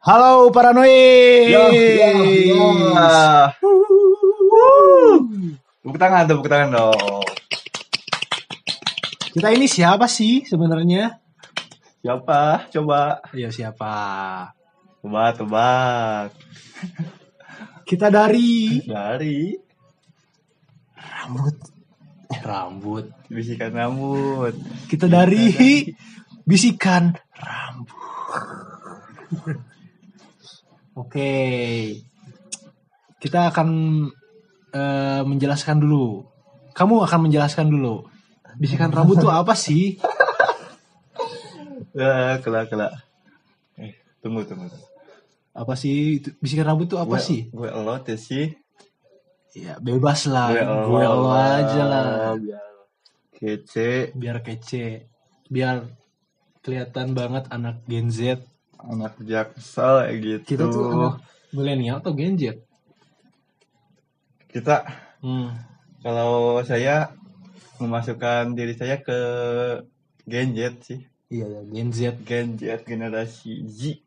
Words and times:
Halo 0.00 0.48
paranoid. 0.48 1.52
Ya, 1.52 1.68
ya, 1.68 2.08
ya. 2.08 3.52
Tepuk 5.84 6.00
tangan, 6.00 6.24
tepuk 6.24 6.48
tangan 6.48 6.72
dong. 6.72 7.20
Kita 9.28 9.52
ini 9.52 9.68
siapa 9.68 10.08
sih 10.08 10.48
sebenarnya? 10.48 11.20
Siapa? 12.00 12.72
Coba. 12.72 13.20
Ayo 13.28 13.52
siapa? 13.52 13.92
Tebak, 15.04 15.36
tebak. 15.36 16.32
Kita 17.84 18.08
dari 18.08 18.80
Dari 18.80 19.52
rambut. 20.96 21.56
Eh, 22.32 22.40
rambut. 22.40 23.04
bisikan 23.28 23.76
rambut. 23.76 24.56
Kita 24.88 25.12
dari 25.12 25.92
bisikan 26.48 27.12
rambut. 27.36 28.00
Oke. 30.96 31.30
Kita 33.20 33.52
akan 33.52 33.68
eh, 34.72 35.22
menjelaskan 35.22 35.78
dulu. 35.78 36.24
Kamu 36.72 37.04
akan 37.04 37.28
menjelaskan 37.28 37.68
dulu. 37.68 38.06
Bisikan 38.56 38.90
rambut 38.90 39.20
tuh 39.20 39.30
apa 39.30 39.54
sih? 39.54 40.00
Ya, 41.94 42.36
kelak, 42.42 42.70
kelak. 42.70 42.92
Eh, 43.78 43.94
tunggu, 44.20 44.42
tunggu. 44.44 44.68
Apa 45.50 45.74
sih? 45.74 46.22
Bisikan 46.38 46.66
rambut 46.66 46.88
tuh 46.88 46.98
apa 47.02 47.18
Gue- 47.18 47.24
sih? 47.24 47.40
Gue 47.50 47.68
elot 47.68 48.06
ya 48.06 48.16
sih. 48.16 48.46
Ya 49.50 49.74
bebas 49.82 50.30
lah. 50.30 50.54
Gue 50.86 51.02
Gue 51.02 51.34
aja 51.34 51.82
lah. 51.82 52.04
Biar 52.38 52.62
kece, 53.34 54.14
Biar 54.14 54.38
kece. 54.46 55.10
Biar 55.50 55.90
kelihatan 56.62 57.18
banget 57.18 57.50
anak 57.50 57.82
Gen 57.90 58.14
Z. 58.14 58.46
anak 58.86 59.14
jaksel 59.20 60.06
kayak 60.06 60.16
gitu. 60.22 60.44
Kita 60.56 60.64
tuh 60.70 60.84
anak 60.88 61.14
milenial 61.52 61.98
atau 62.00 62.12
Gen 62.16 62.34
Z? 62.38 62.56
Kita, 64.50 64.82
Hmm. 65.20 65.52
kalau 66.00 66.58
saya 66.64 67.12
memasukkan 67.76 68.56
diri 68.56 68.74
saya 68.74 68.98
ke 68.98 69.18
Gen 70.24 70.56
Z 70.56 70.60
sih. 70.82 71.00
Iya 71.30 71.46
ya 71.46 71.60
Gen 71.68 71.88
Z. 71.92 72.00
Gen 72.24 72.48
Z 72.58 72.82
generasi 72.88 73.62
Z. 73.68 74.00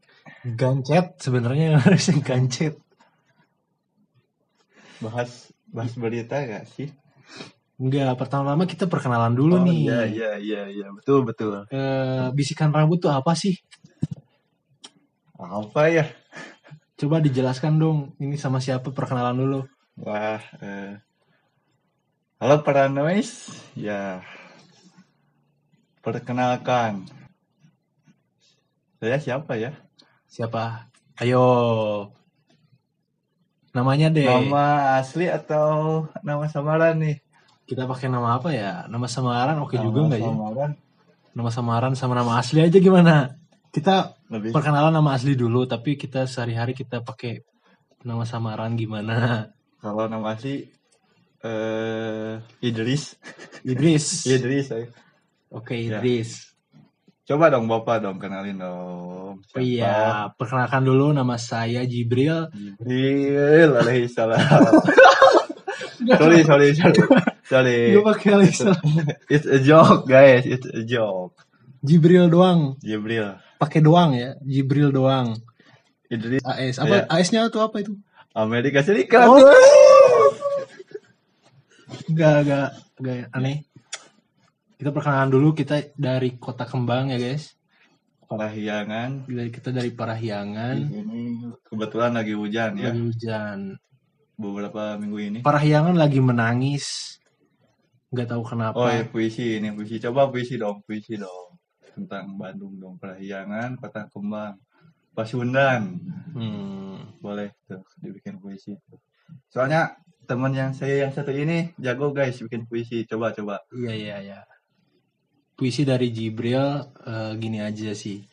Gancet 0.43 1.15
sebenarnya 1.19 1.79
harusnya 1.83 2.19
gancet. 2.19 2.75
Bahas 4.99 5.51
bahas 5.71 5.93
berita 5.95 6.35
gak 6.43 6.67
sih? 6.67 6.91
Enggak, 7.79 8.15
pertama-tama 8.15 8.63
kita 8.69 8.85
perkenalan 8.87 9.33
dulu 9.35 9.59
Oh, 9.59 9.63
nih. 9.65 9.79
Iya, 9.83 9.99
iya, 10.07 10.31
iya, 10.39 10.61
iya. 10.69 10.87
Betul, 10.93 11.25
betul. 11.27 11.65
Eh, 11.73 12.27
bisikan 12.35 12.69
rambut 12.71 13.01
tuh 13.01 13.11
apa 13.11 13.33
sih? 13.35 13.55
Apa 15.37 15.89
ya? 15.89 16.05
Coba 16.97 17.17
dijelaskan 17.17 17.81
dong. 17.81 18.13
Ini 18.21 18.37
sama 18.37 18.61
siapa 18.61 18.93
perkenalan 18.93 19.37
dulu. 19.37 19.59
Wah, 19.97 20.41
eh. 20.61 21.01
Halo 22.37 22.61
para 22.61 22.85
noise. 22.85 23.49
Ya. 23.73 24.21
Perkenalkan. 26.05 27.07
Saya 29.01 29.17
siapa 29.17 29.57
ya? 29.57 29.73
Siapa? 30.29 30.91
Ayo. 31.17 31.45
Namanya 33.73 34.13
deh. 34.13 34.29
Nama 34.29 35.01
asli 35.01 35.25
atau 35.25 36.05
nama 36.21 36.45
samaran 36.45 37.01
nih? 37.01 37.17
Kita 37.65 37.89
pakai 37.89 38.05
nama 38.05 38.37
apa 38.37 38.53
ya? 38.53 38.85
Nama 38.85 39.07
samaran 39.09 39.57
oke 39.65 39.81
Nama 39.81 39.85
juga 39.87 39.99
nggak 40.13 40.21
ya? 40.21 40.29
Samaran 40.29 40.71
Nama 41.33 41.49
samaran 41.49 41.93
sama 41.97 42.13
nama 42.13 42.37
asli 42.37 42.61
aja 42.61 42.77
gimana? 42.77 43.42
Kita 43.73 44.13
lebih 44.29 44.53
perkenalan 44.53 44.93
nama 44.93 45.17
asli 45.17 45.33
dulu, 45.33 45.65
tapi 45.65 45.97
kita 45.97 46.29
sehari-hari 46.29 46.77
kita 46.77 47.01
pakai 47.01 47.41
nama 48.05 48.21
samaran 48.21 48.77
gimana? 48.77 49.49
kalau 49.81 50.07
nama 50.07 50.31
asli 50.31 50.63
eh 51.43 52.39
Idris. 52.61 53.17
Idris. 53.65 54.05
Idris. 54.37 54.67
Oke, 55.51 55.75
Ya. 55.75 55.99
Idris. 55.99 56.53
Coba 57.23 57.47
dong 57.49 57.65
Bapak 57.65 58.03
dong 58.03 58.19
kenalin 58.19 58.59
dong. 58.59 59.41
Oh 59.41 59.59
iya, 59.59 60.27
perkenalkan 60.35 60.83
dulu 60.83 61.09
nama 61.09 61.35
saya 61.35 61.81
Jibril. 61.83 62.51
Jibril 62.51 63.71
alaihissalam. 63.73 64.39
sorry, 66.19 66.43
sorry, 66.43 66.67
sorry. 66.75 66.99
Sorry. 67.43 67.79
Gue 67.95 68.03
pakai 68.03 68.29
Alexa. 68.39 68.71
It's 69.31 69.47
a 69.47 69.59
joke, 69.59 70.03
guys. 70.07 70.43
It's 70.43 70.67
a 70.67 70.83
joke. 70.83 71.35
Jibril 71.83 72.27
doang, 72.31 72.75
Jibril. 72.79 73.35
Pakai 73.63 73.79
doang 73.79 74.11
ya, 74.11 74.35
Jibril 74.43 74.91
doang. 74.91 75.39
Idris 76.11 76.43
AS 76.43 76.83
apa? 76.83 77.07
Iya. 77.07 77.07
AS-nya 77.07 77.47
tuh 77.47 77.63
apa 77.63 77.79
itu? 77.79 77.95
Amerika 78.35 78.83
Serikat. 78.83 79.23
Oh. 79.23 79.39
Enggak, 82.11 82.43
enggak, 82.43 82.69
enggak 82.99 83.15
aneh. 83.31 83.57
Kita 84.75 84.91
perkenalan 84.91 85.31
dulu 85.31 85.55
kita 85.55 85.95
dari 85.95 86.35
Kota 86.35 86.67
Kembang 86.67 87.15
ya, 87.15 87.17
guys. 87.17 87.55
Parahyangan. 88.27 89.29
Dari 89.29 89.51
kita 89.53 89.69
dari 89.71 89.93
Parahyangan. 89.93 90.75
Ini 90.91 91.21
kebetulan 91.63 92.19
lagi 92.19 92.33
hujan 92.35 92.75
ya. 92.75 92.91
Lagi 92.91 93.01
hujan. 93.13 93.57
Beberapa 94.35 94.97
minggu 94.99 95.17
ini. 95.21 95.39
Parahyangan 95.45 95.95
lagi 95.95 96.19
menangis. 96.19 97.15
Nggak 98.13 98.27
tahu 98.33 98.43
kenapa. 98.45 98.77
Oh 98.77 98.89
ya 98.89 99.05
puisi 99.05 99.61
ini 99.61 99.73
puisi. 99.73 99.97
Coba 100.01 100.29
puisi 100.29 100.57
dong, 100.57 100.81
puisi 100.85 101.17
dong. 101.17 101.42
Tentang 101.93 102.35
Bandung 102.35 102.75
dong. 102.81 102.97
Parahyangan, 102.97 103.77
Kota 103.77 104.09
Kembang. 104.09 104.57
Pasundan. 105.13 106.01
Hmm. 106.33 107.13
Boleh 107.21 107.53
tuh 107.69 107.85
dibikin 108.01 108.41
puisi. 108.41 108.73
Soalnya 109.53 110.01
teman 110.25 110.55
yang 110.55 110.73
saya 110.73 111.05
yang 111.05 111.13
satu 111.13 111.29
ini 111.29 111.71
jago 111.77 112.09
guys 112.09 112.41
bikin 112.41 112.65
puisi. 112.65 113.05
Coba 113.05 113.29
coba. 113.31 113.61
Iya, 113.69 113.93
iya, 113.93 114.15
iya. 114.19 114.39
Puisi 115.53 115.85
dari 115.85 116.09
Jibril 116.09 116.81
eh, 117.05 117.31
gini 117.37 117.61
aja 117.61 117.93
sih. 117.93 118.25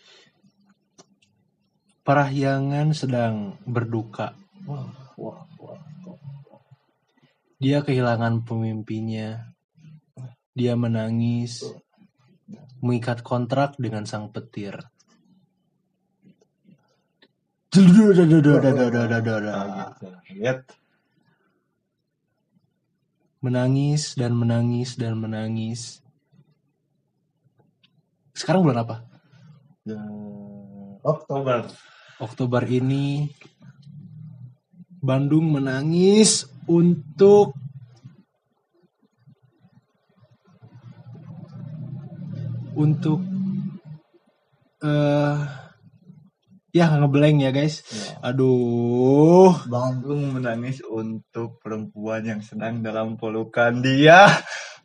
Parahyangan 2.01 2.97
sedang 2.97 3.61
berduka. 3.69 4.33
Wah, 4.65 4.89
wah, 5.21 5.45
wah. 5.61 5.79
Dia 7.61 7.85
kehilangan 7.85 8.41
pemimpinnya. 8.49 9.53
Dia 10.57 10.81
menangis. 10.81 11.61
Mengikat 12.81 13.21
kontrak 13.21 13.77
dengan 13.77 14.09
sang 14.09 14.33
petir. 14.33 14.81
Lihat. 20.35 20.61
Menangis 23.41 24.19
dan 24.19 24.37
menangis 24.37 25.01
dan 25.01 25.17
menangis. 25.17 26.05
Sekarang 28.37 28.65
bulan 28.65 28.85
apa? 28.85 28.97
Ya, 29.85 30.01
Oktober. 31.05 31.69
Oktober 32.21 32.63
ini 32.69 33.33
Bandung 35.01 35.49
menangis 35.49 36.45
untuk 36.69 37.57
untuk 42.77 43.23
eh 44.81 45.37
ya 46.71 46.87
ngeblank 46.95 47.37
ya 47.43 47.51
guys. 47.51 47.83
Ya. 47.83 48.31
Aduh, 48.31 49.55
Bandung 49.67 50.39
menangis 50.39 50.83
untuk 50.87 51.59
perempuan 51.59 52.23
yang 52.27 52.41
sedang 52.43 52.83
dalam 52.83 53.19
pelukan 53.19 53.83
dia. 53.83 54.27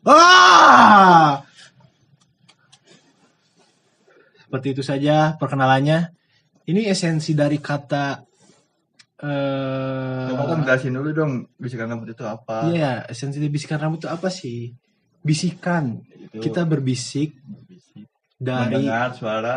ah! 0.06 1.46
Seperti 4.46 4.67
itu 4.78 4.84
saja 4.85 5.38
perkenalannya. 5.38 6.13
Ini 6.66 6.90
esensi 6.90 7.38
dari 7.38 7.61
kata 7.61 8.26
eh 9.16 10.28
Coba 10.28 10.43
kan 10.52 10.59
jelasin 10.67 10.91
dulu 10.91 11.09
dong 11.16 11.31
bisikan 11.55 11.88
rambut 11.88 12.11
itu 12.11 12.26
apa. 12.28 12.67
Iya, 12.67 13.08
esensi 13.08 13.40
dari 13.40 13.53
bisikan 13.53 13.79
rambut 13.79 14.03
itu 14.03 14.09
apa 14.11 14.28
sih? 14.28 14.73
Bisikan. 15.23 16.03
Itu 16.34 16.41
Kita 16.49 16.67
berbisik 16.67 17.31
bisik. 17.31 17.65
Dari 18.35 18.76
mendengar 18.84 19.09
suara 19.16 19.55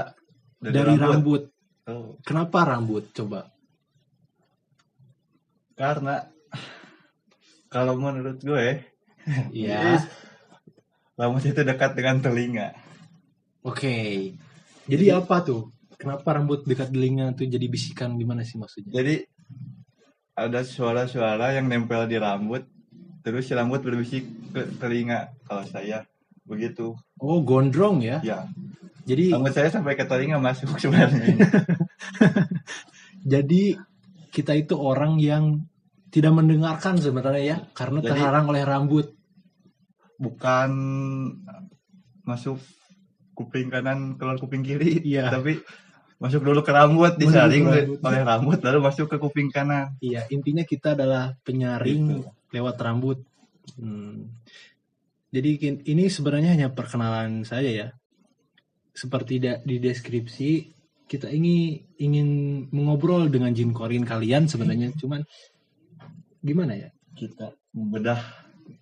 dari, 0.58 0.74
dari 0.74 0.94
rambut. 0.96 1.42
Oh, 1.88 2.16
Kenapa 2.22 2.68
rambut? 2.68 3.10
Coba. 3.12 3.48
karena 5.72 6.26
kalau 7.70 7.94
menurut 7.94 8.42
gue 8.42 8.82
Iya. 9.54 10.02
rambut 11.20 11.42
itu 11.44 11.60
dekat 11.62 11.94
dengan 11.94 12.18
telinga. 12.18 12.74
Oke. 13.62 14.32
Jadi 14.88 15.04
apa 15.12 15.44
tuh? 15.44 15.70
Kenapa 15.94 16.34
rambut 16.34 16.64
dekat 16.64 16.90
telinga 16.90 17.34
tuh 17.34 17.46
jadi 17.46 17.66
bisikan 17.66 18.18
gimana 18.18 18.42
sih 18.42 18.58
maksudnya? 18.58 18.90
Jadi 18.94 19.22
ada 20.34 20.62
suara-suara 20.62 21.54
yang 21.58 21.66
nempel 21.66 22.06
di 22.06 22.14
rambut, 22.16 22.62
terus 23.22 23.46
si 23.46 23.52
rambut 23.54 23.82
berbisik 23.82 24.24
ke 24.54 24.62
telinga. 24.78 25.34
Kalau 25.44 25.66
saya 25.66 26.06
begitu, 26.48 26.96
Oh, 27.16 27.38
gondrong 27.40 28.00
ya. 28.00 28.18
ya 28.20 28.48
Jadi 29.04 29.30
rambut 29.30 29.52
saya 29.52 29.68
sampai 29.68 29.92
ke 29.92 30.04
telinga 30.04 30.36
masuk 30.36 30.72
sebenarnya. 30.82 31.36
Jadi 33.32 33.76
kita 34.30 34.52
itu 34.54 34.74
orang 34.74 35.18
yang 35.18 35.64
tidak 36.08 36.32
mendengarkan 36.32 36.96
sebenarnya 36.96 37.44
ya 37.44 37.56
karena 37.72 38.00
Jadi- 38.00 38.08
terhalang 38.10 38.46
oleh 38.46 38.64
rambut. 38.64 39.06
bukan 40.18 40.70
masuk 42.24 42.58
kuping 43.32 43.70
kanan 43.70 44.18
keluar 44.18 44.34
kuping 44.34 44.66
kiri 44.66 44.98
Iya. 45.06 45.30
tapi 45.30 45.62
masuk 46.18 46.42
dulu 46.42 46.60
ke 46.60 46.74
rambut 46.74 47.14
disaring 47.14 47.62
rambut. 47.62 48.02
oleh 48.02 48.22
rambut 48.26 48.58
lalu 48.58 48.78
masuk 48.82 49.06
ke 49.06 49.16
kuping 49.16 49.46
kanan 49.48 49.94
Iya, 50.02 50.26
intinya 50.28 50.66
kita 50.66 50.98
adalah 50.98 51.38
penyaring 51.46 52.02
Gitu. 52.18 52.26
lewat 52.50 52.76
rambut. 52.76 53.22
Hmm. 53.78 54.37
Jadi 55.28 55.50
ini 55.92 56.04
sebenarnya 56.08 56.56
hanya 56.56 56.68
perkenalan 56.72 57.44
saja 57.44 57.68
ya. 57.68 57.88
Seperti 58.96 59.38
di 59.40 59.76
deskripsi 59.78 60.50
kita 61.08 61.32
ini 61.32 61.80
ingin 62.00 62.28
mengobrol 62.72 63.32
dengan 63.32 63.52
jin 63.56 63.72
korin 63.72 64.04
kalian 64.04 64.44
sebenarnya, 64.44 64.92
cuman 64.98 65.24
gimana 66.44 66.76
ya? 66.76 66.90
kita 67.18 67.50
membedah. 67.74 68.22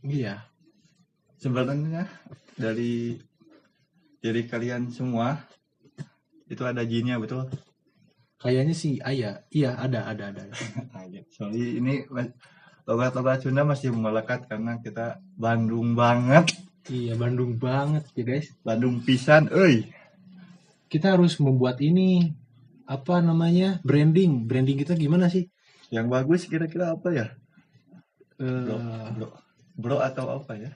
Iya, 0.04 0.44
sebenarnya 1.40 2.04
dari 2.52 3.16
diri 4.20 4.42
kalian 4.44 4.92
semua 4.92 5.40
itu 6.50 6.62
ada 6.66 6.84
jinnya 6.84 7.16
betul? 7.16 7.48
Kayaknya 8.36 8.74
sih 8.76 9.00
ayah, 9.00 9.40
iya. 9.48 9.72
Ada 9.80 10.12
ada 10.12 10.24
ada. 10.36 10.42
soalnya 11.34 11.66
ini 11.80 11.94
logat-logat 12.86 13.42
Sunda 13.42 13.62
masih 13.62 13.90
melekat 13.90 14.46
karena 14.46 14.78
kita 14.78 15.18
Bandung 15.34 15.92
banget 15.92 16.54
Iya 16.86 17.18
Bandung 17.18 17.58
banget 17.58 18.06
ya 18.14 18.22
guys. 18.22 18.54
Bandung 18.62 19.02
pisan 19.02 19.50
euy 19.50 19.90
Kita 20.86 21.18
harus 21.18 21.34
membuat 21.36 21.82
ini 21.82 22.30
apa 22.86 23.18
namanya 23.18 23.82
branding, 23.82 24.46
branding 24.46 24.78
kita 24.78 24.94
gimana 24.94 25.26
sih? 25.26 25.50
yang 25.86 26.06
bagus 26.06 26.46
kira-kira 26.46 26.90
apa 26.90 27.10
ya 27.10 27.26
bro 28.36 28.74
Eh, 28.74 29.06
bro 29.12 29.28
bro 29.72 29.96
atau 29.98 30.26
apa 30.32 30.54
ya 30.54 30.70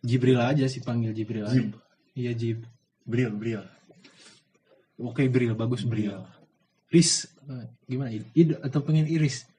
Jibril 0.00 0.38
aja 0.38 0.64
sih 0.64 0.80
panggil 0.80 1.10
Jibril. 1.12 1.44
aja. 1.44 1.54
Jib 1.54 1.74
Iya 2.14 2.32
Jib. 2.32 2.58
Bril 3.02 3.30
Bril 3.32 3.62
Oke 4.96 5.26
Bril, 5.26 5.54
bagus 5.54 5.82
Bril. 5.82 6.12
Riz, 6.86 7.24
eh, 7.48 7.66
gimana? 7.86 8.10
Id 8.12 8.60
atau 8.60 8.80
pengen 8.82 9.06
Iris? 9.06 9.49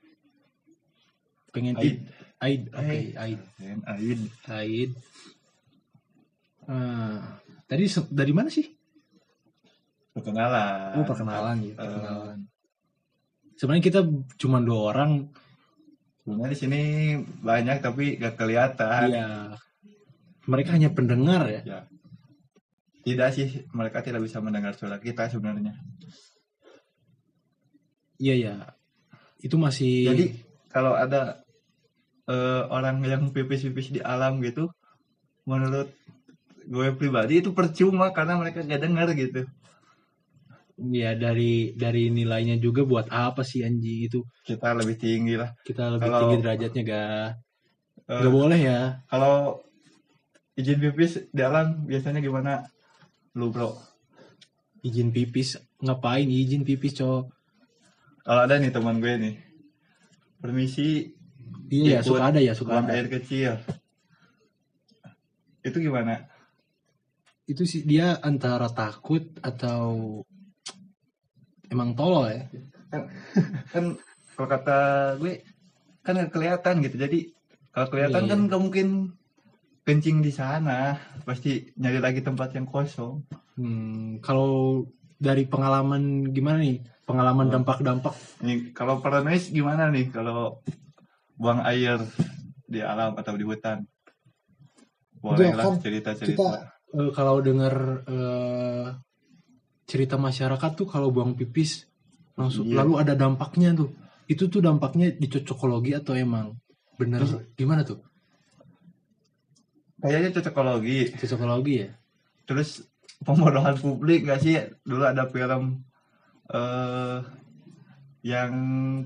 Pengen 1.52 1.76
Id. 1.78 1.98
Aid, 2.42 2.62
oke 2.74 2.98
Aid. 3.14 3.40
Dan 3.60 3.80
Aid 3.86 4.22
Aid. 4.50 4.92
Eh, 6.66 7.18
tadi 7.68 7.84
dari 8.10 8.34
mana 8.34 8.50
sih? 8.50 8.66
perkenalan 10.12 11.00
Oh 11.00 11.08
perkenalan 11.08 11.58
ya, 11.64 11.72
Eh, 11.72 11.76
perkenalan. 11.78 12.38
Sebenarnya 13.56 13.84
kita 13.86 14.02
cuma 14.38 14.60
dua 14.60 14.92
orang. 14.92 15.12
sebenarnya 16.22 16.54
di 16.54 16.60
sini 16.60 16.82
banyak 17.42 17.78
tapi 17.82 18.14
gak 18.16 18.38
kelihatan 18.38 19.10
Iya. 19.10 19.30
Mereka 20.46 20.70
hanya 20.78 20.90
pendengar 20.92 21.50
ya. 21.50 21.62
ya 21.64 21.80
tidak 23.02 23.34
sih 23.34 23.66
mereka 23.74 24.06
tidak 24.06 24.22
bisa 24.22 24.38
mendengar 24.38 24.78
suara 24.78 25.02
kita 25.02 25.26
sebenarnya 25.26 25.74
Iya 28.22 28.36
ya. 28.38 28.56
Itu 29.40 29.58
masih. 29.58 30.14
jadi 30.14 30.26
kalau 30.72 30.96
ada 30.96 31.44
eh, 32.28 32.64
orang 32.68 33.04
yang 33.04 33.24
pipis-pipis 33.30 33.92
di 33.92 34.02
alam 34.02 34.40
gitu 34.42 34.72
menurut 35.44 35.90
gue 36.64 36.88
pribadi 36.94 37.42
itu 37.42 37.52
percuma 37.52 38.14
karena 38.14 38.38
mereka 38.38 38.62
gak 38.62 38.82
dengar 38.82 39.10
gitu. 39.14 39.44
Ya 40.82 41.14
dari 41.14 41.78
dari 41.78 42.10
nilainya 42.10 42.58
juga 42.58 42.82
buat 42.82 43.06
apa 43.10 43.46
sih 43.46 43.62
anjing 43.62 44.10
itu? 44.10 44.20
Kita 44.42 44.74
lebih 44.74 44.98
tinggi 44.98 45.38
lah. 45.38 45.54
Kita 45.62 45.94
lebih 45.94 46.10
Kalau- 46.10 46.20
tinggi 46.26 46.38
derajatnya 46.42 46.82
gak 46.84 47.28
Eh, 48.12 48.18
nggak 48.18 48.34
boleh 48.34 48.60
ya. 48.60 48.80
kalau 49.08 49.62
izin 50.58 50.80
pipis 50.82 51.32
di 51.32 51.42
alam 51.42 51.86
biasanya 51.86 52.20
gimana? 52.20 52.66
Lu 53.38 53.54
bro? 53.54 53.78
Izin 54.82 55.14
pipis? 55.14 55.56
Ngapain 55.80 56.26
izin 56.28 56.66
pipis 56.66 56.98
cowok? 56.98 57.30
Kalau 58.22 58.42
ada 58.44 58.58
nih 58.58 58.74
teman 58.74 58.98
gue 59.00 59.14
nih 59.18 59.36
permisi. 60.42 61.14
Iya 61.72 62.00
ya 62.00 62.02
suka 62.04 62.34
ada 62.34 62.40
ya 62.44 62.52
suka 62.52 62.84
ada. 62.84 62.92
air 62.92 63.08
kecil. 63.08 63.56
Itu 65.64 65.78
gimana? 65.80 66.28
Itu 67.48 67.64
sih 67.64 67.86
dia 67.86 68.20
antara 68.20 68.68
takut 68.74 69.24
atau 69.40 70.20
emang 71.72 71.96
tolol 71.96 72.28
ya? 72.28 72.44
Kan 73.72 73.96
kalau 74.36 74.48
kata 74.50 74.80
gue 75.22 75.46
kan 76.02 76.18
nggak 76.18 76.34
kelihatan 76.34 76.76
gitu. 76.84 76.98
Jadi 76.98 77.20
kalau 77.72 77.88
kelihatan 77.88 78.22
Iya, 78.26 78.30
kan 78.36 78.40
iya. 78.42 78.46
nggak 78.50 78.62
mungkin 78.62 78.88
kencing 79.88 80.20
di 80.20 80.32
sana. 80.34 81.00
Pasti 81.24 81.72
nyari 81.80 82.00
lagi 82.04 82.20
tempat 82.26 82.52
yang 82.58 82.68
kosong. 82.68 83.24
Hmm, 83.56 84.20
kalau 84.20 84.84
dari 85.22 85.46
pengalaman 85.46 86.34
gimana 86.34 86.58
nih? 86.58 86.82
Pengalaman 87.06 87.48
Oh. 87.48 87.54
dampak-dampak. 87.54 88.16
Nih 88.42 88.74
kalau 88.74 88.98
paranoid 88.98 89.46
gimana 89.48 89.88
nih? 89.88 90.10
Kalau 90.10 90.66
buang 91.38 91.62
air 91.62 92.02
di 92.66 92.82
alam 92.82 93.14
atau 93.14 93.38
di 93.38 93.46
hutan? 93.46 93.86
Boleh 95.22 95.54
lah 95.54 95.70
kan 95.70 95.78
cerita 95.78 96.18
kita 96.18 96.34
cerita 96.34 96.74
eh, 96.92 97.10
kalau 97.14 97.38
dengar 97.40 98.02
eh, 98.10 98.88
cerita 99.86 100.18
masyarakat 100.18 100.72
tuh 100.74 100.88
kalau 100.90 101.14
buang 101.14 101.38
pipis 101.38 101.86
langsung 102.34 102.66
Iya. 102.66 102.82
lalu 102.82 102.94
ada 102.98 103.14
dampaknya 103.14 103.78
tuh. 103.78 103.94
Itu 104.26 104.48
tuh 104.48 104.64
dampaknya 104.64 105.14
di 105.14 105.28
cocokologi 105.28 105.94
atau 105.94 106.18
emang 106.18 106.58
bener? 106.98 107.22
Terus- 107.22 107.46
gimana 107.54 107.86
tuh? 107.86 108.02
Kayaknya 110.02 110.30
cocokologi. 110.34 111.14
Cocokologi 111.14 111.74
ya? 111.86 111.90
Terus 112.50 112.82
pembodohan 113.22 113.76
publik 113.78 114.28
gak 114.28 114.42
sih? 114.42 114.58
Dulu 114.86 115.04
ada 115.06 115.30
film 115.30 115.86
eh 116.52 117.18
yang 118.22 118.54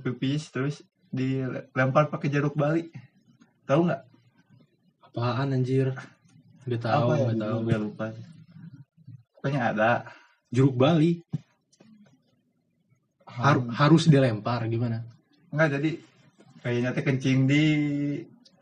pipis 0.03 0.51
terus 0.51 0.83
dilempar 1.13 2.11
pakai 2.11 2.27
jeruk 2.27 2.57
bali. 2.57 2.91
Tahu 3.63 3.87
nggak? 3.87 4.03
Apaan 5.07 5.55
anjir? 5.55 5.95
Nggak 6.67 6.81
tahu 6.83 7.07
apa 7.07 7.13
ya? 7.15 7.23
nggak 7.23 7.39
tahu. 7.39 7.57
Gue 7.63 7.77
lupa 7.79 8.05
pokoknya 9.45 9.77
ada. 9.77 9.91
Jeruk 10.49 10.73
Bali? 10.73 11.21
Har- 13.29 13.69
harus 13.77 14.09
dilempar 14.09 14.65
gimana? 14.65 15.05
Nggak 15.53 15.77
jadi 15.77 15.91
kayaknya 16.65 16.89
teh 16.97 17.03
kencing 17.05 17.45
di 17.45 17.63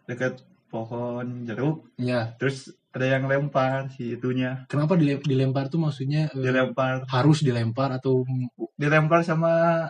dekat 0.04 0.44
pohon 0.68 1.48
jeruk. 1.48 1.88
Ya 1.96 2.36
terus 2.36 2.76
ada 2.94 3.06
yang 3.10 3.26
lempar 3.26 3.90
si 3.90 4.14
itunya. 4.14 4.70
Kenapa 4.70 4.94
dile- 4.94 5.22
dilempar 5.26 5.66
tuh 5.68 5.82
maksudnya 5.82 6.30
eh, 6.30 6.46
dilempar. 6.46 7.10
harus 7.10 7.42
dilempar 7.42 7.90
atau 7.98 8.22
dilempar 8.78 9.26
sama 9.26 9.86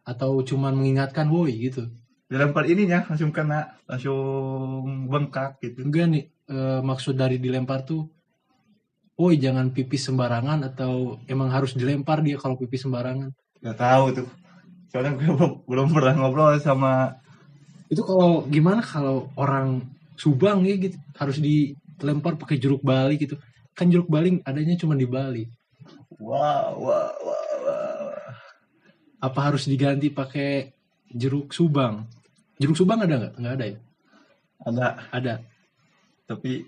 atau 0.00 0.40
cuman 0.40 0.72
mengingatkan 0.72 1.28
woi 1.28 1.68
gitu? 1.68 1.92
Dilempar 2.26 2.64
ininya 2.66 3.04
langsung 3.06 3.30
kena 3.30 3.76
langsung 3.84 5.06
bengkak 5.12 5.60
gitu. 5.60 5.84
Enggak 5.84 6.06
nih 6.08 6.24
eh, 6.48 6.80
maksud 6.80 7.14
dari 7.14 7.36
dilempar 7.36 7.84
tuh 7.84 8.08
woi 9.20 9.36
jangan 9.36 9.68
pipis 9.72 10.08
sembarangan 10.08 10.64
atau 10.64 11.20
emang 11.28 11.52
harus 11.52 11.76
dilempar 11.76 12.24
dia 12.24 12.40
kalau 12.40 12.56
pipis 12.56 12.88
sembarangan? 12.88 13.30
Nggak 13.60 13.78
tahu 13.78 14.04
tuh. 14.16 14.28
Soalnya 14.88 15.12
gue 15.12 15.28
belum, 15.28 15.52
belum 15.68 15.88
pernah 15.92 16.14
ngobrol 16.16 16.56
sama 16.56 17.20
itu 17.86 18.02
kalau 18.02 18.42
gimana 18.50 18.82
kalau 18.82 19.30
orang 19.38 19.78
Subang 20.16 20.64
ya 20.64 20.74
gitu 20.80 20.96
harus 21.20 21.36
dilempar 21.96 22.36
pakai 22.36 22.56
jeruk 22.60 22.84
Bali 22.84 23.16
gitu. 23.20 23.36
Kan 23.76 23.92
jeruk 23.92 24.08
Bali 24.08 24.40
adanya 24.44 24.76
cuma 24.76 24.96
di 24.96 25.04
Bali. 25.08 25.44
Wow 26.16 26.80
wow 26.80 27.12
wow, 27.22 27.46
wow. 27.62 28.10
apa 29.16 29.40
harus 29.42 29.66
diganti 29.66 30.12
pakai 30.12 30.72
jeruk 31.12 31.50
Subang? 31.50 32.06
Jeruk 32.60 32.76
Subang 32.78 33.02
ada 33.04 33.16
nggak? 33.16 33.34
Nggak 33.36 33.54
ada 33.58 33.64
ya? 33.64 33.78
Ada. 34.66 34.86
Ada. 35.12 35.34
Tapi 36.26 36.64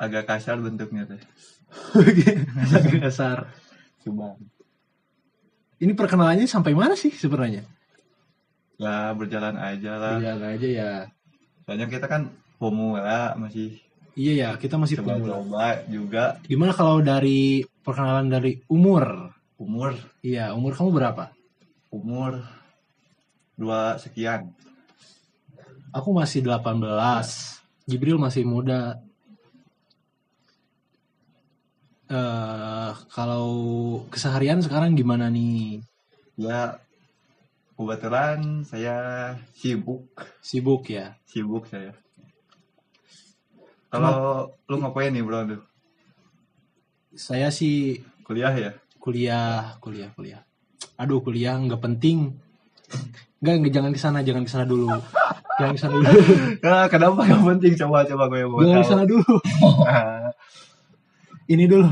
agak 0.00 0.24
kasar 0.26 0.56
bentuknya 0.58 1.06
teh. 1.06 1.20
Dasar 3.04 3.46
coba 4.00 4.34
ini 5.80 5.96
perkenalannya 5.96 6.44
sampai 6.44 6.76
mana 6.76 6.92
sih 6.92 7.08
sebenarnya? 7.08 7.64
Ya 8.76 9.16
berjalan 9.16 9.56
aja 9.56 9.92
lah. 9.96 10.16
Iya 10.20 10.32
aja 10.36 10.68
ya. 10.68 10.92
Soalnya 11.64 11.88
kita 11.88 12.04
kan 12.04 12.28
pemula 12.60 13.32
masih 13.40 13.80
iya 14.20 14.32
ya 14.36 14.50
kita 14.60 14.76
masih 14.76 15.00
pemula 15.00 15.16
coba-coba 15.16 15.66
juga. 15.88 16.24
Gimana 16.44 16.76
kalau 16.76 17.00
dari 17.00 17.64
perkenalan 17.80 18.28
dari 18.28 18.60
umur? 18.68 19.32
Umur? 19.56 19.96
Iya 20.20 20.52
umur 20.52 20.76
kamu 20.76 20.90
berapa? 20.92 21.32
Umur 21.88 22.44
dua 23.56 23.96
sekian. 23.96 24.52
Aku 25.96 26.12
masih 26.12 26.44
18 26.44 26.84
Jibril 27.88 28.20
masih 28.20 28.44
muda. 28.44 29.00
Eh 32.10 32.92
kalau 33.10 33.48
keseharian 34.12 34.60
sekarang 34.60 34.94
gimana 34.98 35.26
nih? 35.32 35.80
Ya 36.36 36.78
kebetulan 37.74 38.62
saya 38.68 38.96
sibuk, 39.56 40.04
Sibuk 40.44 40.84
ya. 40.90 41.16
sibuk 41.24 41.64
saya. 41.70 41.96
Kalau 43.90 44.54
lu 44.70 44.76
ngapain 44.78 45.10
nih 45.10 45.22
bro? 45.26 45.60
Saya 47.14 47.50
sih 47.50 47.98
Kuliah 48.22 48.54
ya? 48.54 48.70
kuliah, 49.00 49.80
kuliah, 49.80 50.12
kuliah. 50.12 50.40
Aduh, 51.00 51.24
kuliah 51.24 51.56
nggak 51.56 51.80
penting. 51.80 52.36
Enggak, 53.40 53.54
enggak 53.56 53.72
jangan 53.72 53.90
ke 53.96 54.00
sana, 54.00 54.18
jangan 54.20 54.44
ke 54.44 54.50
sana 54.52 54.68
dulu. 54.68 54.92
Jangan 55.56 55.72
ke 55.72 55.80
sana 55.80 55.92
dulu. 55.96 56.20
Nah, 56.60 56.84
kenapa 56.92 57.18
gak 57.24 57.42
penting? 57.56 57.72
Coba 57.80 58.04
coba 58.04 58.24
gue 58.28 58.44
mau 58.44 58.60
Jangan 58.60 58.84
ke 58.84 58.88
sana 58.92 59.04
dulu. 59.08 59.34
Ini 61.52 61.64
dulu. 61.64 61.90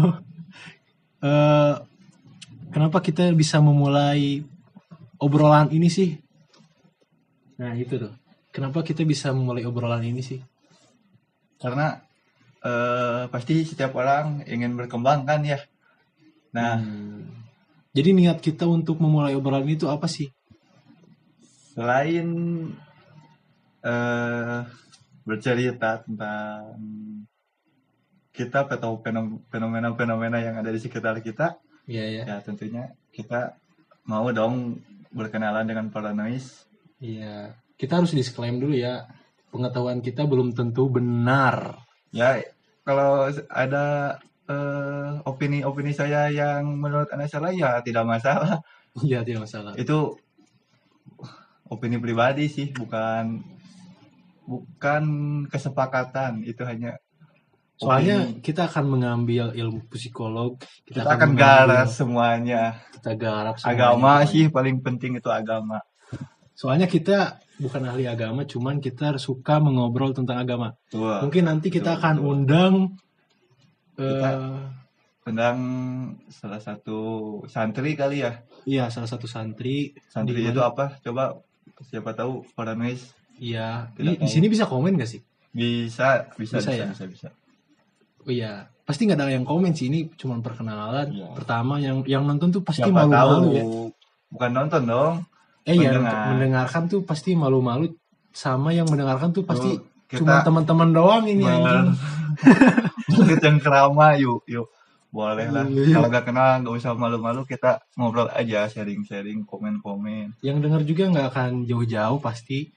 Eh 1.24 1.74
kenapa 2.68 3.00
kita 3.00 3.32
bisa 3.32 3.58
memulai 3.64 4.44
obrolan 5.18 5.72
ini 5.74 5.88
sih? 5.90 6.14
Nah, 7.58 7.74
itu 7.74 7.98
tuh. 7.98 8.14
Kenapa 8.54 8.86
kita 8.86 9.02
bisa 9.02 9.34
memulai 9.34 9.66
obrolan 9.66 10.04
ini 10.04 10.22
sih? 10.22 10.38
Karena 11.58 11.98
eh, 12.58 13.22
pasti 13.30 13.62
setiap 13.62 13.94
orang 13.94 14.42
ingin 14.46 14.74
berkembang 14.74 15.22
kan 15.22 15.42
ya. 15.42 15.58
Nah, 16.54 16.78
Hmm. 16.78 17.24
Jadi 17.88 18.14
niat 18.14 18.38
kita 18.38 18.62
untuk 18.68 19.00
memulai 19.02 19.34
obrolan 19.34 19.66
itu 19.66 19.90
apa 19.90 20.06
sih? 20.06 20.30
selain 21.74 22.26
eh 23.82 24.58
bercerita 25.22 26.02
tentang 26.02 26.74
kita 28.34 28.66
atau 28.66 28.98
fenom- 28.98 29.42
fenomena-fenomena 29.46 30.38
yang 30.42 30.58
ada 30.58 30.70
di 30.70 30.80
sekitar 30.80 31.18
kita, 31.22 31.58
Iya 31.86 32.04
ya. 32.06 32.22
ya 32.26 32.36
tentunya 32.42 32.94
kita 33.10 33.54
mau 34.06 34.26
dong 34.30 34.78
berkenalan 35.10 35.66
dengan 35.66 35.90
para 35.90 36.10
noise. 36.10 36.66
Iya. 36.98 37.54
Kita 37.74 37.98
harus 38.02 38.10
disclaim 38.10 38.58
dulu 38.58 38.74
ya. 38.74 39.06
Pengetahuan 39.48 39.98
kita 39.98 40.28
belum 40.28 40.52
tentu 40.52 40.88
benar. 40.88 41.80
Ya, 42.12 42.40
kalau 42.84 43.28
ada 43.48 44.16
eh, 44.44 45.10
opini-opini 45.24 45.92
saya 45.92 46.28
yang 46.28 46.76
menurut 46.76 47.08
anda 47.08 47.24
salah 47.24 47.52
ya 47.52 47.80
tidak 47.80 48.04
masalah. 48.04 48.60
Iya, 49.00 49.20
tidak 49.26 49.48
masalah. 49.48 49.72
Itu 49.74 50.16
opini 51.68 51.96
pribadi 51.96 52.48
sih, 52.48 52.72
bukan 52.72 53.40
bukan 54.44 55.02
kesepakatan. 55.48 56.44
Itu 56.44 56.64
hanya 56.64 56.96
Soalnya 57.78 58.26
opini. 58.26 58.42
kita 58.42 58.66
akan 58.66 58.84
mengambil 58.90 59.54
ilmu 59.54 59.86
psikolog, 59.88 60.58
kita 60.82 61.06
akan 61.06 61.30
mengambil- 61.30 61.38
garas 61.38 61.88
semuanya. 61.94 62.62
kita 62.98 63.14
garap 63.14 63.54
semuanya. 63.56 63.78
Agama 63.94 64.12
sih 64.26 64.50
paling 64.50 64.82
penting 64.82 65.14
itu 65.16 65.30
agama. 65.30 65.78
Soalnya 66.58 66.90
kita 66.90 67.38
bukan 67.58 67.82
ahli 67.84 68.06
agama, 68.06 68.42
cuman 68.42 68.78
kita 68.78 69.18
suka 69.18 69.58
mengobrol 69.58 70.10
tentang 70.10 70.38
agama. 70.38 70.78
Tuh, 70.88 71.20
Mungkin 71.20 71.44
nanti 71.44 71.68
kita 71.68 71.92
betul, 71.92 71.98
akan 71.98 72.14
betul. 72.16 72.28
undang 72.28 72.74
Kita- 73.94 74.32
eh, 74.32 74.58
tentang 75.20 75.58
salah 76.28 76.56
satu 76.58 76.98
santri 77.44 77.92
kali 77.92 78.22
ya. 78.22 78.40
iya 78.64 78.88
salah 78.88 79.04
satu 79.04 79.26
santri. 79.26 79.92
Santri 80.08 80.40
itu 80.40 80.60
apa? 80.60 80.96
Coba 80.98 81.36
siapa 81.84 82.10
tahu 82.12 82.46
para 82.52 82.72
noise 82.72 83.12
Iya. 83.36 83.92
Di, 83.92 84.16
di 84.16 84.26
sini 84.26 84.46
bisa 84.46 84.64
komen 84.64 84.96
gak 84.96 85.06
sih? 85.08 85.22
bisa 85.48 86.26
bisa 86.34 86.58
Bisa 86.58 86.58
bisa 86.60 86.72
ya? 86.72 86.86
bisa, 86.88 87.04
bisa. 87.06 87.28
Oh 88.22 88.30
iya. 88.30 88.66
Pasti 88.82 89.04
nggak 89.04 89.14
ada 89.16 89.28
yang 89.28 89.44
komen 89.44 89.72
sih. 89.72 89.86
Ini 89.86 90.10
cuma 90.14 90.38
perkenalan. 90.38 91.12
Iya. 91.12 91.28
Pertama 91.34 91.76
yang 91.76 92.02
yang 92.02 92.24
nonton 92.24 92.48
tuh 92.50 92.62
pasti 92.62 92.86
malu-malu 92.86 93.46
ya. 93.52 93.64
bukan 94.28 94.50
nonton 94.50 94.82
dong. 94.84 95.14
Eh 95.68 95.76
ya 95.76 95.92
mendengar. 95.92 96.24
mendengarkan 96.32 96.82
tuh 96.88 97.00
pasti 97.04 97.36
malu-malu. 97.36 97.92
Sama 98.32 98.72
yang 98.72 98.88
mendengarkan 98.88 99.30
tuh 99.30 99.44
pasti 99.44 99.76
Tuh, 99.76 99.84
kita 100.08 100.18
cuma 100.24 100.34
teman-teman 100.40 100.88
doang 100.90 101.24
ini 101.28 101.44
anjing. 101.44 101.92
cengkrama 103.42 104.16
yuk 104.16 104.44
yuk 104.46 104.68
boleh 105.08 105.48
lah 105.48 105.64
Iya. 105.64 105.96
kalau 105.96 106.08
nggak 106.12 106.24
kenal 106.28 106.50
nggak 106.60 106.74
usah 106.76 106.92
malu-malu 106.92 107.42
kita 107.44 107.80
ngobrol 107.96 108.28
aja 108.28 108.68
sharing-sharing 108.68 109.48
komen-komen 109.48 110.36
yang 110.44 110.60
dengar 110.60 110.84
juga 110.84 111.08
nggak 111.08 111.26
akan 111.32 111.50
jauh-jauh 111.64 112.20
pasti 112.20 112.68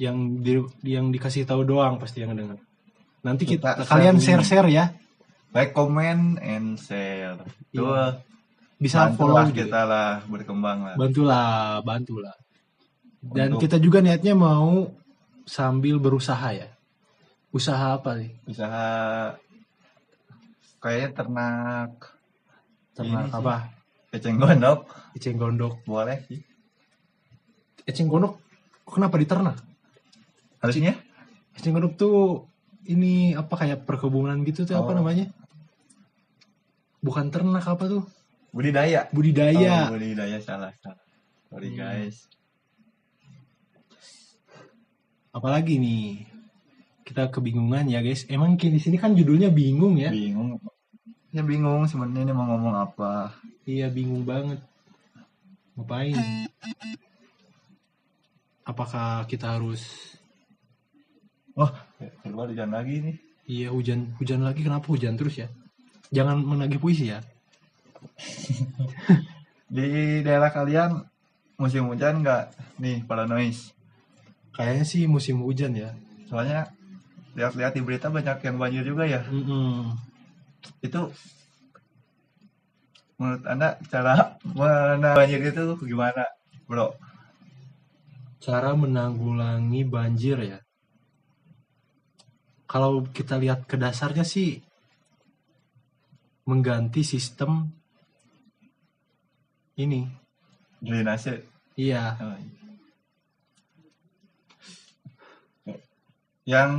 yang 0.00 0.40
di, 0.42 0.58
yang 0.82 1.12
dikasih 1.12 1.46
tahu 1.46 1.62
doang 1.62 2.00
pasti 2.00 2.24
yang 2.24 2.34
dengar 2.34 2.58
nanti 3.20 3.44
kita, 3.46 3.76
Kita 3.78 3.86
kalian 3.86 4.16
share-share 4.18 4.68
ya 4.72 4.90
like 5.52 5.70
comment 5.70 6.40
and 6.40 6.80
share 6.80 7.38
Iya. 7.70 7.76
tuh 7.76 7.92
bisa 8.76 9.08
follow 9.16 9.40
bantulah 9.40 9.46
juga. 9.48 9.58
kita 9.64 9.80
lah 9.84 10.10
berkembang 10.28 10.78
lah. 10.84 10.94
Bantulah 10.94 11.48
bantulah. 11.80 12.36
Dan 13.20 13.56
Untuk- 13.56 13.64
kita 13.66 13.76
juga 13.78 13.98
niatnya 13.98 14.36
mau 14.36 14.92
sambil 15.42 15.96
berusaha 15.96 16.52
ya. 16.52 16.68
Usaha 17.50 17.96
apa 17.96 18.20
nih? 18.20 18.36
Usaha 18.44 18.86
kayaknya 20.78 21.08
ternak 21.14 21.90
ternak 22.92 23.24
Ini 23.24 23.32
sih. 23.32 23.38
apa? 23.40 23.56
Eceng 24.12 24.36
gondok. 24.36 24.80
Eceng 25.16 25.36
gondok. 25.36 25.74
Boleh 25.84 26.20
sih. 26.28 26.40
Eceng 27.84 28.06
gondok 28.06 28.38
kenapa 28.84 29.16
diternak? 29.16 29.56
Harusnya? 30.60 30.94
Eceng 31.56 31.72
gondok 31.72 31.96
tuh 31.96 32.16
ini 32.86 33.32
apa 33.32 33.56
kayak 33.56 33.82
perkebunan 33.82 34.44
gitu 34.44 34.62
tuh 34.62 34.76
apa 34.76 34.92
Oh. 34.92 34.96
namanya? 35.00 35.26
Bukan 37.00 37.30
ternak 37.30 37.64
apa 37.64 37.84
tuh 37.86 38.02
budidaya. 38.54 39.08
Budidaya. 39.10 39.90
Oh, 39.90 39.96
budidaya 39.96 40.38
salah 40.42 40.72
salah. 40.82 41.02
Sorry 41.50 41.72
Hmm. 41.72 41.78
guys. 41.78 42.16
Apalagi 45.32 45.76
nih? 45.76 46.26
Kita 47.06 47.30
kebingungan 47.30 47.86
ya 47.86 48.02
guys. 48.02 48.26
Emang 48.26 48.58
di 48.58 48.80
sini 48.82 48.98
kan 48.98 49.14
judulnya 49.14 49.52
bingung 49.52 49.94
ya? 50.00 50.10
Bingung. 50.10 50.58
Ya 51.30 51.44
bingung 51.44 51.84
sebenarnya 51.86 52.26
ini 52.26 52.32
mau 52.34 52.48
ngomong 52.48 52.74
apa. 52.74 53.30
Iya 53.68 53.92
bingung 53.92 54.24
banget. 54.26 54.58
Ngapain? 55.76 56.16
Apakah 58.66 59.28
kita 59.30 59.54
harus 59.54 59.84
oh 61.54 61.70
keluar 62.26 62.50
hujan 62.50 62.72
lagi 62.74 63.04
nih. 63.04 63.16
Iya 63.46 63.68
hujan 63.70 64.16
hujan 64.18 64.42
lagi. 64.42 64.66
Kenapa 64.66 64.90
hujan 64.90 65.14
terus 65.14 65.38
ya? 65.38 65.46
Jangan 66.10 66.42
menagih 66.42 66.82
puisi 66.82 67.12
ya 67.12 67.22
di 69.76 70.20
daerah 70.22 70.50
kalian 70.54 71.02
musim 71.56 71.88
hujan 71.88 72.20
nggak 72.20 72.52
nih 72.80 73.02
para 73.08 73.24
noise? 73.24 73.72
Kayaknya 74.56 74.84
sih 74.88 75.02
musim 75.04 75.44
hujan 75.44 75.76
ya. 75.76 75.92
Soalnya 76.28 76.72
lihat-lihat 77.36 77.76
di 77.76 77.82
berita 77.84 78.08
banyak 78.08 78.40
yang 78.40 78.56
banjir 78.56 78.82
juga 78.84 79.04
ya. 79.04 79.22
Mm-mm. 79.28 79.92
itu 80.82 80.98
menurut 83.20 83.44
anda 83.46 83.78
cara 83.86 84.34
mana 84.58 85.14
banjir 85.14 85.40
itu 85.44 85.76
gimana 85.84 86.24
bro? 86.64 86.96
Cara 88.40 88.72
menanggulangi 88.72 89.84
banjir 89.84 90.38
ya. 90.40 90.58
Kalau 92.66 93.06
kita 93.14 93.38
lihat 93.38 93.68
ke 93.70 93.78
dasarnya 93.78 94.26
sih 94.26 94.58
mengganti 96.46 97.02
sistem 97.02 97.70
ini 99.76 100.08
drainase 100.80 101.44
iya 101.76 102.16
Oh, 102.18 102.32
iya. 102.32 102.54
yang 106.46 106.70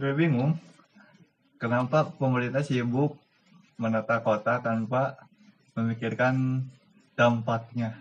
gue 0.00 0.12
bingung 0.12 0.56
kenapa 1.60 2.08
pemerintah 2.08 2.64
sibuk 2.64 3.20
menata 3.76 4.24
kota 4.24 4.58
tanpa 4.58 5.14
memikirkan 5.76 6.66
dampaknya 7.12 8.00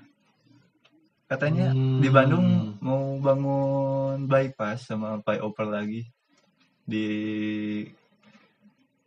katanya 1.28 1.72
di 1.72 2.08
Hmm. 2.08 2.16
Bandung 2.16 2.48
mau 2.80 3.20
bangun 3.20 4.28
bypass 4.28 4.88
sama 4.88 5.20
flyover 5.22 5.68
lagi 5.68 6.02
di 6.84 7.08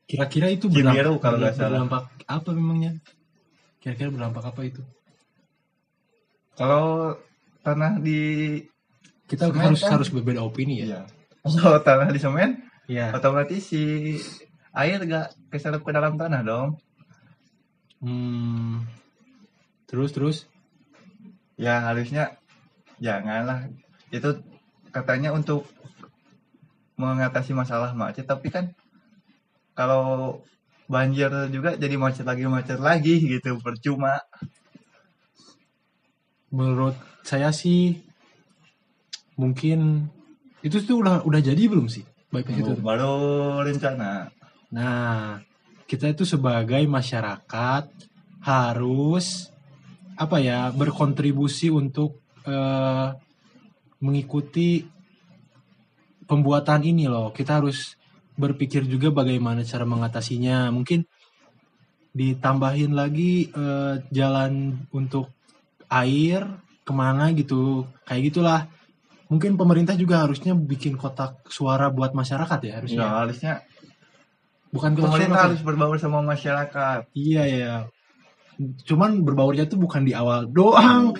kira-kira 0.05 0.49
itu 0.49 0.69
Cibiru 0.69 1.17
berdampak, 1.17 1.21
kalau 1.21 1.37
nggak 1.41 1.55
salah. 1.57 1.69
berdampak 1.81 2.05
apa 2.25 2.51
memangnya 2.53 2.93
kira-kira 3.85 4.09
berdampak 4.09 4.49
apa 4.49 4.61
itu? 4.65 4.81
Kalau 6.57 7.13
tanah 7.61 8.01
di 8.01 8.57
kita 9.29 9.53
Semen 9.53 9.61
harus 9.61 9.81
kan? 9.85 10.01
harus 10.01 10.09
berbeda 10.09 10.41
opini 10.41 10.81
ya. 10.81 10.87
Iya. 10.89 11.01
Kalau 11.61 11.81
tanah 11.85 12.09
di 12.09 12.17
semen 12.17 12.65
iya. 12.89 13.13
otomatis 13.13 13.61
si 13.69 14.17
air 14.73 14.97
gak 15.05 15.37
keserap 15.53 15.85
ke 15.85 15.93
dalam 15.93 16.17
tanah 16.17 16.41
dong. 16.41 16.81
Hmm. 18.01 18.89
terus 19.85 20.17
terus? 20.17 20.37
Ya 21.61 21.85
harusnya 21.85 22.41
janganlah 23.01 23.69
itu 24.09 24.41
katanya 24.89 25.37
untuk 25.37 25.69
mengatasi 26.97 27.53
masalah 27.53 27.93
macet 27.93 28.25
tapi 28.25 28.49
kan 28.49 28.73
kalau 29.75 30.39
banjir 30.91 31.33
juga 31.49 31.77
jadi 31.81 31.97
macet 31.97 32.27
lagi 32.29 32.45
macet 32.45 32.81
lagi 32.81 33.17
gitu 33.21 33.57
percuma 33.61 34.21
menurut 36.53 36.95
saya 37.25 37.51
sih 37.51 38.05
mungkin 39.35 40.09
itu 40.61 40.81
tuh 40.85 41.01
udah 41.01 41.25
udah 41.25 41.41
jadi 41.41 41.63
belum 41.67 41.89
sih 41.89 42.05
bypass 42.29 42.57
itu? 42.61 42.73
baru 42.79 43.17
rencana 43.65 44.35
Nah, 44.75 45.39
kita 45.87 46.11
itu 46.11 46.27
sebagai 46.27 46.83
masyarakat 46.91 47.85
harus 48.43 49.55
apa 50.19 50.43
ya 50.43 50.75
berkontribusi 50.75 51.71
untuk 51.71 52.19
eh, 52.43 53.09
mengikuti 54.03 54.83
pembuatan 56.27 56.83
ini 56.83 57.07
loh. 57.07 57.31
Kita 57.31 57.63
harus 57.63 57.95
berpikir 58.35 58.87
juga 58.87 59.11
bagaimana 59.15 59.63
cara 59.63 59.87
mengatasinya. 59.87 60.71
Mungkin 60.75 61.07
ditambahin 62.15 62.95
lagi 62.95 63.51
eh, 63.51 63.95
jalan 64.15 64.85
untuk 64.95 65.35
air 65.91 66.47
ke 66.85 66.93
mana 66.93 67.33
gitu, 67.35 67.89
kayak 68.07 68.23
gitulah. 68.31 68.61
Mungkin 69.33 69.57
pemerintah 69.57 69.97
juga 69.97 70.23
harusnya 70.23 70.53
bikin 70.53 71.01
kotak 71.01 71.49
suara 71.49 71.89
buat 71.89 72.13
masyarakat 72.13 72.59
ya 72.61 72.73
harusnya. 72.79 73.03
ya 73.03 73.11
harusnya 73.25 73.53
Bukan 74.75 74.99
pemerintah 74.99 75.47
harus 75.47 75.63
berbaur 75.63 75.95
sama 76.03 76.19
masyarakat 76.19 77.07
Iya 77.15 77.43
ya. 77.47 77.75
Cuman 78.87 79.23
berbaurnya 79.23 79.71
tuh 79.71 79.79
bukan 79.79 80.03
di 80.03 80.11
awal 80.15 80.51
doang. 80.51 81.15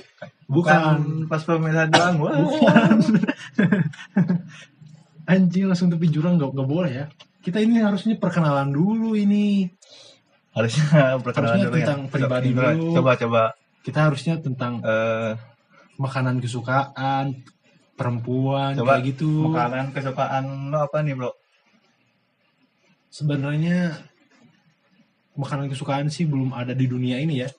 Bukan. 0.51 1.27
pas 1.31 1.43
pemilihan 1.47 1.87
doang. 1.87 2.19
Bukan. 2.51 2.97
Anjing 5.25 5.65
langsung 5.69 5.89
tepi 5.89 6.13
jurang 6.13 6.37
nggak 6.37 6.53
nggak 6.53 6.69
boleh 6.69 6.93
ya. 6.93 7.07
Kita 7.41 7.61
ini 7.61 7.81
harusnya 7.81 8.17
perkenalan 8.17 8.73
dulu 8.73 9.17
ini. 9.17 9.69
harusnya 10.55 11.19
perkenalan 11.19 11.51
Harusnya 11.59 11.67
dulu 11.67 11.75
ya 11.75 11.83
tentang 11.83 12.01
pribadi 12.07 12.49
coba, 12.55 12.63
dulu. 12.71 12.89
coba 12.95 13.13
coba 13.19 13.43
Kita 13.83 13.99
harusnya 14.07 14.35
tentang 14.39 14.73
eh 14.87 15.33
makanan 15.99 16.39
kesukaan, 16.39 17.43
perempuan 17.99 18.75
Coba 18.79 18.99
kayak 18.99 19.05
gitu. 19.15 19.51
makanan 19.51 19.91
kesukaan 19.91 20.45
lo 20.71 20.79
apa 20.87 21.03
nih 21.03 21.15
bro 21.19 21.31
Sebenarnya 23.11 23.95
makanan 25.35 25.67
kesukaan 25.71 26.07
sih 26.11 26.27
belum 26.27 26.55
ada 26.55 26.75
di 26.75 26.87
dunia 26.87 27.19
ini 27.19 27.43
ya. 27.43 27.51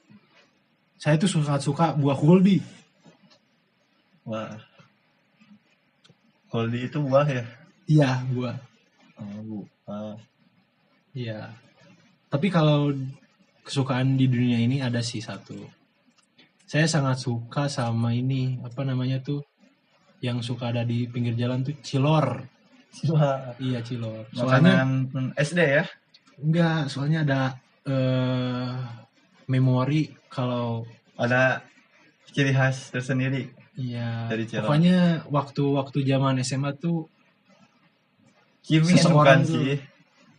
Saya 0.95 1.19
tuh 1.19 1.27
suka 1.27 1.59
suka 1.59 1.95
buah 1.95 2.15
kuldi. 2.15 2.59
wah 4.25 4.55
Holdi 6.55 6.87
itu 6.87 6.97
buah 7.03 7.27
ya 7.27 7.43
Iya, 7.85 8.11
buah. 8.33 8.57
oh, 9.21 9.61
buah. 9.85 10.17
Iya. 11.13 11.53
Tapi 12.33 12.47
kalau 12.49 12.89
kesukaan 13.61 14.17
di 14.17 14.25
dunia 14.25 14.57
ini 14.57 14.81
ada 14.81 15.05
sih 15.05 15.21
satu. 15.21 15.53
Saya 16.65 16.89
sangat 16.89 17.21
suka 17.21 17.69
sama 17.69 18.09
ini, 18.17 18.57
apa 18.65 18.81
namanya 18.81 19.21
tuh? 19.21 19.45
Yang 20.17 20.49
suka 20.49 20.73
ada 20.73 20.81
di 20.81 21.05
pinggir 21.05 21.37
jalan 21.37 21.61
tuh 21.61 21.77
cilor. 21.85 22.41
Wah, 23.13 23.53
Iya, 23.61 23.85
cilor. 23.85 24.25
Soalnya 24.33 24.81
makanan 24.81 25.37
SD 25.37 25.59
ya 25.61 25.85
enggak, 26.35 26.89
soalnya 26.91 27.19
ada 27.23 27.41
eh 27.85 28.73
memori 29.45 30.09
kalau 30.27 30.83
ada 31.15 31.61
ciri 32.33 32.49
khas 32.51 32.89
tersendiri 32.91 33.53
iya. 33.77 34.27
Dari 34.27 34.43
cilor. 34.45 34.65
pokoknya 34.65 34.97
waktu-waktu 35.27 35.97
zaman 36.01 36.35
SMA 36.41 36.71
tuh 36.75 37.07
Cimin 38.65 38.97
Seseorang 38.97 39.13
bukan 39.13 39.39
tuh- 39.45 39.53
sih. 39.61 39.73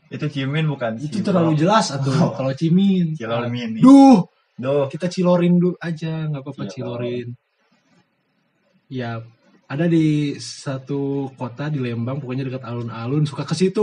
Itu 0.06 0.26
Cimin 0.30 0.66
bukan 0.66 0.92
itu 0.98 1.18
sih, 1.18 1.22
terlalu 1.22 1.54
bro. 1.54 1.60
jelas 1.62 1.86
atau 1.90 2.30
kalau 2.34 2.50
cimin. 2.52 3.14
Cilor 3.14 3.46
mini 3.46 3.78
Duh, 3.78 4.22
Duh. 4.56 4.86
Kita 4.88 5.06
cilorin 5.06 5.58
dulu 5.58 5.76
aja 5.78 6.26
nggak 6.26 6.42
apa-apa 6.42 6.62
Iya. 6.64 6.72
cilorin. 6.72 7.28
Ya 8.88 9.10
ada 9.66 9.86
di 9.86 10.38
satu 10.38 11.30
kota 11.34 11.66
di 11.66 11.82
Lembang 11.82 12.22
pokoknya 12.22 12.46
dekat 12.46 12.62
alun-alun 12.62 13.26
suka 13.26 13.42
ke 13.42 13.54
situ. 13.54 13.82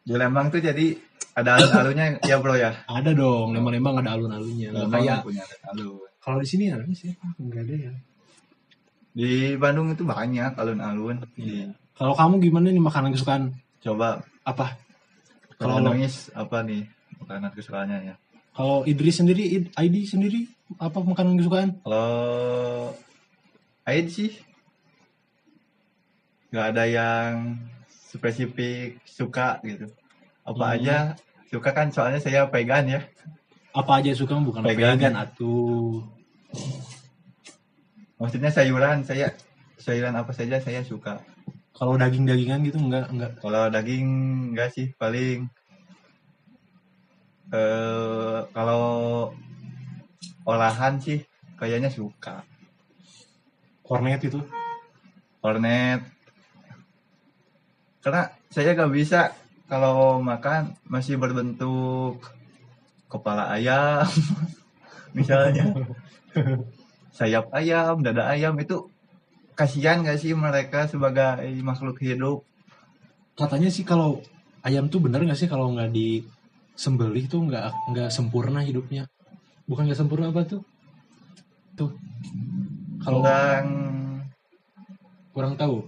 Di 0.00 0.12
Lembang 0.16 0.52
tuh 0.52 0.60
jadi 0.60 0.92
ada 1.36 1.56
alun-alunnya 1.56 2.20
ya 2.24 2.36
bro 2.36 2.52
ya? 2.52 2.84
Ada 2.84 3.12
dong 3.12 3.56
Lembang-Lembang 3.56 4.04
ada 4.04 4.12
alun-alunnya. 4.16 4.72
Lembang 4.72 5.00
kayak 5.04 5.24
punya 5.24 5.44
alun 5.72 6.08
kalau 6.20 6.38
di 6.38 6.46
sini 6.46 6.68
ada 6.68 6.84
sih 6.90 7.12
nggak 7.36 7.62
ada 7.64 7.74
ya. 7.80 7.92
Di 9.10 9.30
Bandung 9.56 9.90
itu 9.90 10.04
banyak 10.04 10.54
alun-alun 10.54 11.24
Iya. 11.34 11.74
kalau 11.92 12.14
kamu 12.14 12.34
gimana 12.40 12.68
nih 12.68 12.78
makanan 12.78 13.10
kesukaan? 13.10 13.52
Coba. 13.80 14.22
Apa? 14.42 14.76
Kalau 15.56 15.76
nangis 15.78 16.30
apa 16.32 16.62
nih 16.62 16.88
makanan 17.18 17.50
kesukaannya 17.50 17.98
ya? 18.06 18.14
Kalau 18.50 18.82
Idris 18.82 19.18
sendiri 19.18 19.44
Id- 19.50 19.72
ID 19.74 19.96
sendiri 20.06 20.48
apa 20.76 21.00
makanan 21.00 21.36
kesukaan? 21.36 21.70
Kalau 21.80 22.94
Aid 23.84 24.06
sih 24.08 24.30
nggak 26.50 26.66
ada 26.70 26.84
yang 26.84 27.30
spesifik 27.88 28.98
suka 29.04 29.58
gitu. 29.62 29.86
Apa 30.42 30.64
Hmm. 30.66 30.74
aja 30.76 30.96
suka 31.46 31.70
kan 31.70 31.90
soalnya 31.90 32.18
saya 32.18 32.46
vegan 32.46 32.86
ya 32.88 33.00
apa 33.70 34.02
aja 34.02 34.10
suka 34.14 34.34
bukan 34.42 34.66
Vegan. 34.66 34.98
vegan 34.98 35.14
atuh. 35.14 36.02
Maksudnya 38.18 38.50
sayuran 38.50 39.06
saya 39.06 39.32
sayuran 39.78 40.14
apa 40.18 40.34
saja 40.34 40.58
saya 40.58 40.82
suka. 40.82 41.22
Kalau 41.72 41.96
daging-dagingan 41.96 42.66
gitu 42.66 42.78
enggak 42.82 43.08
enggak. 43.08 43.32
Kalau 43.38 43.70
daging 43.70 44.08
enggak 44.52 44.74
sih 44.74 44.90
paling 44.98 45.46
eh 47.50 48.40
kalau 48.50 49.30
olahan 50.44 50.98
sih 50.98 51.22
kayaknya 51.56 51.88
suka. 51.88 52.42
Kornet 53.86 54.22
itu? 54.22 54.42
Kornet 55.40 56.20
karena 58.00 58.32
saya 58.48 58.72
nggak 58.72 58.92
bisa 58.96 59.36
kalau 59.68 60.24
makan 60.24 60.72
masih 60.88 61.20
berbentuk 61.20 62.39
kepala 63.10 63.50
ayam 63.50 64.06
misalnya. 65.18 65.74
Sayap 67.10 67.50
ayam 67.50 68.06
dada 68.06 68.30
ayam 68.30 68.54
itu 68.62 68.86
kasihan 69.58 70.00
gak 70.06 70.22
sih 70.22 70.32
mereka 70.32 70.86
sebagai 70.86 71.42
makhluk 71.60 71.98
hidup? 72.00 72.46
Katanya 73.34 73.68
sih 73.68 73.82
kalau 73.82 74.22
ayam 74.62 74.86
tuh 74.86 75.02
bener 75.02 75.26
nggak 75.26 75.36
sih 75.36 75.50
kalau 75.50 75.72
nggak 75.74 75.90
disembelih 75.90 77.26
tuh 77.26 77.50
nggak 77.50 77.92
nggak 77.92 78.10
sempurna 78.14 78.62
hidupnya? 78.62 79.10
Bukan 79.66 79.90
nggak 79.90 79.98
sempurna 79.98 80.30
apa 80.30 80.46
tuh? 80.46 80.62
Tuh. 81.74 81.90
Kalau 83.02 83.26
kurang. 83.26 83.68
Kurang 85.34 85.54
tahu. 85.58 85.82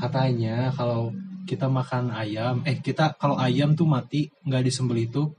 Katanya 0.00 0.74
kalau 0.74 1.14
kita 1.46 1.66
makan 1.66 2.14
ayam 2.14 2.62
eh 2.64 2.78
kita 2.78 3.18
kalau 3.18 3.36
ayam 3.36 3.74
tuh 3.74 3.86
mati 3.86 4.30
nggak 4.46 4.66
disembelih 4.66 5.10
tuh 5.10 5.34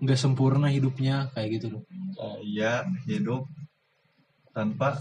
nggak 0.00 0.20
sempurna 0.20 0.68
hidupnya 0.68 1.32
kayak 1.32 1.60
gitu 1.60 1.66
loh. 1.78 1.82
Saya 2.12 2.84
hidup 3.08 3.48
tanpa 4.52 5.00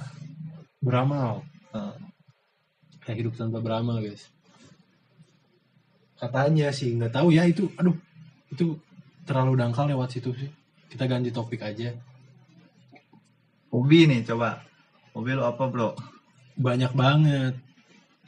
beramal. 0.79 1.43
Eh, 1.75 1.95
kayak 3.03 3.17
hidup 3.25 3.33
tanpa 3.35 3.59
beramal 3.59 3.99
guys. 3.99 4.31
Katanya 6.15 6.71
sih 6.71 6.95
nggak 6.95 7.11
tahu 7.11 7.35
ya 7.35 7.43
itu 7.43 7.67
aduh 7.75 7.95
itu 8.47 8.79
terlalu 9.27 9.59
dangkal 9.59 9.91
lewat 9.91 10.15
situ 10.15 10.31
sih. 10.31 10.51
Kita 10.87 11.07
ganti 11.11 11.31
topik 11.31 11.59
aja. 11.59 11.91
Hobi 13.71 14.07
nih 14.07 14.23
coba. 14.23 14.63
Hobi 15.11 15.31
lo 15.35 15.43
apa 15.43 15.67
bro? 15.67 15.91
Banyak 16.55 16.95
banget. 16.95 17.59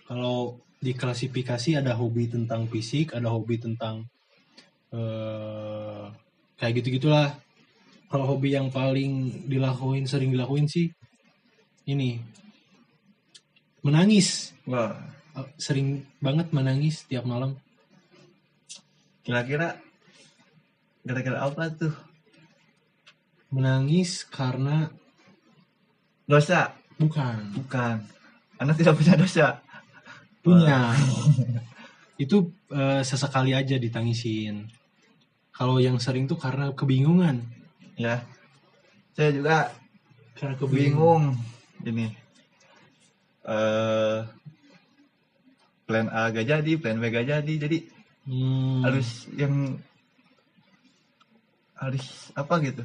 Kalau 0.04 0.60
diklasifikasi 0.84 1.80
ada 1.80 1.98
hobi 1.98 2.30
tentang 2.30 2.70
fisik 2.70 3.16
ada 3.16 3.34
hobi 3.34 3.58
tentang 3.58 4.06
eh 4.94 6.27
kayak 6.58 6.82
gitu 6.82 6.98
gitulah 6.98 7.38
kalau 8.08 8.26
hobi 8.36 8.56
yang 8.56 8.72
paling 8.72 9.46
dilakuin 9.52 10.08
sering 10.08 10.32
dilakuin 10.32 10.68
sih 10.68 10.88
ini. 11.88 12.20
Menangis. 13.84 14.52
Wah. 14.68 14.96
Sering 15.60 16.08
banget 16.24 16.52
menangis 16.56 17.08
tiap 17.08 17.28
malam. 17.28 17.56
Kira-kira 19.24 19.80
gara-gara 21.04 21.40
apa 21.48 21.64
tuh? 21.72 21.96
Menangis 23.52 24.24
karena 24.28 24.92
dosa? 26.28 26.76
Bukan. 26.96 27.60
Bukan. 27.64 27.96
Anda 28.60 28.74
tidak 28.76 29.00
punya 29.00 29.16
dosa? 29.20 29.60
Punya. 30.44 30.96
Itu 32.24 32.52
eh, 32.72 33.04
sesekali 33.04 33.52
aja 33.52 33.76
ditangisin 33.76 34.77
kalau 35.58 35.82
yang 35.82 35.98
sering 35.98 36.30
tuh 36.30 36.38
karena 36.38 36.70
kebingungan. 36.78 37.42
Ya. 37.98 38.22
Saya 39.18 39.34
juga 39.34 39.74
karena 40.38 40.54
kebingungan. 40.56 41.34
bingung 41.34 41.90
ini. 41.90 42.08
Eh 43.42 44.20
plan 45.88 46.08
A 46.14 46.30
gak 46.30 46.46
jadi 46.46 46.72
plan 46.78 47.00
B 47.02 47.10
gak 47.10 47.26
jadi 47.26 47.54
jadi 47.58 47.80
Hmm, 48.28 48.84
harus 48.84 49.24
yang 49.40 49.80
harus 51.80 52.28
apa 52.36 52.60
gitu. 52.60 52.84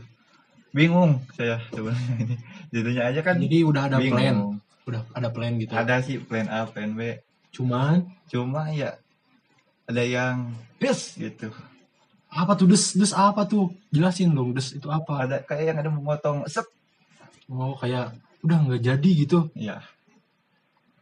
Bingung 0.70 1.18
saya 1.34 1.58
sebenarnya 1.74 2.14
ini. 2.22 2.36
Jadinya 2.70 3.02
aja 3.10 3.20
kan 3.26 3.36
Jadi 3.42 3.58
udah 3.66 3.82
ada 3.90 3.98
bingung. 3.98 4.14
plan, 4.14 4.38
udah 4.86 5.02
ada 5.18 5.28
plan 5.34 5.52
gitu. 5.58 5.74
ada 5.74 5.98
sih 5.98 6.22
plan 6.22 6.46
A 6.46 6.62
plan 6.70 6.94
B. 6.94 7.18
Cuman 7.50 8.06
cuma 8.30 8.70
ya 8.70 8.96
ada 9.90 10.02
yang 10.06 10.54
des 10.78 11.18
gitu 11.18 11.50
apa 12.32 12.56
tuh 12.56 12.64
des 12.66 12.80
des 12.96 13.12
apa 13.12 13.44
tuh? 13.44 13.68
Jelasin 13.92 14.32
dong 14.32 14.56
des 14.56 14.64
itu 14.72 14.88
apa? 14.88 15.28
ada 15.28 15.36
kayak 15.44 15.64
yang 15.68 15.78
ada 15.78 15.90
memotong 15.92 16.48
sep 16.48 16.64
Oh 17.52 17.76
kayak 17.76 18.16
udah 18.40 18.58
nggak 18.64 18.80
jadi 18.82 19.10
gitu. 19.12 19.52
ya 19.52 19.84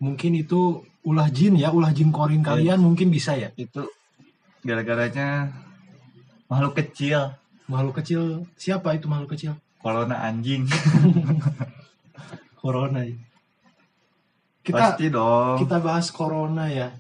Mungkin 0.03 0.35
itu 0.35 0.83
ulah 1.07 1.29
jin 1.31 1.55
ya, 1.57 1.71
ulah 1.71 1.93
jin 1.95 2.11
korin 2.11 2.43
kalian 2.43 2.81
mungkin 2.81 3.09
bisa 3.09 3.37
ya. 3.39 3.49
itu 3.55 3.87
gara-garanya 4.61 5.55
makhluk 6.51 6.77
kecil 6.77 7.33
Makhluk 7.71 8.03
kecil 8.03 8.21
siapa 8.59 8.99
itu 8.99 9.07
makhluk 9.07 9.39
kecil? 9.39 9.55
corona 9.81 10.21
anjing 10.27 10.67
Corona. 12.61 13.01
ya. 13.09 13.17
Kita 14.61 14.77
pasti 14.93 15.09
dong 15.09 15.57
kita 15.57 15.81
bahas 15.81 16.13
corona 16.13 16.69
ya. 16.69 16.93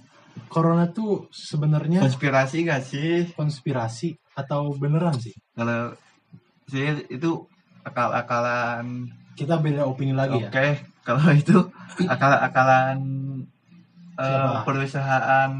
Corona 0.49 0.89
tuh 0.89 1.29
sebenarnya 1.29 2.01
konspirasi 2.01 2.57
gak 2.65 2.83
sih 2.87 3.29
konspirasi 3.35 4.15
atau 4.39 4.73
beneran 4.79 5.19
sih? 5.19 5.35
kalau 5.53 5.93
saya 6.71 6.97
itu 7.11 7.45
akal-akalan 7.83 9.11
Kita 9.35 9.59
beda 9.59 9.85
opini 9.85 10.15
lagi 10.15 10.39
oke 10.39 10.49
ya. 10.55 10.79
kalau 11.03 11.29
itu 11.43 11.59
akal-akalan 12.07 12.99
Siapa? 14.21 14.69
perusahaan 14.69 15.53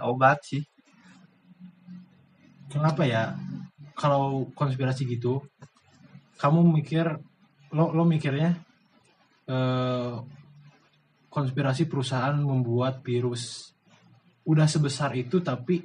obat 0.00 0.38
sih 0.44 0.62
Kenapa 2.68 3.06
ya? 3.06 3.38
Kalau 3.94 4.50
konspirasi 4.50 5.06
gitu, 5.06 5.38
kamu 6.42 6.66
mikir 6.74 7.06
lo 7.70 7.94
lo 7.94 8.02
mikirnya 8.02 8.58
eh, 9.46 10.14
konspirasi 11.30 11.86
perusahaan 11.86 12.34
membuat 12.34 13.02
virus 13.06 13.73
udah 14.44 14.66
sebesar 14.68 15.16
itu 15.16 15.40
tapi 15.40 15.84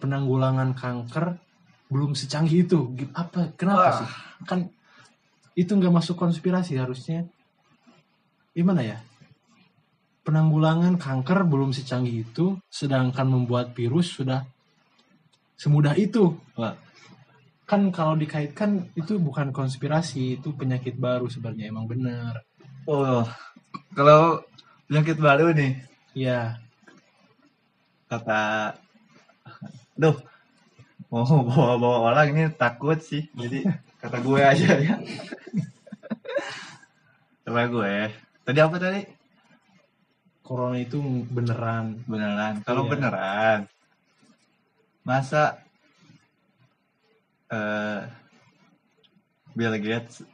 penanggulangan 0.00 0.76
kanker 0.76 1.40
belum 1.88 2.12
secanggih 2.16 2.68
itu. 2.68 2.92
Apa? 3.16 3.52
Kenapa 3.56 3.88
Wah. 3.88 3.96
sih? 4.00 4.10
Kan 4.44 4.60
itu 5.56 5.70
nggak 5.72 5.94
masuk 5.94 6.16
konspirasi 6.18 6.76
harusnya. 6.76 7.24
Gimana 8.52 8.82
ya? 8.84 8.98
Penanggulangan 10.24 10.96
kanker 10.96 11.44
belum 11.44 11.76
secanggih 11.76 12.24
itu, 12.24 12.56
sedangkan 12.72 13.28
membuat 13.28 13.76
virus 13.76 14.16
sudah 14.16 14.44
semudah 15.60 15.92
itu. 16.00 16.32
Wah. 16.56 16.76
Kan 17.64 17.88
kalau 17.92 18.16
dikaitkan 18.16 18.92
itu 18.92 19.16
bukan 19.16 19.52
konspirasi, 19.52 20.40
itu 20.40 20.52
penyakit 20.52 20.96
baru 21.00 21.28
sebenarnya 21.28 21.72
emang 21.72 21.88
benar. 21.88 22.44
oh 22.84 23.24
kalau 23.96 24.44
penyakit 24.84 25.16
baru 25.16 25.56
nih 25.56 25.72
Ya, 26.14 26.62
kata 28.10 28.74
duh 29.94 30.16
mau 31.08 31.22
bawa 31.46 31.74
bawa 31.78 31.98
orang 32.10 32.34
ini 32.34 32.44
takut 32.54 32.98
sih. 32.98 33.30
Jadi 33.32 33.62
kata 34.02 34.18
gue 34.20 34.40
aja 34.42 34.70
ya. 34.78 34.96
Kata 37.44 37.62
gue. 37.68 37.94
Tadi 38.44 38.58
apa 38.60 38.76
tadi? 38.80 39.00
Corona 40.44 40.76
itu 40.76 40.98
beneran. 41.30 42.02
beneran. 42.04 42.60
Kalau 42.66 42.84
Iya. 42.84 42.90
beneran 42.96 43.58
masa 45.04 45.60
eh 47.52 48.00
Bill 49.52 49.76
Gates 49.78 50.24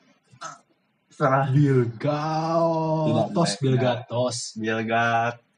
serah 1.11 1.51
Bill 1.51 1.85
Gatos. 2.01 3.59
Bill 3.61 3.77
Gatos, 3.77 4.39
Bill 4.57 4.81
Gates 4.87 5.50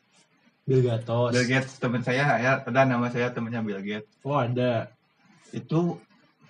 Bill 0.73 0.83
Gatos. 0.83 1.31
Bill 1.37 1.45
Gates 1.47 1.77
teman 1.77 2.01
saya 2.01 2.41
ya 2.41 2.53
ada 2.59 2.83
nama 2.83 3.13
saya 3.13 3.29
temannya 3.29 3.61
Bill 3.61 3.85
Gates 3.85 4.09
Oh 4.25 4.41
ada, 4.41 4.89
itu 5.53 6.01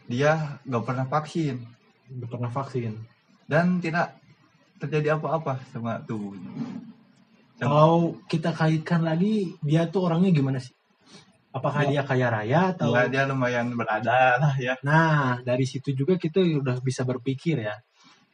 dia 0.06 0.62
nggak 0.62 0.84
pernah 0.84 1.06
vaksin 1.06 1.58
udah 2.12 2.28
pernah 2.28 2.50
vaksin. 2.50 2.92
dan 3.50 3.82
tidak 3.82 4.14
terjadi 4.78 5.16
apa-apa 5.16 5.58
sama 5.68 5.98
tubuhnya. 6.00 6.46
Sama- 7.56 7.66
Kalau 7.66 7.98
kita 8.26 8.50
kaitkan 8.50 9.02
lagi, 9.02 9.54
dia 9.60 9.86
tuh 9.86 10.06
orangnya 10.06 10.30
gimana 10.30 10.58
sih? 10.58 10.72
Apakah 11.52 11.84
Oh. 11.84 11.90
dia 11.90 12.02
kaya 12.02 12.28
raya 12.28 12.72
atau? 12.72 12.90
Ya, 12.90 13.06
dia 13.08 13.22
lumayan 13.26 13.74
berada 13.74 14.40
lah 14.40 14.54
ya. 14.56 14.74
Nah, 14.80 15.36
dari 15.40 15.64
situ 15.64 15.92
juga 15.92 16.16
kita 16.16 16.40
udah 16.40 16.80
bisa 16.80 17.04
berpikir 17.04 17.60
ya. 17.60 17.76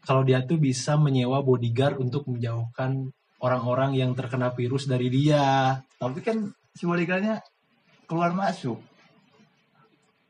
Kalau 0.01 0.22
dia 0.22 0.40
tuh 0.46 0.57
bisa 0.57 0.94
menyewa 0.94 1.42
bodyguard 1.42 1.98
untuk 1.98 2.24
menjauhkan 2.31 3.11
orang-orang 3.38 3.94
yang 3.94 4.14
terkena 4.14 4.51
virus 4.51 4.87
dari 4.87 5.09
dia. 5.09 5.79
Tapi 5.98 6.18
kan 6.22 6.51
si 6.74 6.85
bodyguardnya 6.87 7.42
keluar 8.07 8.35
masuk. 8.35 8.79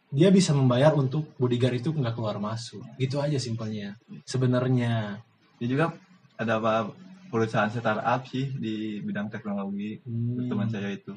Dia 0.09 0.33
bisa 0.33 0.57
membayar 0.57 0.97
untuk 0.97 1.37
bodyguard 1.37 1.85
itu 1.85 1.92
nggak 1.92 2.16
keluar 2.16 2.40
masuk. 2.40 2.81
Gitu 2.97 3.21
aja 3.21 3.37
simpelnya. 3.37 3.97
Sebenarnya. 4.25 5.21
Dia 5.61 5.68
juga 5.68 5.92
ada 6.40 6.57
apa 6.57 6.88
perusahaan 7.29 7.68
startup 7.68 8.25
sih 8.25 8.49
di 8.57 9.05
bidang 9.05 9.29
teknologi 9.29 10.01
Hmm. 10.01 10.49
teman 10.49 10.68
saya 10.73 10.88
itu. 10.97 11.12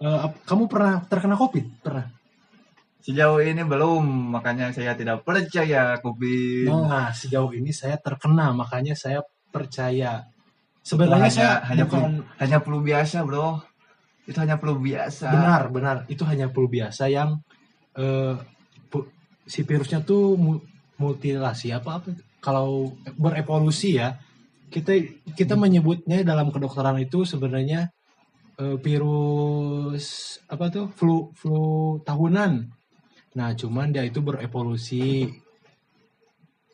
Eh, 0.00 0.18
ap- 0.28 0.44
kamu 0.44 0.68
pernah 0.68 1.00
terkena 1.04 1.36
COVID? 1.36 1.84
Pernah. 1.84 2.08
Sejauh 3.00 3.40
ini 3.40 3.64
belum, 3.64 4.04
makanya 4.36 4.76
saya 4.76 4.92
tidak 4.92 5.24
percaya 5.24 5.96
COVID. 6.04 6.68
Nah, 6.68 7.08
sejauh 7.16 7.48
ini 7.56 7.72
saya 7.72 7.96
terkena, 7.96 8.52
makanya 8.52 8.92
saya 8.92 9.24
percaya. 9.48 10.20
Sebenarnya 10.90 11.30
hanya- 11.30 11.30
saya 11.30 11.52
hanya 11.70 11.84
bukan 11.86 12.02
Hanya 12.42 12.58
flu 12.60 12.78
biasa, 12.82 13.16
bro. 13.22 13.62
Itu 14.26 14.38
hanya 14.42 14.56
flu 14.58 14.74
biasa. 14.78 15.26
benar, 15.30 15.62
benar. 15.70 15.96
Itu 16.10 16.22
hanya 16.26 16.50
flu 16.50 16.66
biasa 16.66 17.06
yang 17.06 17.38
pu- 18.90 19.10
si 19.46 19.62
virusnya 19.62 20.02
tuh 20.02 20.34
mu- 20.34 20.62
mutilasi 20.98 21.70
apa 21.70 22.02
apa? 22.02 22.10
Kalau 22.40 22.94
berevolusi 23.16 24.00
ya, 24.00 24.16
kita 24.70 24.94
kita 25.34 25.54
menyebutnya 25.54 26.22
dalam 26.22 26.50
kedokteran 26.50 26.98
itu 26.98 27.22
sebenarnya 27.22 27.90
eh, 28.56 28.76
virus 28.76 30.06
apa 30.46 30.68
tuh 30.68 30.86
flu 30.92 31.32
flu 31.32 31.62
tahunan. 32.04 32.52
Nah, 33.34 33.50
cuman 33.54 33.88
dia 33.90 34.04
itu 34.04 34.20
berevolusi. 34.20 35.26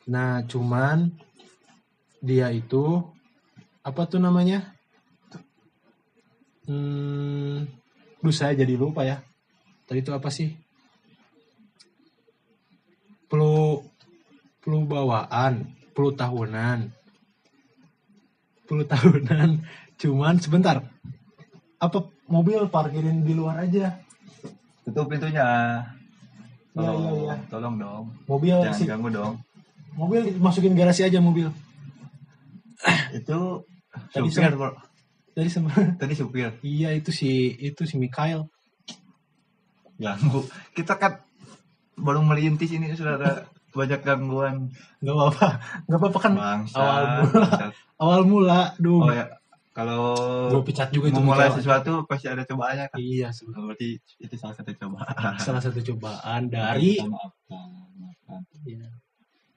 Nah, 0.08 0.42
cuman 0.46 1.10
dia 2.22 2.50
itu 2.50 3.02
apa 3.86 4.02
tuh 4.10 4.18
namanya? 4.18 4.74
Hmm, 6.66 7.70
Duh, 8.18 8.34
saya 8.34 8.58
jadi 8.58 8.74
lupa 8.74 9.06
ya. 9.06 9.22
Tadi 9.86 10.02
itu 10.02 10.10
apa 10.10 10.26
sih? 10.34 10.50
Flu 13.30 13.82
flu 14.58 14.82
bawaan, 14.82 15.70
flu 15.94 16.10
tahunan. 16.10 16.90
Flu 18.66 18.82
tahunan. 18.82 19.62
Cuman 19.94 20.42
sebentar. 20.42 20.82
Apa 21.78 22.10
mobil 22.26 22.66
parkirin 22.66 23.22
di 23.22 23.30
luar 23.30 23.62
aja? 23.62 24.02
Tutup 24.82 25.06
pintunya. 25.06 25.46
Iya, 26.74 26.90
Tolong, 26.92 26.98
iya, 26.98 27.10
iya. 27.14 27.34
tolong 27.48 27.74
dong. 27.78 28.04
Mobil 28.26 28.56
Jangan 28.58 28.74
si 28.76 28.84
ganggu 28.84 29.08
dong. 29.08 29.34
mobil 29.96 30.28
masukin 30.36 30.74
garasi 30.76 31.06
aja 31.06 31.22
mobil. 31.22 31.48
Itu 33.14 33.64
Tadi 34.08 34.28
supir, 34.28 34.50
sem- 34.50 34.56
bro. 34.56 34.70
Tadi 35.32 35.48
sama 35.48 35.68
Tadi 36.00 36.14
supir. 36.14 36.48
Iya 36.60 36.96
itu 36.96 37.12
si 37.12 37.28
itu 37.54 37.84
si 37.84 37.96
Mikael. 37.96 38.48
Ganggu. 39.96 40.44
Kita 40.72 40.96
kan 40.96 41.24
baru 41.96 42.20
merintis 42.20 42.68
ini 42.70 42.92
sudah 42.92 43.16
ada 43.16 43.30
banyak 43.72 44.00
gangguan. 44.00 44.72
Gak 45.00 45.12
apa-apa, 45.12 45.46
gak 45.84 45.98
apa-apa 46.00 46.18
kan 46.20 46.32
Bangsa. 46.32 46.76
awal 46.76 47.04
mula. 47.22 47.48
awal 47.96 48.20
mula. 48.24 48.60
Duh, 48.76 49.04
Oh 49.04 49.12
ya, 49.12 49.28
kalau 49.72 50.16
gue 50.48 50.62
pecat 50.64 50.88
juga 50.88 51.12
itu 51.12 51.20
Mikael. 51.20 51.52
sesuatu 51.52 52.04
pasti 52.04 52.28
ada 52.28 52.44
cobaannya 52.44 52.88
kan. 52.88 52.96
Iya 52.96 53.28
sebenarnya. 53.32 53.64
Berarti 53.72 53.88
itu 54.18 54.34
salah 54.36 54.56
satu 54.56 54.72
cobaan. 54.72 55.36
Salah 55.36 55.60
satu 55.60 55.80
cobaan 55.82 56.48
dari 56.48 56.96
Kita 56.96 57.08
maafkan, 57.08 57.68
maafkan. 58.00 58.40
Iya. 58.64 58.88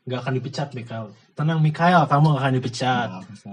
Nggak 0.03 0.19
akan 0.19 0.33
dipecat 0.35 0.67
Mikael. 0.75 1.05
Tenang 1.35 1.59
Mikael, 1.59 2.03
kamu 2.03 2.25
nggak 2.31 2.41
akan 2.43 2.53
dipecat. 2.55 3.09
Bangsa. 3.23 3.51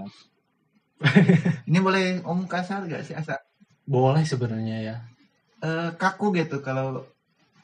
ini 1.69 1.77
boleh 1.77 2.21
om 2.23 2.45
kasar 2.45 2.85
gak 2.85 3.03
sih 3.03 3.13
asa 3.13 3.37
Boleh 3.83 4.23
sebenarnya 4.23 4.77
ya. 4.81 4.95
eh, 5.59 5.89
kaku 5.93 6.33
gitu 6.33 6.59
kalau 6.59 7.05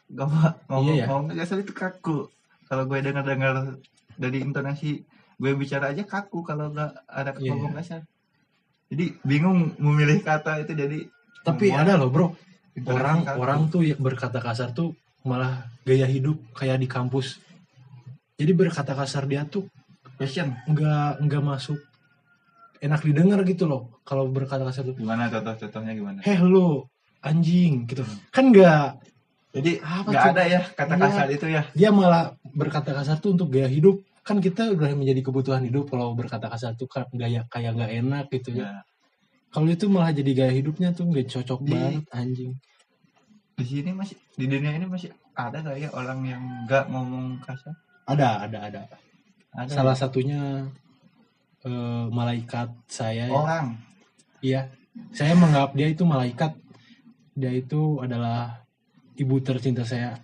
gak 0.07 0.27
mau 0.27 0.53
ngomong 0.71 0.93
Iya 0.93 1.03
ya. 1.03 1.07
ngomong 1.09 1.27
kasar 1.33 1.57
itu 1.59 1.73
kaku 1.73 2.29
kalau 2.65 2.83
gue 2.85 2.99
dengar 2.99 3.21
dengar 3.21 3.77
dari 4.13 4.39
intonasi 4.39 5.01
gue 5.35 5.51
bicara 5.53 5.89
aja 5.89 6.03
kaku 6.03 6.41
kalau 6.41 6.69
nggak 6.69 6.91
ada 7.05 7.31
Iya, 7.35 7.51
ngomong 7.51 7.73
kasar 7.75 8.01
jadi 8.87 9.17
bingung 9.21 9.73
memilih 9.77 10.21
kata 10.21 10.61
itu 10.61 10.73
jadi 10.73 10.99
Tapi 11.43 11.69
ada 11.69 11.97
loh 11.97 12.07
bro, 12.07 12.27
orang 12.85 13.25
kaku. 13.25 13.37
orang 13.37 13.59
tuh 13.67 13.83
yang 13.83 13.99
berkata 13.99 14.39
kasar 14.39 14.71
tuh 14.71 14.95
malah 15.21 15.65
gaya 15.83 16.05
hidup 16.05 16.39
kayak 16.53 16.77
di 16.77 16.87
kampus. 16.87 17.41
jadi 18.33 18.51
berkata 18.51 18.91
kasar 18.91 19.25
dia 19.25 19.43
tuh 19.43 19.67
Fashion. 20.15 20.55
nggak 20.63 21.19
nggak 21.19 21.43
masuk 21.43 21.79
enak 22.83 22.99
didengar 23.01 23.39
gitu 23.43 23.63
loh 23.63 24.03
kalau 24.03 24.27
berkata 24.27 24.61
kasar 24.61 24.83
tuh 24.85 24.95
Gimana 24.95 25.27
contoh-contohnya 25.27 25.93
gimana? 25.93 26.19
heh 26.19 26.37
lo 26.37 26.91
anjing 27.21 27.87
gitu 27.87 28.03
kan 28.29 28.51
nggak 28.51 28.99
Jadi 29.53 29.77
Apa 29.79 30.09
nggak 30.09 30.25
ada 30.33 30.43
ya 30.43 30.61
kata 30.67 30.93
Iya. 30.93 31.03
kasar 31.03 31.27
itu 31.29 31.45
ya. 31.47 31.61
dia 31.71 31.89
malah 31.89 32.23
berkata 32.51 32.89
kasar 32.91 33.17
tuh 33.17 33.31
untuk 33.31 33.47
gaya 33.47 33.65
hidup 33.67 34.01
kan 34.19 34.37
kita 34.37 34.71
udah 34.71 34.91
menjadi 34.93 35.21
kebutuhan 35.21 35.61
hidup 35.61 35.87
kalau 35.87 36.11
berkata 36.11 36.47
kasar 36.47 36.73
tuh 36.73 36.85
kan 36.85 37.05
gaya 37.11 37.45
kayak 37.47 37.73
nggak 37.73 37.91
enak 37.95 38.25
gitu 38.29 38.49
ya 38.53 38.65
Ya. 38.65 38.73
kalau 39.49 39.67
itu 39.67 39.85
malah 39.85 40.09
jadi 40.09 40.31
gaya 40.33 40.51
hidupnya 40.51 40.89
tuh 40.91 41.05
nggak 41.05 41.29
cocok 41.29 41.59
Di- 41.59 41.69
banget 41.69 42.03
anjing 42.09 42.51
Di 43.53 43.63
sini 43.63 43.91
masih 43.91 44.17
di 44.33 44.45
dunia 44.47 44.73
ini 44.73 44.85
masih 44.85 45.13
ada 45.33 45.61
gak 45.61 45.77
ya 45.77 45.89
orang 45.91 46.19
yang 46.23 46.41
nggak 46.65 46.89
ngomong 46.89 47.37
kasar? 47.39 47.77
ada 48.03 48.43
ada 48.43 48.57
ada 48.63 48.81
Ada 49.53 49.69
salah 49.71 49.93
ya? 49.93 50.01
satunya 50.01 50.41
eh, 51.63 52.05
malaikat 52.11 52.69
saya 52.87 53.27
ya. 53.27 53.33
orang. 53.33 53.65
Iya, 54.43 54.61
saya 55.15 55.33
menganggap 55.33 55.71
dia 55.73 55.87
itu 55.87 56.03
malaikat. 56.03 56.51
Dia 57.33 57.49
itu 57.49 58.03
adalah 58.03 58.61
ibu 59.17 59.39
tercinta 59.41 59.87
saya. 59.87 60.19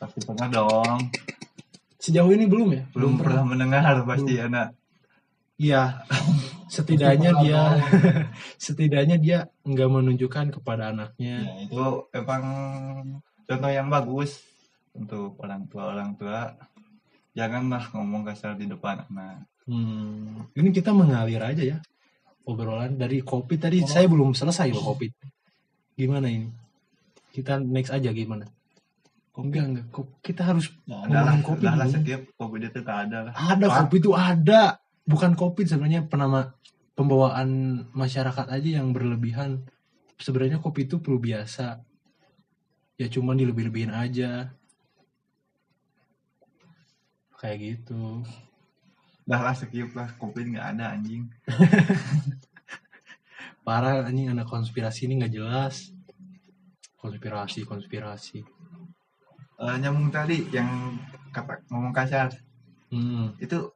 Pasti 0.00 0.24
pernah 0.24 0.48
dong. 0.50 1.12
Sejauh 2.00 2.32
ini 2.32 2.48
belum 2.48 2.68
ya? 2.72 2.82
Belum 2.92 3.18
pernah 3.20 3.42
mendengar 3.46 4.02
pasti 4.08 4.40
anak. 4.40 4.74
Iya. 5.56 6.04
Setidaknya 6.66 7.30
dia, 7.40 7.62
setidaknya 8.64 9.16
dia 9.22 9.38
nggak 9.62 9.90
menunjukkan 9.90 10.58
kepada 10.60 10.90
anaknya. 10.90 11.46
Ya, 11.46 11.54
itu 11.62 12.10
emang 12.10 12.42
contoh 13.46 13.70
yang 13.70 13.86
bagus 13.86 14.42
untuk 14.92 15.38
orang 15.40 15.70
tua 15.70 15.94
orang 15.94 16.18
tua. 16.18 16.58
Janganlah 17.38 17.94
ngomong 17.94 18.26
kasar 18.26 18.58
di 18.58 18.66
depan 18.66 19.06
anak. 19.06 19.46
Hmm, 19.66 20.46
ini 20.54 20.70
kita 20.70 20.94
mengalir 20.94 21.42
aja 21.42 21.62
ya 21.62 21.78
obrolan 22.46 22.94
dari 22.94 23.20
kopi 23.20 23.58
tadi. 23.58 23.82
Saya 23.82 24.06
belum 24.06 24.32
selesai 24.32 24.70
loh 24.70 24.94
kopi. 24.94 25.10
Gimana 25.98 26.30
ini? 26.30 26.48
Kita 27.34 27.58
next 27.58 27.90
aja 27.90 28.14
gimana? 28.14 28.46
Enggak 29.36 29.64
enggak. 29.68 29.86
Kok 29.92 30.06
kita 30.22 30.42
harus 30.46 30.72
Ngomongin 30.88 31.12
adalah, 31.12 31.34
kopi 31.42 31.64
dulu. 31.66 31.92
setiap 31.92 32.22
kopi 32.38 32.56
itu 32.62 32.80
tak 32.80 32.96
ada 33.10 33.18
lah. 33.28 33.32
Ada 33.34 33.66
kopi 33.68 33.96
itu 34.00 34.10
ada. 34.14 34.62
Bukan 35.06 35.32
kopi 35.36 35.62
sebenarnya 35.68 36.06
penama 36.06 36.56
pembawaan 36.96 37.82
masyarakat 37.92 38.46
aja 38.48 38.68
yang 38.80 38.94
berlebihan. 38.94 39.66
Sebenarnya 40.16 40.62
kopi 40.62 40.88
itu 40.88 41.02
perlu 41.02 41.20
biasa. 41.20 41.82
Ya 42.96 43.06
cuman 43.12 43.36
dilebih-lebihin 43.36 43.92
aja. 43.92 44.56
Kayak 47.36 47.58
gitu. 47.60 48.24
Dah 49.26 49.42
lah 49.42 49.54
skip 49.58 49.90
lah 49.92 50.06
kopi 50.16 50.54
nggak 50.54 50.78
ada 50.78 50.94
anjing. 50.94 51.26
Parah 53.66 54.06
anjing 54.06 54.30
anak 54.30 54.46
konspirasi 54.46 55.10
ini 55.10 55.18
nggak 55.18 55.34
jelas. 55.34 55.90
Konspirasi, 56.96 57.66
konspirasi. 57.66 58.38
Eh, 59.56 59.76
nyambung 59.82 60.14
tadi 60.14 60.46
yang 60.52 60.94
kata 61.32 61.64
ngomong 61.72 61.92
kasar 61.92 62.32
Hmm, 62.86 63.34
itu 63.42 63.66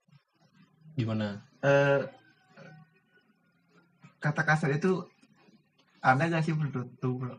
gimana? 0.94 1.42
eh 1.60 2.06
kata 4.22 4.42
kasar 4.46 4.70
itu 4.70 5.02
ada 6.00 6.30
gak 6.30 6.46
sih 6.46 6.54
menurut 6.54 6.88
lu, 7.02 7.18
bro? 7.18 7.36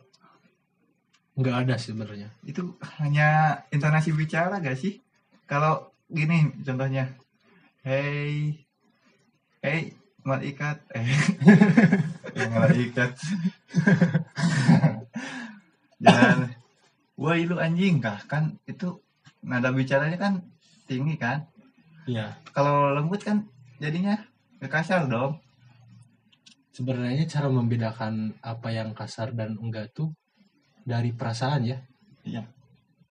Nggak 1.40 1.56
ada 1.66 1.76
sebenarnya. 1.80 2.30
Itu 2.44 2.76
hanya 3.00 3.62
intonasi 3.72 4.12
bicara 4.12 4.60
gak 4.60 4.78
sih? 4.78 5.00
Kalau 5.48 5.96
gini 6.12 6.52
contohnya, 6.62 7.16
hey, 7.82 8.62
hey, 9.66 9.98
malaikat, 10.22 10.78
eh, 10.98 12.48
malaikat, 12.54 13.12
jangan, 16.04 16.54
woi 17.18 17.50
lu 17.50 17.58
anjing, 17.58 17.98
kah 17.98 18.22
kan 18.30 18.62
itu 18.70 19.02
nada 19.42 19.74
bicaranya 19.74 20.18
kan 20.22 20.46
tinggi 20.86 21.18
kan? 21.18 21.50
Iya. 22.06 22.38
Kalau 22.54 22.94
lembut 22.94 23.26
kan 23.26 23.50
jadinya 23.82 24.18
kasar 24.62 25.10
dong. 25.10 25.42
Sebenarnya 26.72 27.28
cara 27.28 27.52
membedakan 27.52 28.38
apa 28.40 28.70
yang 28.72 28.96
kasar 28.96 29.34
dan 29.36 29.58
enggak 29.60 29.92
tuh 29.92 30.14
dari 30.86 31.12
perasaan 31.12 31.68
ya. 31.68 31.78
Iya. 32.24 32.46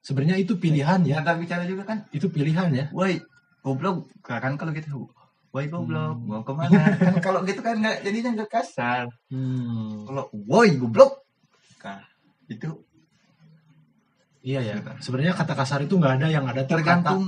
Sebenarnya 0.00 0.40
itu 0.40 0.56
pilihan 0.56 1.04
ya. 1.04 1.20
Nada 1.20 1.36
bicara 1.36 1.68
juga 1.68 1.84
kan 1.84 2.08
Itu 2.08 2.32
pilihan 2.32 2.72
ya. 2.72 2.86
woi 2.94 3.20
goblok 3.60 4.08
kan 4.20 4.54
kalau 4.54 4.72
gitu 4.72 5.08
woi 5.50 5.66
goblok 5.66 6.14
Hmm. 6.14 6.26
mau 6.26 6.42
ke 6.42 6.52
mana 6.52 6.94
kan 6.94 7.14
kalau 7.24 7.42
gitu 7.42 7.58
kan 7.58 7.76
nggak 7.76 8.00
jadinya 8.00 8.30
nggak 8.34 8.50
kasar 8.50 9.06
Hmm. 9.28 10.04
kalau 10.04 10.24
woi 10.32 10.74
goblok 10.74 11.22
kah 11.76 12.02
itu 12.46 12.70
Iya 14.40 14.60
ya. 14.64 14.74
Gitu. 14.74 14.88
Sebenarnya 15.04 15.36
kata 15.36 15.52
kasar 15.52 15.84
itu 15.84 15.94
nggak 15.94 16.14
ada 16.16 16.26
yang 16.26 16.48
ada 16.48 16.64
tuh 16.64 16.72
kata. 16.72 16.76
tergantung 16.80 17.22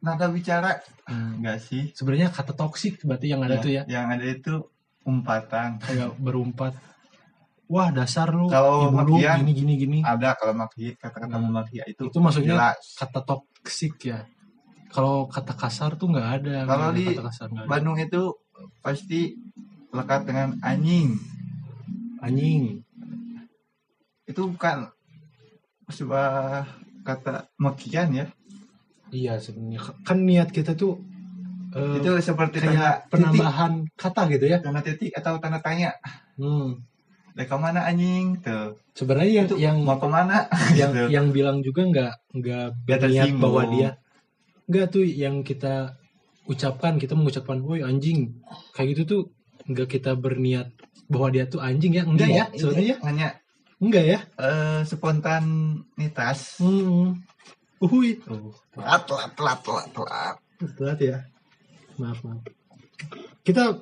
nada 0.00 0.26
bicara 0.28 0.80
Hmm. 1.04 1.36
enggak 1.36 1.60
sih 1.60 1.92
Sebenarnya 1.92 2.32
kata 2.32 2.52
toksik 2.52 3.04
berarti 3.04 3.28
yang 3.28 3.44
ada 3.44 3.56
Ya, 3.56 3.60
tuh 3.60 3.70
ya 3.70 3.82
yang 3.84 4.08
ada 4.08 4.24
itu 4.24 4.64
umpatan 5.04 5.76
kayak 5.78 6.16
berumpat. 6.16 6.72
Wah 7.64 7.88
dasar 7.88 8.28
lu, 8.28 8.48
Kalau 8.48 8.88
makian, 8.88 9.40
gini 9.40 9.52
gini 9.52 9.74
gini. 9.74 9.98
ada 10.00 10.32
kalau 10.32 10.52
maki 10.54 10.96
kata-kata 10.96 11.36
Hmm. 11.36 11.48
memaki 11.48 11.80
itu 11.82 12.08
Itu 12.08 12.18
maksudnya 12.20 12.56
jelas 12.56 12.80
kata 12.94 13.20
toksik 13.20 13.94
ya. 14.02 14.24
Kalau 14.94 15.26
kata 15.26 15.52
kasar 15.52 15.98
tuh 15.98 16.06
nggak 16.08 16.28
ada. 16.38 16.56
Kalau 16.64 16.88
di 16.94 17.04
kata 17.10 17.22
kasar 17.26 17.46
ada. 17.50 17.66
Bandung 17.66 17.98
itu 17.98 18.30
pasti 18.78 19.34
lekat 19.90 20.24
dengan 20.24 20.54
anjing 20.60 21.18
Anjing. 22.18 22.80
itu 24.24 24.40
bukan 24.48 24.88
sebuah 25.86 26.64
kata 27.04 27.52
makian 27.58 28.08
ya 28.10 28.26
Iya 29.12 29.36
sebenarnya 29.36 29.84
kan 30.00 30.18
niat 30.18 30.48
kita 30.48 30.72
tuh 30.72 30.96
eh, 31.70 32.00
itu 32.00 32.08
seperti 32.18 32.58
tanda 32.58 32.72
kayak 32.72 32.94
titik 32.96 33.10
penambahan 33.12 33.72
kata 33.94 34.20
gitu 34.32 34.44
ya. 34.48 34.58
tanda 34.58 34.80
titik 34.80 35.12
atau 35.12 35.36
tanda 35.36 35.60
tanya 35.60 35.92
Hmm. 36.34 36.82
Dari 37.30 37.46
ke 37.46 37.54
mana 37.54 37.84
anjing 37.84 38.40
tuh 38.40 38.74
Sebenarnya 38.90 39.30
yang 39.36 39.46
itu 39.46 39.56
yang 39.60 39.76
mau 39.82 39.98
ke 39.98 40.08
mana 40.08 40.46
yang 40.80 40.90
Gitu. 40.90 41.06
yang 41.12 41.26
bilang 41.30 41.58
juga 41.60 41.82
nggak 41.84 42.14
nggak 42.32 42.66
berniat 42.82 43.30
bahwa 43.38 43.62
dia 43.68 43.90
nggak 44.64 44.86
tuh 44.92 45.04
yang 45.04 45.44
kita 45.44 45.96
ucapkan 46.44 47.00
kita 47.00 47.16
mengucapkan 47.16 47.60
woi 47.64 47.80
anjing. 47.84 48.36
Kayak 48.76 48.88
gitu 48.96 49.02
tuh 49.04 49.22
nggak 49.68 49.88
kita 49.88 50.12
berniat 50.16 50.72
bahwa 51.08 51.28
dia 51.32 51.44
tuh 51.48 51.60
anjing 51.60 51.92
ya? 51.96 52.04
Enggak 52.04 52.28
Iya, 52.28 52.36
ya 52.36 52.44
itu 52.52 52.66
sebenarnya? 52.68 52.96
hanya 53.04 53.28
enggak 53.80 54.04
ya? 54.04 54.18
Eh, 54.40 54.80
spontanitas. 54.84 56.60
Hmm. 56.60 57.16
uhui 57.84 58.16
oh, 58.32 58.54
telat 58.72 59.02
telat 59.04 59.30
telat 59.36 59.58
telat 59.60 59.86
telat. 59.92 60.36
Telat 60.78 60.98
ya? 61.04 61.16
Maaf 62.00 62.24
maaf. 62.24 62.40
Kita 63.44 63.76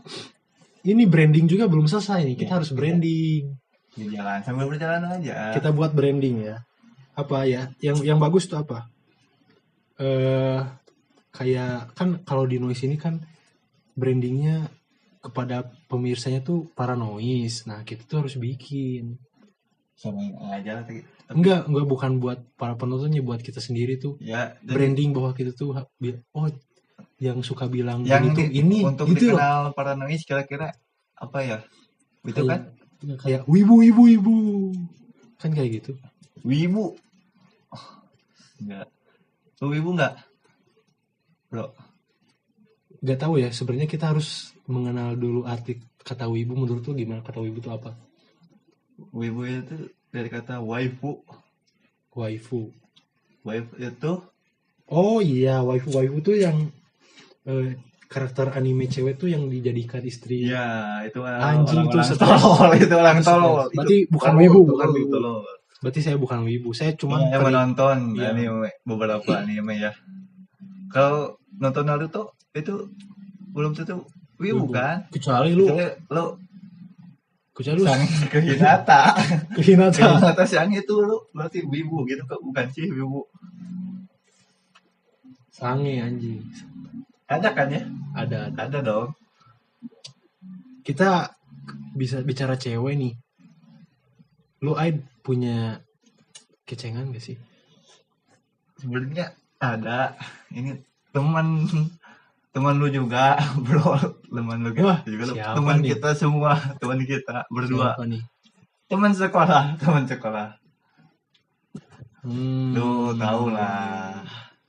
ini 0.82 1.06
branding 1.06 1.46
juga 1.46 1.70
belum 1.70 1.86
selesai 1.86 2.26
nih. 2.26 2.34
Kita 2.34 2.50
Iya, 2.50 2.56
harus 2.58 2.70
iya. 2.74 2.76
branding. 2.82 3.42
Di 3.94 4.04
jalan 4.10 4.38
sambil 4.42 4.66
berjalan 4.66 5.06
aja. 5.06 5.54
Kita 5.54 5.70
buat 5.70 5.94
branding 5.94 6.50
ya. 6.50 6.56
Apa 7.14 7.46
ya? 7.46 7.70
Yang 7.78 8.02
yang 8.02 8.18
bagus 8.18 8.50
tuh 8.50 8.58
apa 8.58 8.90
eh 10.00 10.60
kayak 11.32 11.96
kan 11.96 12.20
kalau 12.24 12.44
di 12.44 12.60
noise 12.60 12.84
ini 12.84 13.00
kan 13.00 13.20
brandingnya 13.96 14.68
kepada 15.22 15.68
pemirsanya 15.86 16.42
tuh 16.42 16.68
para 16.74 16.92
noise 16.98 17.64
nah 17.64 17.84
kita 17.84 18.04
tuh 18.04 18.24
harus 18.24 18.36
bikin. 18.36 19.16
Samain 19.96 20.34
aja 20.50 20.80
lah 20.80 20.84
tapi- 20.84 21.06
enggak 21.32 21.64
enggak 21.70 21.86
bukan 21.88 22.12
buat 22.20 22.38
para 22.58 22.74
penontonnya 22.76 23.22
buat 23.24 23.40
kita 23.40 23.62
sendiri 23.62 23.96
tuh. 23.96 24.18
Ya 24.20 24.56
jadi 24.60 24.74
branding 24.74 25.10
bahwa 25.16 25.30
kita 25.32 25.54
tuh 25.56 25.72
oh 25.72 26.46
yang 27.22 27.38
suka 27.40 27.70
bilang 27.70 28.02
yang 28.02 28.34
di- 28.34 28.50
ini 28.58 28.82
untuk 28.82 29.06
gitu 29.14 29.32
loh. 29.32 29.38
dikenal 29.38 29.60
para 29.78 29.94
noise 29.94 30.26
kira-kira 30.26 30.74
apa 31.14 31.38
ya? 31.46 31.58
Itu 32.26 32.42
kayak, 32.42 32.50
kan? 32.50 32.62
kayak 33.22 33.42
wibu 33.46 33.78
wibu 33.86 34.02
wibu. 34.10 34.36
Kan 35.38 35.54
kayak 35.54 35.80
gitu. 35.80 35.92
Wibu. 36.42 36.98
Oh, 37.70 37.86
enggak 38.58 38.90
lu 39.62 39.70
wibu 39.70 39.94
enggak 39.94 40.18
bro. 41.46 41.70
Nggak 42.98 43.18
tahu 43.18 43.34
ya 43.38 43.48
sebenarnya 43.50 43.86
kita 43.86 44.10
harus 44.10 44.50
mengenal 44.66 45.14
dulu 45.14 45.46
arti 45.46 45.78
kata 46.00 46.26
wibu. 46.26 46.54
Menurut 46.54 46.82
lu 46.82 46.94
gimana 46.94 47.22
kata 47.22 47.38
wibu 47.38 47.58
itu 47.58 47.70
apa? 47.70 47.94
Wibu 49.10 49.42
itu 49.44 49.76
dari 50.08 50.26
kata 50.26 50.58
waifu. 50.58 51.22
Waifu. 52.12 52.70
Waifu 53.42 53.72
itu? 53.78 54.12
Oh 54.86 55.18
iya 55.18 55.62
waifu. 55.62 55.90
Waifu 55.90 56.18
tuh 56.20 56.36
yang 56.36 56.70
eh, 57.42 57.78
karakter 58.06 58.52
anime 58.52 58.86
cewek 58.86 59.16
tuh 59.16 59.30
yang 59.30 59.46
dijadikan 59.46 60.02
istri. 60.02 60.46
Ya 60.46 61.00
itu 61.02 61.22
Anjing 61.22 61.86
tuh 61.86 61.96
orang 61.96 62.06
setelah- 62.06 62.38
tolol. 62.38 62.70
Itu 62.82 62.94
orang 62.94 63.18
tolol. 63.20 63.56
berarti 63.72 63.96
Itu 63.98 64.12
bukan 64.12 64.32
wibu 64.38 64.60
bukan 64.68 64.88
wibu. 64.90 65.10
tolol. 65.10 65.42
Berarti 65.82 66.00
saya 66.00 66.14
bukan 66.16 66.46
wibu 66.46 66.70
saya 66.70 66.94
cuma 66.94 67.18
Cuma 67.18 67.28
yang 67.28 67.42
menonton 67.42 68.14
Iya. 68.14 68.30
anime 68.32 68.70
beberapa 68.82 69.42
anime 69.42 69.74
ya. 69.76 69.90
Kalau 70.88 71.34
nonton 71.58 71.84
Naruto 71.84 72.32
itu 72.52 72.86
belum 73.50 73.74
tentu 73.74 74.06
wibu 74.38 74.64
Wibu. 74.64 74.72
kan? 74.72 75.04
kecuali 75.10 75.52
lu 75.52 75.66
Kecuali 75.66 75.90
lo 76.08 76.24
kecuali 77.52 77.78
lu 77.78 77.84
sang 77.84 78.02
ke 78.26 78.38
Hinata. 78.48 79.02
ke 79.52 79.60
Hinata 79.60 79.98
Hinata 80.00 80.44
itu 80.72 80.94
lu 80.98 81.18
berarti 81.30 81.60
wibu 81.62 82.06
gitu 82.06 82.22
bukan 82.40 82.66
sih 82.70 82.86
wibu. 82.88 83.26
sange 85.52 85.98
anjing 85.98 86.40
Ada 87.26 87.48
kan 87.52 87.68
ya? 87.68 87.82
ada 88.12 88.48
ada 88.48 88.60
Ada 88.68 88.78
dong. 88.82 89.08
kita 90.82 91.32
bisa 91.92 92.20
bicara 92.20 92.54
cewek 92.54 92.94
nih 92.94 93.14
lu 94.60 94.74
Aid 94.74 95.00
punya 95.22 95.80
kecengan 96.66 97.10
gak 97.14 97.22
sih 97.22 97.38
Sebenarnya 98.82 99.38
ada. 99.62 100.18
Ini 100.50 100.74
teman 101.14 101.70
teman 102.50 102.74
lu 102.82 102.90
juga, 102.90 103.38
bro. 103.64 103.94
Teman 104.26 104.58
lu 104.66 104.74
Wah, 104.82 105.06
juga 105.06 105.54
teman 105.54 105.78
nih? 105.78 105.94
kita 105.94 106.18
semua, 106.18 106.58
teman 106.82 106.98
kita 107.06 107.46
berdua. 107.46 107.94
Siapa 107.94 108.04
nih 108.10 108.22
Teman 108.90 109.14
sekolah, 109.14 109.62
teman 109.80 110.04
sekolah. 110.10 110.58
Hmm, 112.26 112.74
Lu 112.74 113.14
tahu 113.14 113.54
lah. 113.54 114.22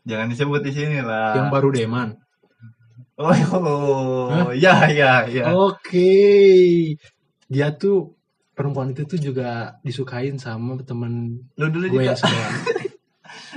Jangan 0.06 0.30
disebut 0.30 0.62
di 0.62 0.72
sini 0.74 1.00
lah. 1.02 1.38
yang 1.38 1.50
baru 1.50 1.70
deman 1.74 2.18
Oh, 3.14 3.30
oh, 3.30 4.50
ya, 4.64 4.90
ya, 4.90 5.26
ya. 5.30 5.54
Oke, 5.54 6.98
dia 7.46 7.70
tuh 7.78 8.18
perempuan 8.54 8.94
itu 8.94 9.04
tuh 9.06 9.18
juga 9.18 9.78
disukain 9.82 10.38
sama 10.38 10.78
temen 10.86 11.42
Lu 11.58 11.68
dulu 11.70 11.90
gue 11.90 12.06
juga, 12.06 12.14
yang 12.14 12.20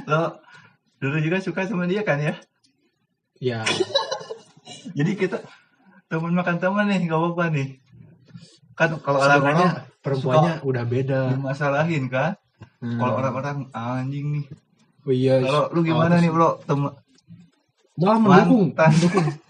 lo 0.09 0.23
dulu 1.03 1.17
juga 1.21 1.37
suka 1.45 1.69
sama 1.69 1.85
dia 1.85 2.01
kan 2.01 2.17
ya? 2.17 2.35
ya, 3.37 3.61
Jadi 4.97 5.13
kita 5.13 5.45
teman 6.09 6.33
makan 6.33 6.57
teman 6.57 6.89
nih, 6.89 7.05
gak 7.05 7.21
apa-apa 7.21 7.45
nih. 7.53 7.69
Kan 8.73 8.97
kalau 9.05 9.21
orang-orang 9.21 9.85
perempuannya 10.01 10.53
udah 10.65 10.85
beda. 10.89 11.21
dimasalahin 11.37 12.09
kan? 12.09 12.41
Hmm. 12.81 12.97
Kalau 12.97 13.13
orang-orang 13.21 13.69
anjing 13.77 14.27
nih. 14.41 14.45
oh 15.05 15.13
iya, 15.13 15.35
Kalau 15.45 15.69
lu 15.77 15.81
gimana 15.85 16.17
apa 16.17 16.23
nih 16.25 16.31
bro? 16.33 16.51
Temen 16.65 16.93
Malah 17.97 18.19
mendukung, 18.21 18.65
Mantan. 18.73 18.91
mendukung, 18.93 19.27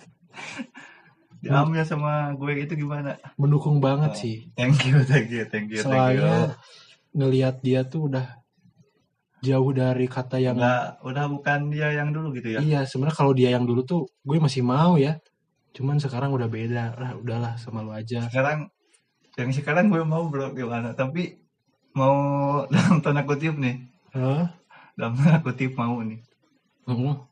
diambil 1.46 1.82
sama 1.82 2.12
gue 2.32 2.52
itu 2.58 2.74
gimana? 2.76 3.14
mendukung 3.34 3.78
banget 3.78 4.12
Oh. 4.12 4.18
sih. 4.18 4.36
Thank 4.52 4.82
you, 4.84 5.00
thank 5.02 5.28
you, 5.28 5.42
thank 5.44 5.68
you, 5.68 5.78
thank 5.78 5.94
you. 6.12 6.18
Soalnya 6.18 6.58
ngelihat 7.10 7.60
dia 7.60 7.80
tuh 7.82 8.06
udah 8.06 8.26
jauh 9.38 9.70
dari 9.70 10.04
kata 10.04 10.36
yang 10.36 10.56
Udah, 10.56 10.98
udah 11.00 11.24
bukan 11.28 11.70
dia 11.70 11.92
yang 11.92 12.10
dulu 12.10 12.34
gitu 12.34 12.56
ya? 12.56 12.60
iya 12.60 12.80
sebenarnya 12.82 13.14
kalau 13.14 13.30
dia 13.30 13.50
yang 13.50 13.62
dulu 13.62 13.80
tuh 13.82 14.02
gue 14.20 14.36
masih 14.36 14.60
mau 14.60 14.96
ya 14.96 15.16
cuman 15.70 15.96
sekarang 15.96 16.32
udah 16.32 16.48
beda 16.48 16.84
lah 16.92 17.12
udahlah 17.14 17.52
sama 17.54 17.80
lu 17.80 17.92
aja 17.92 18.26
sekarang 18.26 18.66
yang 19.36 19.50
sekarang 19.52 19.86
gue 19.86 20.02
mau 20.02 20.26
bro 20.26 20.50
gimana 20.50 20.92
tapi 20.92 21.36
mau 21.92 22.16
dalam 22.74 22.98
tanda 22.98 23.22
kutip 23.22 23.54
nih 23.54 23.86
Hah? 24.10 24.50
dalam 24.94 25.14
tanda 25.14 25.38
kutip 25.40 25.72
mau 25.72 26.00
nih 26.00 26.18
Hmm. 26.84 27.22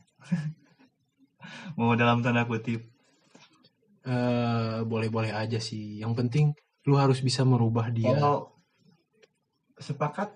mau 1.76 1.92
dalam 1.94 2.20
tanda 2.20 2.44
kutip 2.44 2.84
Eh, 4.04 4.78
boleh-boleh 4.84 5.32
aja 5.32 5.56
sih. 5.56 5.96
Yang 5.96 6.12
penting 6.20 6.46
lu 6.84 7.00
harus 7.00 7.24
bisa 7.24 7.40
merubah 7.40 7.88
dia. 7.88 8.12
Kalau 8.12 8.52
sepakat 9.80 10.28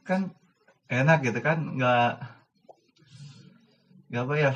kan 0.00 0.32
enak 0.88 1.20
gitu 1.20 1.40
kan? 1.44 1.60
Nggak 1.76 2.24
nggak 4.08 4.22
apa 4.24 4.34
ya? 4.40 4.52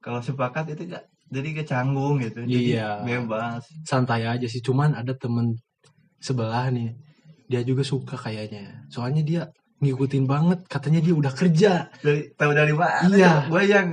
Kalau 0.00 0.24
sepakat 0.24 0.72
itu 0.72 0.88
gak 0.88 1.04
jadi 1.28 1.46
gak 1.60 1.68
canggung 1.68 2.16
gitu. 2.22 2.48
Jadi 2.48 2.78
Iya. 2.80 3.04
bebas. 3.04 3.68
Santai 3.84 4.24
aja 4.24 4.46
sih. 4.48 4.64
Cuman 4.64 4.96
ada 4.96 5.12
temen 5.12 5.58
sebelah 6.22 6.72
nih 6.72 6.96
dia 7.44 7.60
juga 7.60 7.84
suka 7.84 8.16
kayaknya. 8.16 8.88
Soalnya 8.88 9.20
dia 9.20 9.42
ngikutin 9.84 10.24
banget. 10.24 10.64
Katanya 10.64 11.04
dia 11.04 11.12
udah 11.12 11.32
kerja. 11.34 11.92
Dari 12.00 12.32
tahu 12.32 12.56
dari 12.56 12.72
mana? 12.72 13.04
Iya. 13.12 13.52
gue 13.52 13.62
yang 13.68 13.88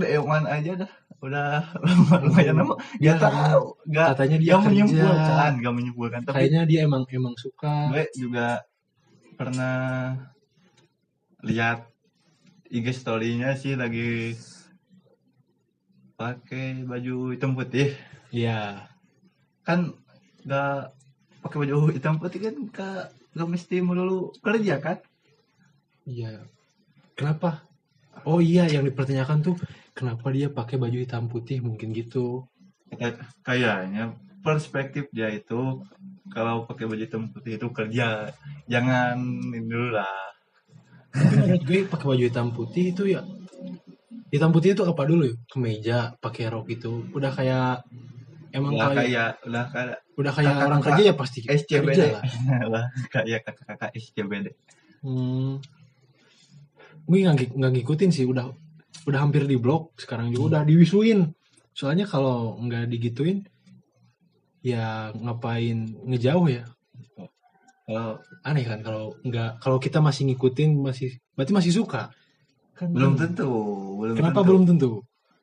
DM-an 0.00 0.50
aja 0.50 0.72
dah 0.82 0.92
udah 1.20 1.60
lumayan 2.24 2.56
lama. 2.64 2.74
Dia 2.96 3.16
gak 3.16 3.28
tahu. 3.28 3.64
gak 3.92 4.06
katanya 4.16 4.36
dia 4.40 4.52
gak 4.56 4.64
menyimpulkan 4.64 5.50
gak 5.60 5.74
menyimpulkan 5.76 6.20
tapi 6.24 6.34
kayaknya 6.36 6.62
dia 6.64 6.80
emang 6.88 7.04
emang 7.12 7.34
suka. 7.36 7.92
gue 7.92 8.04
juga 8.16 8.64
pernah 9.36 10.16
lihat 11.44 11.88
IG 12.72 12.86
story-nya 12.92 13.56
sih 13.56 13.76
lagi 13.76 14.36
pakai 16.20 16.84
baju 16.84 17.32
hitam 17.32 17.56
putih. 17.56 17.96
Iya. 18.28 18.88
Kan 19.64 19.96
gak 20.44 20.92
pakai 21.40 21.56
baju 21.64 21.76
hitam 21.92 22.20
putih 22.20 22.40
kan 22.44 22.56
gak, 22.72 23.02
gak 23.36 23.48
mesti 23.48 23.80
melulu 23.80 24.32
kerja 24.44 24.76
kan? 24.80 25.00
Iya. 26.04 26.44
Kenapa? 27.16 27.64
Oh 28.28 28.40
iya 28.44 28.68
yang 28.68 28.84
dipertanyakan 28.84 29.40
tuh 29.40 29.56
kenapa 30.00 30.32
dia 30.32 30.48
pakai 30.48 30.74
baju 30.74 30.96
hitam 30.96 31.26
putih 31.26 31.60
mungkin 31.60 31.92
gitu. 31.92 32.48
Kayak- 32.90 33.20
kayaknya 33.42 34.04
perspektif 34.40 35.04
dia 35.10 35.28
itu 35.28 35.84
kalau 36.26 36.64
pakai 36.64 36.88
baju 36.88 36.98
hitam 36.98 37.28
putih 37.28 37.54
itu 37.54 37.68
kerja. 37.68 38.32
Jangan 38.64 39.20
ini 39.46 39.60
dulu 39.62 39.92
lah. 39.92 40.32
Menurut 41.12 41.62
gue 41.62 41.78
pakai 41.84 42.06
baju 42.08 42.24
hitam 42.24 42.48
putih 42.50 42.84
itu 42.90 43.04
ya 43.06 43.20
hitam 44.30 44.48
putih 44.48 44.72
itu 44.72 44.82
apa 44.82 45.02
dulu 45.02 45.26
ya 45.26 45.34
kemeja 45.44 45.98
pakai 46.16 46.48
rok 46.48 46.70
itu 46.70 47.02
udah 47.10 47.28
kayak 47.28 47.82
emang 48.50 48.72
udah 48.72 48.88
kayak 48.88 49.02
kayak 49.04 49.30
udah 49.44 49.64
kayak 49.68 49.96
udah 50.14 50.32
kayak 50.32 50.48
kakak- 50.48 50.66
orang 50.66 50.80
kerja 50.80 51.02
ya 51.02 51.14
pasti 51.14 51.38
SCBD 51.42 51.86
kerja 51.90 52.04
lah. 52.14 52.22
Kayak 53.12 53.40
kakak-kakak 53.44 53.90
SCBD 53.92 54.46
Hmm. 55.00 55.58
Gue 57.02 57.24
nggak 57.24 57.72
ngikutin 57.74 58.10
sih, 58.12 58.22
udah 58.22 58.52
udah 59.08 59.20
hampir 59.20 59.44
di 59.48 59.56
blok 59.56 59.96
sekarang 59.96 60.30
juga 60.30 60.58
udah 60.58 60.62
diwisuin. 60.66 61.30
Soalnya 61.72 62.04
kalau 62.04 62.58
nggak 62.60 62.90
digituin, 62.90 63.46
ya 64.60 65.10
ngapain 65.16 65.88
ngejauh 66.06 66.48
ya? 66.50 66.64
kalau 67.90 68.22
Aneh 68.46 68.62
kan 68.62 68.86
kalau 68.86 69.18
nggak 69.26 69.58
kalau 69.58 69.82
kita 69.82 69.98
masih 69.98 70.30
ngikutin 70.30 70.78
masih 70.78 71.18
berarti 71.34 71.50
masih 71.50 71.72
suka. 71.74 72.14
Kan 72.78 72.94
belum 72.94 73.18
tentu 73.18 73.50
belum 73.98 74.14
Kenapa 74.14 74.40
tentu. 74.40 74.48
belum 74.48 74.64
tentu? 74.68 74.90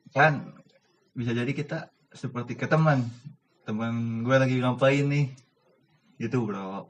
kan 0.08 0.56
bisa 1.12 1.36
jadi 1.36 1.52
kita 1.52 1.92
seperti 2.16 2.56
ke 2.56 2.64
teman 2.64 3.04
teman 3.68 4.24
gue 4.24 4.32
lagi 4.32 4.56
ngapain 4.56 5.04
nih 5.04 5.28
gitu 6.16 6.48
bro 6.48 6.88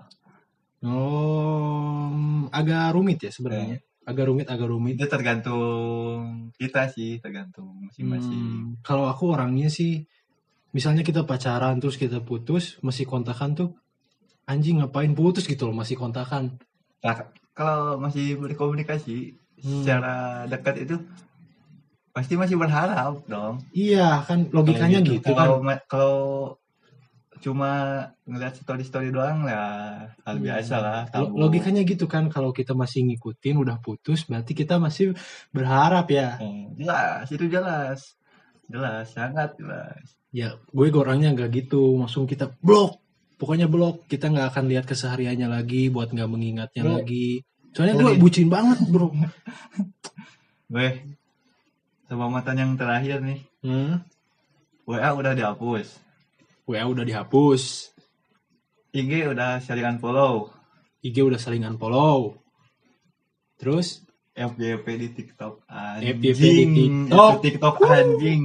Oh, 0.79 2.47
agak 2.55 2.95
rumit 2.95 3.19
ya 3.19 3.35
sebenarnya. 3.35 3.83
Agak 4.09 4.25
rumit, 4.25 4.49
agak 4.49 4.69
rumit. 4.73 4.97
itu 4.97 5.05
tergantung 5.05 6.49
kita 6.57 6.89
sih 6.89 7.21
tergantung 7.21 7.77
masing-masing 7.85 8.41
Hmm, 8.41 8.81
kalau 8.81 9.05
aku 9.05 9.37
orangnya 9.37 9.69
sih, 9.69 10.09
misalnya 10.73 11.05
kita 11.05 11.29
pacaran 11.29 11.77
terus 11.77 12.01
kita 12.01 12.25
putus, 12.25 12.81
masih 12.81 13.05
kontakan 13.05 13.53
tuh, 13.53 13.71
anjing 14.49 14.81
ngapain 14.81 15.13
putus 15.13 15.45
gitu 15.45 15.69
loh, 15.69 15.77
masih 15.77 16.01
kontakan. 16.01 16.57
Nah, 17.05 17.15
kalau 17.53 18.01
masih 18.01 18.41
berkomunikasi 18.41 19.37
Hmm. 19.59 19.83
secara 19.83 20.47
dekat 20.47 20.87
itu 20.87 20.97
pasti 22.15 22.39
masih 22.39 22.55
berharap 22.55 23.27
dong 23.27 23.59
Iya 23.75 24.23
kan 24.23 24.47
logikanya 24.49 25.03
gitu, 25.03 25.35
kalau 25.35 25.59
kan. 25.59 25.83
kalau 25.91 26.15
cuma 27.39 27.71
ngeliat 28.23 28.55
story 28.55 28.83
story 28.83 29.09
doang 29.09 29.43
lah 29.43 30.11
hal 30.23 30.37
Hmm. 30.37 30.45
biasa 30.45 30.75
lah 30.77 31.01
Lo- 31.09 31.31
tabu. 31.31 31.35
Logikanya 31.39 31.83
gitu 31.83 32.05
kan 32.05 32.27
kalau 32.27 32.51
kita 32.51 32.73
masih 32.73 33.03
ngikutin 33.05 33.57
udah 33.57 33.79
putus 33.79 34.23
berarti 34.23 34.53
kita 34.53 34.77
masih 34.77 35.15
berharap 35.49 36.07
ya. 36.09 36.37
Hmm, 36.37 36.75
jelas 36.75 37.27
itu 37.29 37.47
jelas 37.47 38.15
jelas 38.65 39.09
sangat 39.09 39.57
jelas 39.57 40.05
Ya 40.29 40.53
gue 40.69 40.87
orangnya 40.93 41.33
nggak 41.33 41.51
gitu, 41.57 41.97
langsung 41.97 42.25
kita 42.25 42.53
blok. 42.59 43.01
Pokoknya 43.37 43.65
blok, 43.65 44.05
kita 44.05 44.29
nggak 44.29 44.53
akan 44.53 44.65
lihat 44.67 44.85
kesehariannya 44.85 45.49
lagi 45.49 45.89
buat 45.89 46.11
nggak 46.11 46.27
mengingatnya 46.27 46.83
Bro. 46.83 47.01
lagi. 47.01 47.41
Soalnya 47.73 47.95
gue 47.97 48.13
Jadi- 48.13 48.21
bucin 48.21 48.49
banget 48.49 48.77
bro. 48.85 49.09
gue 50.69 50.89
sama 52.05 52.29
mantan 52.29 52.57
yang 52.57 52.73
terakhir 52.75 53.21
nih 53.21 53.41
Hmm? 53.59 54.01
WA 54.85 55.11
udah 55.13 55.33
dihapus 55.33 55.97
WA 56.69 56.85
udah 56.85 57.05
dihapus, 57.09 57.97
IG 58.93 59.33
udah 59.33 59.65
saling 59.65 59.89
unfollow 59.89 60.59
IG 61.03 61.17
udah 61.23 61.39
saling 61.39 61.63
unfollow. 61.63 62.35
Terus 63.59 64.03
FYP 64.35 64.87
di 64.87 65.09
TikTok 65.15 65.67
anjing 65.67 66.19
di 66.23 66.31
TikTok. 66.35 67.33
Itu 67.39 67.43
TikTok 67.43 67.77
anjing 67.87 68.43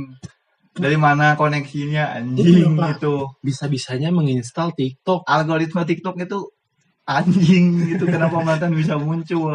dari 0.73 0.97
mana 0.97 1.37
koneksinya 1.37 2.17
Itu 2.17 2.17
anjing 2.17 2.73
kenapa? 2.73 2.97
gitu 2.97 3.13
bisa-bisanya 3.45 4.09
menginstal 4.09 4.73
TikTok. 4.73 5.21
algoritma 5.29 5.85
TikTok 5.85 6.17
itu 6.17 6.49
anjing 7.05 7.93
itu 7.93 8.05
kenapa 8.09 8.41
mantan 8.45 8.73
bisa 8.73 8.97
muncul 8.97 9.53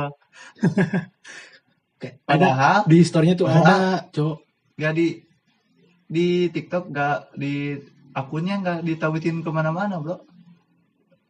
ada 1.98 2.14
padahal 2.22 2.86
di 2.86 3.02
historinya 3.02 3.34
tuh 3.34 3.50
ada, 3.50 4.06
Cok. 4.14 4.36
nggak 4.78 4.92
di 4.94 5.06
di 6.06 6.26
TikTok 6.54 6.94
nggak 6.94 7.34
di 7.34 7.74
akunnya 8.18 8.54
nggak 8.58 8.78
ditawitin 8.82 9.38
ke 9.40 9.50
mana-mana 9.54 10.02
bro 10.02 10.18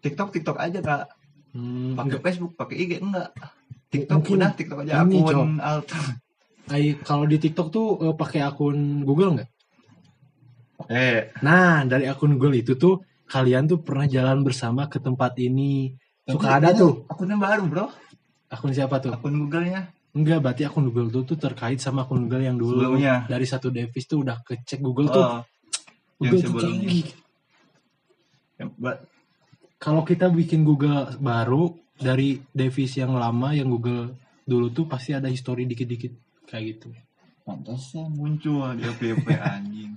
TikTok 0.00 0.32
TikTok 0.32 0.56
aja 0.56 0.80
kak 0.80 1.04
Hmm, 1.48 1.96
pakai. 1.96 2.20
Facebook 2.20 2.52
pakai 2.54 2.76
IG 2.76 3.00
enggak 3.00 3.32
TikTok 3.88 4.20
Mungkin 4.20 4.36
udah 4.36 4.50
TikTok 4.52 4.78
aja 4.84 5.00
ini, 5.00 5.16
akun 5.24 5.52
alt 5.58 5.88
kalau 7.00 7.24
di 7.24 7.40
TikTok 7.40 7.68
tuh 7.72 7.86
eh, 8.04 8.12
pakai 8.12 8.44
akun 8.44 9.00
Google 9.00 9.40
nggak? 9.40 9.48
eh 10.92 11.32
Nah, 11.40 11.88
dari 11.88 12.04
akun 12.04 12.36
Google 12.36 12.60
itu 12.60 12.76
tuh 12.76 13.00
kalian 13.24 13.64
tuh 13.64 13.80
pernah 13.80 14.04
jalan 14.04 14.44
bersama 14.44 14.92
ke 14.92 15.00
tempat 15.00 15.36
ini. 15.40 15.92
Suka 16.28 16.60
tapi 16.60 16.60
ada 16.60 16.68
ini 16.72 16.80
tuh. 16.80 16.92
akunnya 17.08 17.36
baru 17.40 17.64
bro 17.64 17.86
Akun 18.48 18.72
siapa 18.72 19.00
tuh? 19.00 19.12
akun 19.12 19.48
Google-nya 19.48 19.88
Enggak, 20.12 20.40
berarti 20.40 20.62
akun 20.64 20.88
Google 20.88 21.08
tuh, 21.08 21.24
tuh 21.24 21.38
terkait 21.40 21.80
sama 21.80 22.04
akun 22.04 22.28
Google 22.28 22.44
yang 22.44 22.56
dulu. 22.56 22.76
Sebelumnya. 22.80 23.24
Dari 23.24 23.44
satu 23.44 23.68
device 23.68 24.04
tuh 24.04 24.20
udah 24.20 24.40
kecek 24.40 24.80
Google 24.80 25.08
tuh. 25.08 25.24
Yang 26.18 26.32
Google 26.32 26.42
sebelumnya. 26.42 26.70
canggih. 26.82 27.06
yang 28.56 28.70
ba- 28.74 29.02
Kalau 29.76 30.02
kita 30.02 30.26
bikin 30.28 30.62
Google 30.62 31.14
baru 31.16 31.70
dari 31.94 32.42
device 32.50 32.98
yang 32.98 33.14
lama 33.14 33.50
yang 33.50 33.68
Google 33.68 34.10
dulu 34.42 34.68
tuh 34.68 34.84
pasti 34.84 35.12
ada 35.12 35.26
history 35.26 35.64
dikit-dikit 35.64 36.10
kayak 36.44 36.64
gitu. 36.74 36.90
pantasnya 37.40 38.04
muncul 38.06 38.72
di 38.72 38.84
FYP 38.84 39.26
anjing 39.54 39.94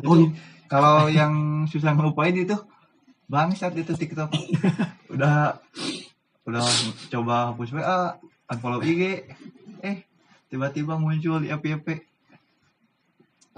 Oh, 0.00 0.14
itu 0.14 0.30
kalau 0.66 1.08
yang 1.08 1.34
susah 1.64 1.90
ngelupain 1.90 2.32
itu 2.32 2.54
bangsat 3.24 3.74
itu 3.74 3.92
TikTok 3.92 4.30
udah 5.12 5.58
udah 6.44 6.64
coba 7.08 7.50
hapus 7.50 7.72
WA 7.72 8.14
unfollow 8.46 8.80
IG 8.80 9.26
eh 9.80 9.96
tiba-tiba 10.46 10.94
muncul 10.94 11.38
di 11.38 11.50
FYP 11.50 12.07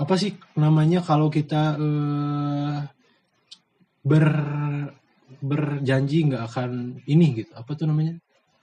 apa 0.00 0.16
sih 0.16 0.32
namanya 0.56 1.04
kalau 1.04 1.28
kita 1.28 1.76
eh, 1.76 2.78
ber 4.00 4.26
berjanji 5.40 6.24
nggak 6.26 6.44
akan 6.50 6.70
ini 7.04 7.44
gitu. 7.44 7.52
Apa 7.54 7.76
tuh 7.76 7.86
namanya? 7.88 8.16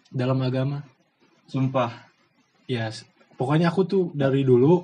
Dalam 0.10 0.42
agama. 0.42 0.82
Sumpah. 1.46 2.10
Ya 2.68 2.90
s- 2.92 3.06
pokoknya 3.38 3.70
aku 3.72 3.86
tuh 3.88 4.04
dari 4.18 4.42
dulu 4.44 4.84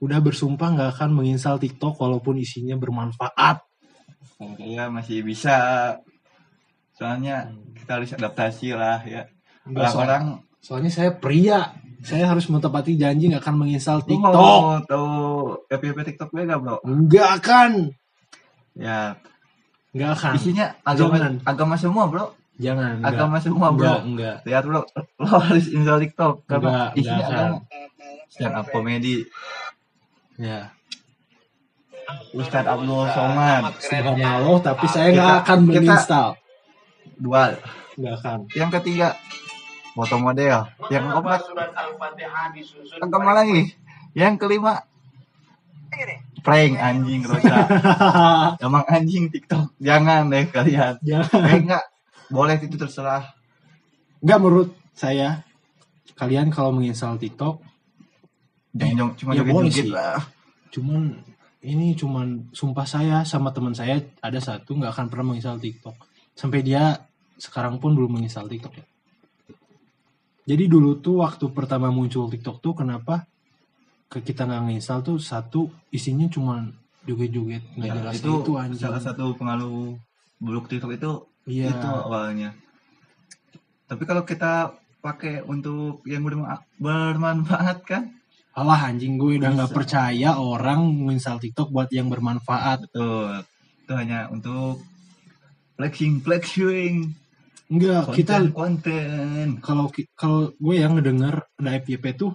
udah 0.00 0.18
bersumpah 0.20 0.68
nggak 0.76 0.90
akan 0.98 1.10
menginstal 1.16 1.56
TikTok 1.62 1.96
walaupun 1.96 2.36
isinya 2.40 2.76
bermanfaat. 2.76 3.62
Saya 4.36 4.88
masih 4.92 5.24
bisa. 5.24 5.56
Soalnya 6.96 7.48
kita 7.76 8.00
harus 8.00 8.12
adaptasi 8.12 8.76
lah 8.76 9.00
ya. 9.04 9.24
Orang-orang 9.64 10.24
soalnya 10.60 10.92
saya 10.92 11.16
pria 11.16 11.72
saya 12.00 12.24
harus 12.32 12.48
menepati 12.48 12.96
janji 12.96 13.28
nggak 13.28 13.44
akan 13.44 13.56
menginstal 13.60 14.00
TikTok. 14.00 14.32
mau 14.32 14.80
tahu 14.88 15.08
FYP 15.68 15.98
TikTok 16.12 16.28
gue 16.32 16.42
gak 16.48 16.60
bro? 16.60 16.76
Nggak 16.80 17.28
akan. 17.44 17.70
Ya. 18.72 19.20
Nggak 19.92 20.10
akan. 20.16 20.32
Isinya 20.40 20.66
agama 20.80 21.14
Jangan. 21.20 21.34
agama 21.44 21.74
semua 21.76 22.04
bro. 22.08 22.26
Jangan 22.56 23.04
agama 23.04 23.36
semua 23.40 23.68
bro. 23.72 23.84
Nggak 23.84 24.00
nggak. 24.16 24.36
Lihat 24.48 24.64
bro. 24.64 24.80
Lo 25.20 25.28
harus 25.44 25.66
install 25.68 26.00
TikTok. 26.08 26.34
Karena 26.48 26.68
Enggak, 26.70 26.88
isinya 26.96 27.16
enggak 27.20 27.36
agama. 27.36 27.58
Stand 28.30 28.54
up 28.56 28.66
komedi. 28.72 29.16
Ya. 30.40 30.60
Ustadz 32.34 32.66
Abdul 32.66 33.06
Somad 33.12 33.76
subhanallah 33.78 34.56
tapi 34.64 34.86
saya 34.90 35.08
nggak 35.14 35.34
akan 35.44 35.58
menginstal. 35.68 36.28
dua. 37.20 37.54
Nggak 38.00 38.14
akan. 38.24 38.38
Yang 38.56 38.70
ketiga 38.80 39.08
foto 40.00 40.16
model. 40.16 40.58
Yang 40.88 41.04
keempat. 41.12 41.40
agama 43.04 43.30
lagi. 43.36 43.76
Yang 44.16 44.34
kelima. 44.40 44.74
Prank 46.40 46.72
anjing 46.80 47.20
rosa 47.28 47.68
emang 48.64 48.84
anjing 48.88 49.28
TikTok. 49.28 49.76
Jangan 49.76 50.32
deh 50.32 50.48
kalian. 50.48 50.96
Jangan. 51.04 51.40
Eh 51.44 51.58
enggak. 51.60 51.84
Boleh 52.32 52.56
itu 52.56 52.80
terserah. 52.80 53.36
Nggak 54.24 54.38
menurut 54.40 54.70
saya 54.96 55.44
kalian 56.16 56.48
kalau 56.48 56.72
menginstal 56.72 57.20
TikTok 57.20 57.60
jangan 58.72 59.12
cuma 59.20 59.36
ya 59.36 59.44
boleh 59.44 59.68
sih. 59.68 59.92
lah. 59.92 60.16
Cuman 60.72 61.20
ini 61.60 61.92
cuman 61.92 62.48
sumpah 62.56 62.88
saya 62.88 63.20
sama 63.28 63.52
teman 63.52 63.76
saya 63.76 64.00
ada 64.24 64.40
satu 64.40 64.80
nggak 64.80 64.96
akan 64.96 65.06
pernah 65.12 65.36
menginstal 65.36 65.60
TikTok. 65.60 65.96
Sampai 66.32 66.64
dia 66.64 67.04
sekarang 67.36 67.76
pun 67.76 67.92
belum 67.92 68.16
menginstal 68.16 68.48
TikTok 68.48 68.80
ya 68.80 68.89
jadi 70.50 70.66
dulu 70.66 70.98
tuh 70.98 71.22
waktu 71.22 71.46
pertama 71.54 71.94
muncul 71.94 72.26
TikTok 72.26 72.58
tuh 72.58 72.74
kenapa 72.74 73.22
ke 74.10 74.18
kita 74.18 74.42
nggak 74.42 74.62
nginstal 74.66 75.06
tuh 75.06 75.22
satu 75.22 75.70
isinya 75.94 76.26
cuman 76.26 76.74
joget-joget 77.06 77.62
nggak 77.78 77.86
Ya, 77.86 77.94
jelas 78.02 78.14
itu, 78.18 78.32
itu 78.42 78.52
anjing. 78.58 78.82
salah 78.82 78.98
satu 78.98 79.38
pengaruh 79.38 79.94
buruk 80.42 80.66
TikTok 80.66 80.90
itu 80.98 81.10
iya. 81.46 81.70
itu 81.70 81.86
awalnya. 81.86 82.50
Tapi 83.86 84.02
kalau 84.02 84.26
kita 84.26 84.74
pakai 84.98 85.46
untuk 85.46 86.02
yang 86.02 86.26
berma- 86.26 86.66
bermanfaat 86.82 87.78
kan? 87.86 88.02
Alah 88.50 88.90
anjing 88.90 89.14
gue 89.14 89.38
udah 89.38 89.54
nggak 89.54 89.70
percaya 89.72 90.34
orang 90.34 90.82
menginstal 90.90 91.38
TikTok 91.38 91.70
buat 91.70 91.86
yang 91.94 92.10
bermanfaat. 92.10 92.90
Betul. 92.90 93.46
Itu 93.86 93.92
hanya 93.94 94.26
untuk 94.26 94.82
flexing 95.78 96.18
flexing 96.20 97.14
enggak 97.70 98.02
konten. 98.10 98.18
kita 98.18 98.34
konten. 98.50 99.46
Kalau 99.62 99.86
kalau 100.18 100.40
gue 100.58 100.74
yang 100.74 100.98
ngedenger 100.98 101.46
ada 101.56 101.70
FYP 101.78 102.04
tuh 102.18 102.34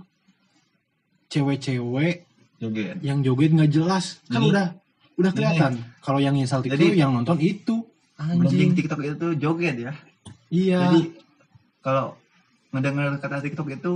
cewek-cewek 1.29 2.23
joget. 2.61 2.95
yang 3.03 3.19
joget 3.21 3.51
nggak 3.51 3.71
jelas. 3.71 4.23
Kan 4.31 4.41
Jadi- 4.41 4.49
udah 4.55 4.67
udah 5.15 5.31
kelihatan. 5.35 5.73
Kalau 5.99 6.19
yang 6.23 6.35
install 6.39 6.63
TikTok 6.63 6.79
Jadi- 6.79 6.99
yang 6.99 7.11
nonton 7.11 7.37
itu. 7.43 7.75
Anjing. 8.15 8.71
TikTok 8.71 9.01
itu 9.03 9.27
joget 9.35 9.75
ya. 9.75 9.91
Iya. 10.47 10.79
Jadi 10.87 11.01
kalau 11.83 12.15
ngedengar 12.71 13.19
kata 13.19 13.43
TikTok 13.43 13.67
itu 13.75 13.91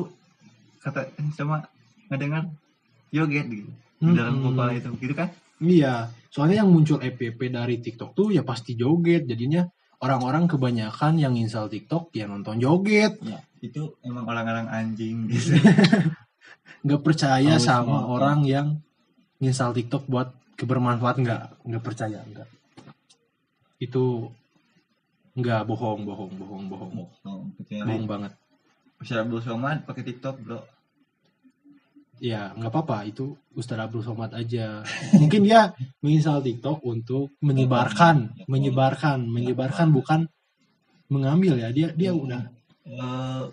kata 0.84 1.08
sama 1.40 1.64
ngedengar 2.12 2.52
joget 3.16 3.48
gitu. 3.48 3.72
Di 4.00 4.12
dalam 4.16 4.44
kepala 4.44 4.76
itu 4.76 4.92
gitu 5.00 5.14
kan? 5.16 5.32
Iya. 5.64 6.12
Soalnya 6.32 6.64
yang 6.64 6.72
muncul 6.72 7.00
FYP 7.00 7.52
dari 7.52 7.80
TikTok 7.80 8.12
tuh 8.12 8.28
ya 8.36 8.44
pasti 8.44 8.76
joget 8.76 9.24
jadinya 9.24 9.64
orang-orang 10.00 10.48
kebanyakan 10.48 11.20
yang 11.20 11.36
install 11.36 11.68
TikTok 11.68 12.12
ya 12.16 12.26
nonton 12.28 12.60
joget. 12.60 13.20
Ya 13.24 13.44
itu 13.60 13.92
emang 14.08 14.24
orang-orang 14.24 14.72
anjing 14.72 15.26
gitu. 15.32 15.60
Nggak 16.84 17.02
percaya 17.04 17.60
Harus 17.60 17.68
sama 17.68 18.00
nonton. 18.04 18.12
orang 18.16 18.40
yang 18.48 18.68
install 19.44 19.76
TikTok 19.76 20.08
buat 20.08 20.32
kebermanfaat 20.56 21.20
nggak 21.20 21.44
nggak 21.68 21.84
percaya 21.84 22.20
nggak. 22.24 22.48
Itu 23.80 24.32
nggak 25.36 25.68
bohong 25.68 26.08
bohong 26.08 26.34
bohong 26.40 26.66
bohong. 26.72 26.92
Oh, 27.28 27.44
kecuali 27.60 27.84
bohong 27.84 28.08
banget. 28.08 28.32
Abdul 29.00 29.40
Somad 29.44 29.88
pakai 29.88 30.04
TikTok 30.04 30.36
bro 30.44 30.60
ya 32.20 32.52
nggak 32.56 32.72
apa-apa. 32.72 33.08
Itu 33.08 33.36
Ustadz 33.56 33.90
Abdul 33.90 34.04
Somad 34.06 34.32
aja. 34.36 34.84
Mungkin 35.22 35.44
dia 35.48 35.74
menginstal 36.04 36.44
TikTok 36.44 36.84
untuk 36.86 37.34
menyebarkan 37.42 38.46
menyebarkan 38.46 39.26
menyebarkan 39.26 39.90
bukan 39.92 40.20
mengambil 41.10 41.58
ya. 41.58 41.72
Dia 41.74 41.90
dia 41.96 42.12
udah 42.14 42.56
Eh, 42.90 43.44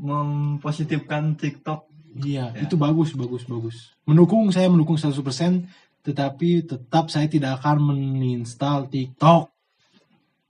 mempositifkan 0.00 1.38
TikTok. 1.38 1.86
Iya 2.18 2.50
Ya. 2.54 2.62
itu 2.66 2.74
bagus 2.74 3.14
bagus 3.14 3.42
bagus. 3.46 3.90
Mendukung 4.06 4.50
saya 4.50 4.70
mendukung 4.70 4.98
100% 4.98 5.66
tetapi 6.02 6.62
tetap 6.62 7.10
saya 7.10 7.26
tidak 7.26 7.58
akan 7.62 7.94
menginstal 7.94 8.86
TikTok. 8.86 9.50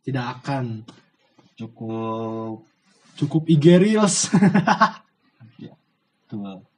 Tidak 0.04 0.26
akan. 0.40 0.84
Cukup. 1.56 2.66
Cukup 3.14 3.42
IG 3.48 3.64
Reels. 3.80 4.28
Tuh 6.28 6.40
ya 6.44 6.73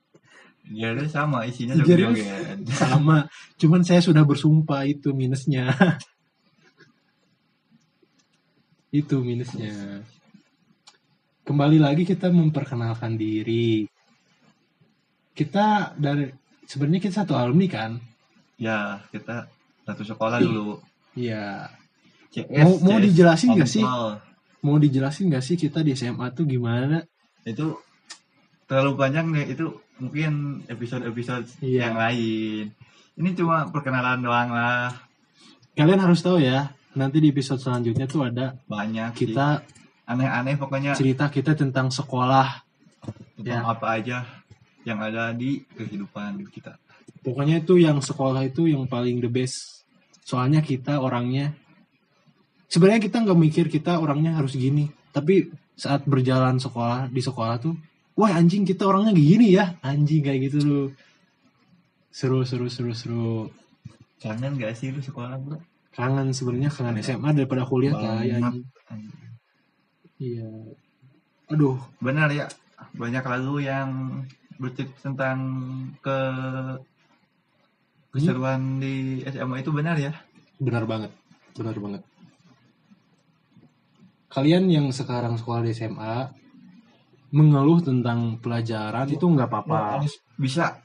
dia 0.66 0.90
sama 1.06 1.46
isinya 1.46 1.78
juga 1.78 1.94
Reels 1.94 2.18
joget 2.18 2.58
sama. 2.74 3.30
Cuman 3.54 3.86
saya 3.86 4.02
sudah 4.02 4.26
bersumpah 4.26 4.82
itu 4.82 5.14
minusnya. 5.14 5.70
Itu 8.90 9.20
minusnya. 9.22 10.02
Kembali 11.46 11.78
lagi 11.78 12.02
kita 12.02 12.32
memperkenalkan 12.32 13.14
diri. 13.14 13.86
Kita 15.36 15.94
dari 15.94 16.32
sebenarnya 16.64 17.00
kita 17.06 17.14
satu 17.22 17.38
alumni 17.38 17.66
kan? 17.70 18.00
Ya 18.56 19.04
kita 19.12 19.46
satu 19.84 20.02
sekolah 20.02 20.40
dulu. 20.42 20.80
Ya 21.14 21.70
CS 22.32 22.64
Mau- 22.66 22.80
mau 22.82 22.98
dijelasin 22.98 23.54
nggak 23.54 23.70
sih? 23.70 23.84
Mau 24.64 24.82
dijelasin 24.82 25.30
gak 25.30 25.44
sih 25.46 25.54
kita 25.54 25.78
di 25.86 25.94
SMA 25.94 26.26
tuh 26.34 26.42
gimana? 26.42 26.98
Itu 27.46 27.78
terlalu 28.66 28.98
panjang 28.98 29.30
deh 29.30 29.46
itu 29.46 29.70
mungkin 29.96 30.62
episode-episode 30.68 31.60
Iya. 31.64 31.88
yang 31.90 31.96
lain. 31.96 32.64
Ini 33.16 33.30
cuma 33.32 33.68
perkenalan 33.72 34.20
doang 34.20 34.52
lah. 34.52 34.92
Kalian 35.76 36.00
harus 36.00 36.20
tahu 36.20 36.40
ya 36.40 36.72
nanti 36.96 37.20
di 37.20 37.28
episode 37.28 37.60
selanjutnya 37.60 38.08
tuh 38.08 38.24
ada 38.24 38.56
banyak 38.64 39.12
kita 39.12 39.60
aneh-aneh 40.08 40.56
pokoknya. 40.56 40.96
cerita 40.96 41.28
kita 41.28 41.52
tentang 41.52 41.92
sekolah. 41.92 42.64
Tentang 43.36 43.64
ya. 43.64 43.68
apa 43.68 43.86
aja 44.00 44.24
yang 44.88 45.00
ada 45.00 45.32
di 45.36 45.60
kehidupan 45.76 46.40
kita. 46.48 46.80
Pokoknya 47.20 47.60
itu 47.60 47.76
yang 47.76 48.00
sekolah 48.00 48.46
itu 48.46 48.70
yang 48.70 48.88
paling 48.88 49.20
the 49.20 49.28
best. 49.28 49.84
Soalnya 50.24 50.64
kita 50.64 51.00
orangnya 51.02 51.52
sebenarnya 52.70 53.02
kita 53.02 53.22
nggak 53.24 53.38
mikir 53.38 53.66
kita 53.68 54.00
orangnya 54.00 54.36
harus 54.36 54.56
gini. 54.56 54.88
Tapi 55.12 55.48
saat 55.76 56.04
berjalan 56.08 56.56
sekolah 56.56 57.12
di 57.12 57.20
sekolah 57.20 57.56
tuh 57.60 57.76
wah 58.16 58.32
anjing 58.32 58.64
kita 58.64 58.88
orangnya 58.88 59.12
gini 59.14 59.54
ya. 59.54 59.76
Anjing 59.84 60.24
kayak 60.24 60.50
gitu 60.50 60.58
loh 60.64 60.86
seru 62.10 62.42
seru 62.48 62.66
seru 62.72 62.92
seru. 62.96 63.30
Kangen 64.16 64.56
gak 64.56 64.72
sih 64.72 64.88
lu 64.88 65.04
sekolah 65.04 65.36
bro? 65.36 65.60
Kangen 65.92 66.32
sebenarnya 66.32 66.72
kangen 66.72 67.04
SMA 67.04 67.36
daripada 67.36 67.68
kuliah 67.68 67.92
kayak 67.92 68.40
anjing. 68.40 68.64
iya. 70.16 70.48
Aduh. 71.52 71.76
Benar 72.00 72.32
ya. 72.32 72.48
Banyak 72.96 73.24
lagu 73.24 73.60
yang 73.60 74.24
bercerita 74.56 75.12
tentang 75.12 75.38
ke 76.00 76.18
keseruan 78.16 78.80
di 78.80 79.20
SMA 79.28 79.60
itu 79.60 79.68
benar 79.68 80.00
ya? 80.00 80.16
Benar 80.56 80.88
banget 80.88 81.12
benar 81.56 81.76
banget. 81.80 82.02
Kalian 84.28 84.68
yang 84.68 84.86
sekarang 84.92 85.40
sekolah 85.40 85.64
di 85.64 85.72
SMA 85.72 86.28
mengeluh 87.36 87.84
tentang 87.84 88.40
pelajaran. 88.40 89.04
Itu 89.12 89.28
nggak 89.28 89.48
apa-apa. 89.52 90.00
Harus 90.00 90.16
bisa 90.40 90.80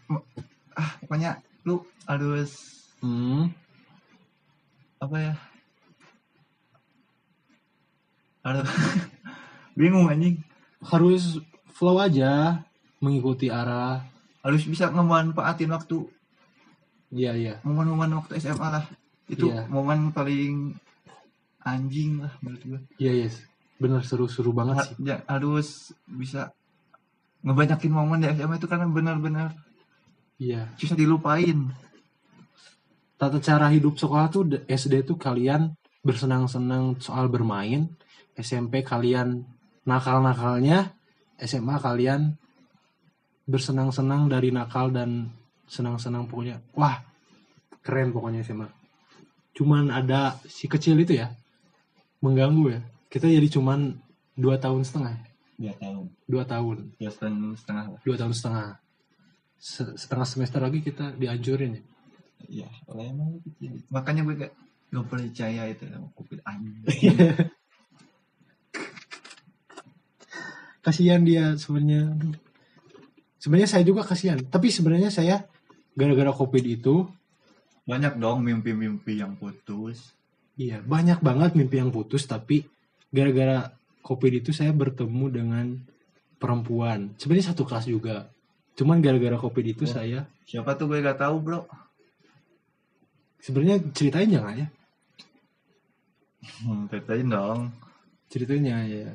ah 0.75 0.91
pokoknya 0.99 1.39
lu 1.63 1.79
harus 2.07 2.51
hmm, 2.99 3.47
apa 4.99 5.15
ya 5.15 5.33
harus 8.43 8.67
bingung 9.79 10.11
anjing. 10.11 10.43
Harus 10.83 11.39
flow 11.71 11.95
aja 12.01 12.59
mengikuti 12.99 13.47
arah. 13.47 14.03
Harus 14.43 14.67
bisa 14.67 14.91
ngemanfaatin 14.91 15.71
waktu. 15.71 16.03
Iya 17.13 17.31
iya. 17.37 17.53
Momen-momen 17.63 18.19
waktu 18.19 18.41
SMA 18.43 18.67
lah. 18.67 18.85
Itu 19.31 19.47
Iya. 19.47 19.69
momen 19.71 20.11
paling 20.11 20.75
anjing 21.61 22.21
lah 22.21 22.33
menurut 22.41 22.61
gue 22.65 22.79
iya 22.97 23.25
yes 23.25 23.45
benar 23.81 24.05
seru-seru 24.05 24.53
banget 24.53 24.77
Ha- 24.77 24.85
sih. 24.85 24.95
ja- 25.01 25.25
harus 25.25 25.89
bisa 26.05 26.53
ngebanyakin 27.41 27.89
momen 27.89 28.21
di 28.21 28.29
SMA 28.29 28.61
itu 28.61 28.69
karena 28.69 28.85
benar-benar 28.85 29.57
iya. 30.37 30.69
susah 30.77 30.93
dilupain. 30.93 31.73
Tata 33.17 33.37
cara 33.41 33.69
hidup 33.73 33.97
sekolah 33.97 34.29
tuh 34.29 34.45
SD 34.69 35.01
tuh 35.05 35.17
kalian 35.17 35.73
bersenang-senang 36.05 36.97
soal 37.01 37.29
bermain 37.29 37.89
SMP 38.37 38.85
kalian 38.85 39.45
nakal-nakalnya 39.85 40.93
SMA 41.41 41.77
kalian 41.81 42.37
bersenang-senang 43.49 44.29
dari 44.29 44.53
nakal 44.53 44.93
dan 44.93 45.33
senang-senang 45.65 46.29
pokoknya. 46.29 46.61
Wah 46.77 47.01
keren 47.81 48.13
pokoknya 48.13 48.45
SMA 48.45 48.69
cuman 49.51 49.91
ada 49.91 50.37
si 50.47 50.69
kecil 50.69 50.95
itu 51.01 51.17
ya 51.17 51.27
mengganggu 52.23 52.77
ya 52.77 52.81
kita 53.11 53.27
jadi 53.27 53.47
cuman 53.51 53.99
dua 54.39 54.55
tahun 54.55 54.87
setengah. 54.87 55.19
Dua 55.59 55.75
tahun. 55.75 56.05
Dua 56.25 56.43
tahun. 56.47 56.77
Dua 56.95 57.11
tahun 57.11 57.53
setengah 57.59 57.85
lah. 57.91 57.99
Dua 58.07 58.15
tahun 58.15 58.33
setengah. 58.33 58.67
Se- 59.61 59.93
setengah 59.99 60.25
semester 60.25 60.63
lagi 60.63 60.79
kita 60.81 61.13
dianjurin 61.19 61.77
ya? 61.77 61.83
Iya 62.49 62.67
emang 62.89 63.37
lu 63.37 63.39
kecil. 63.45 63.77
Makanya 63.93 64.25
gue 64.25 64.35
gak 64.47 64.53
gak 64.89 65.05
percaya 65.11 65.69
itu 65.69 65.83
sama 65.85 66.07
covid 66.17 66.39
anjing. 66.47 66.81
Kasihan 70.81 71.21
dia 71.21 71.53
sebenarnya. 71.59 72.17
Sebenarnya 73.37 73.69
saya 73.69 73.83
juga 73.85 74.01
kasihan. 74.01 74.41
Tapi 74.41 74.73
sebenarnya 74.73 75.13
saya 75.13 75.45
gara-gara 75.93 76.33
covid 76.33 76.65
itu 76.65 77.05
banyak 77.85 78.17
dong 78.17 78.45
mimpi-mimpi 78.45 79.19
yang 79.19 79.35
putus. 79.35 80.15
iya 80.55 80.77
banyak 80.79 81.19
banget 81.25 81.57
mimpi 81.57 81.81
yang 81.81 81.89
putus 81.89 82.29
tapi 82.29 82.69
gara-gara 83.11 83.75
covid 84.01 84.41
itu 84.41 84.55
saya 84.55 84.71
bertemu 84.73 85.25
dengan 85.29 85.65
perempuan. 86.41 87.13
Sebenarnya 87.21 87.53
satu 87.53 87.67
kelas 87.67 87.85
juga. 87.85 88.31
Cuman 88.73 89.03
gara-gara 89.03 89.37
covid 89.37 89.77
itu 89.77 89.83
Oh. 89.85 89.91
saya 89.91 90.25
siapa 90.47 90.73
tuh 90.73 90.89
gue 90.89 91.03
gak 91.05 91.21
tahu 91.21 91.37
bro? 91.43 91.61
Sebenarnya 93.43 93.77
ceritain 93.93 94.31
jangan 94.31 94.55
ya? 94.57 94.67
Hmm, 96.65 96.89
ceritain 96.89 97.27
dong. 97.29 97.69
Ceritanya 98.31 98.81
ya 98.87 99.11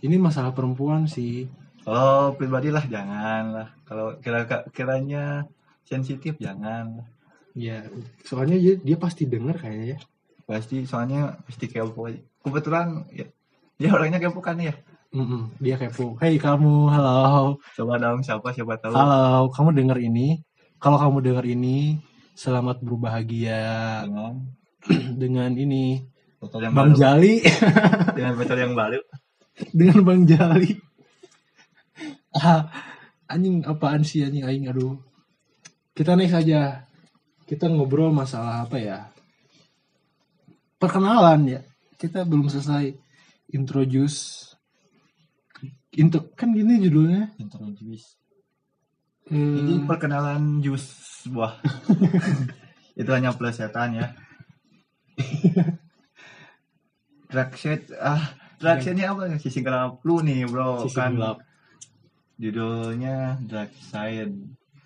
ini 0.00 0.16
masalah 0.16 0.54
perempuan 0.56 1.04
sih. 1.04 1.50
Kalau 1.84 2.32
pribadi 2.36 2.72
lah 2.72 2.84
jangan 2.86 3.42
lah. 3.52 3.68
Kalau 3.84 4.16
kira 4.22 4.46
kiranya 4.72 5.44
sensitif 5.84 6.38
jangan 6.38 7.02
ya 7.50 7.82
soalnya 8.22 8.54
dia, 8.56 8.78
dia 8.78 8.96
pasti 8.96 9.26
denger 9.26 9.58
kayaknya 9.58 9.86
ya. 9.96 9.98
Pasti 10.46 10.86
soalnya 10.86 11.40
pasti 11.44 11.66
kepo. 11.68 12.08
Kebetulan 12.40 13.04
ya 13.12 13.26
dia 13.80 13.96
orangnya 13.96 14.20
kepo 14.20 14.44
kan 14.44 14.60
ya 14.60 14.76
Mm-mm, 15.16 15.56
dia 15.56 15.80
kepo 15.80 16.20
hey 16.20 16.36
kamu 16.36 16.92
halo 16.92 17.56
coba 17.72 17.96
dong 17.96 18.20
siapa 18.20 18.52
siapa 18.52 18.76
tahu 18.76 18.92
Halo, 18.92 19.48
kamu 19.48 19.72
dengar 19.72 19.98
ini? 19.98 20.44
Kalau 20.80 20.96
kamu 20.96 21.20
dengar 21.20 21.44
ini, 21.44 22.00
selamat 22.32 22.80
berbahagia 22.80 24.04
dengan 24.08 24.32
dengan 25.20 25.50
ini 25.52 26.00
yang 26.40 26.72
Bang 26.72 26.92
baru 26.92 27.00
Jali, 27.00 27.34
dengan 28.16 28.32
botol 28.36 28.58
yang 28.60 28.72
baru 28.72 29.00
dengan 29.76 29.98
Bang 30.04 30.22
Jali. 30.24 30.72
Ah, 32.32 32.64
anjing 33.28 33.60
apaan 33.68 34.00
sih 34.08 34.24
anjing 34.24 34.48
aing 34.48 34.72
aduh. 34.72 34.96
Kita 35.92 36.16
next 36.16 36.36
aja. 36.36 36.88
Kita 37.44 37.68
ngobrol 37.68 38.14
masalah 38.14 38.64
apa 38.64 38.80
ya? 38.80 39.10
Perkenalan 40.80 41.40
ya. 41.44 41.60
Kita 42.00 42.24
belum 42.24 42.48
selesai 42.48 43.09
introduce. 43.52 44.50
Intro, 45.98 46.30
kan 46.38 46.54
gini 46.54 46.78
judulnya. 46.78 47.34
introduce. 47.42 48.14
Eh, 49.30 49.36
ini 49.36 49.86
perkenalan 49.86 50.62
jus 50.62 50.82
buah. 51.30 51.58
Itu 53.00 53.10
hanya 53.14 53.34
plesetan 53.34 53.98
ya. 53.98 54.06
Dragset 57.30 57.94
ah 57.94 58.34
Dragsetnya 58.58 59.14
apa 59.14 59.38
sisi 59.38 59.62
gelap 59.62 60.02
lu 60.02 60.20
nih 60.20 60.44
bro 60.50 60.84
sisi 60.84 60.98
kan. 60.98 61.14
Gelap. 61.14 61.38
judulnya 62.40 63.36
Dark 63.44 63.70
Side 63.76 64.34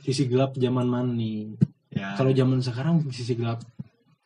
Sisi 0.04 0.28
gelap 0.28 0.52
zaman 0.58 0.84
mana 0.84 1.08
nih? 1.08 1.56
ya. 1.88 2.12
Kalau 2.18 2.34
zaman 2.36 2.60
sekarang 2.60 3.00
sisi 3.08 3.32
gelap 3.32 3.64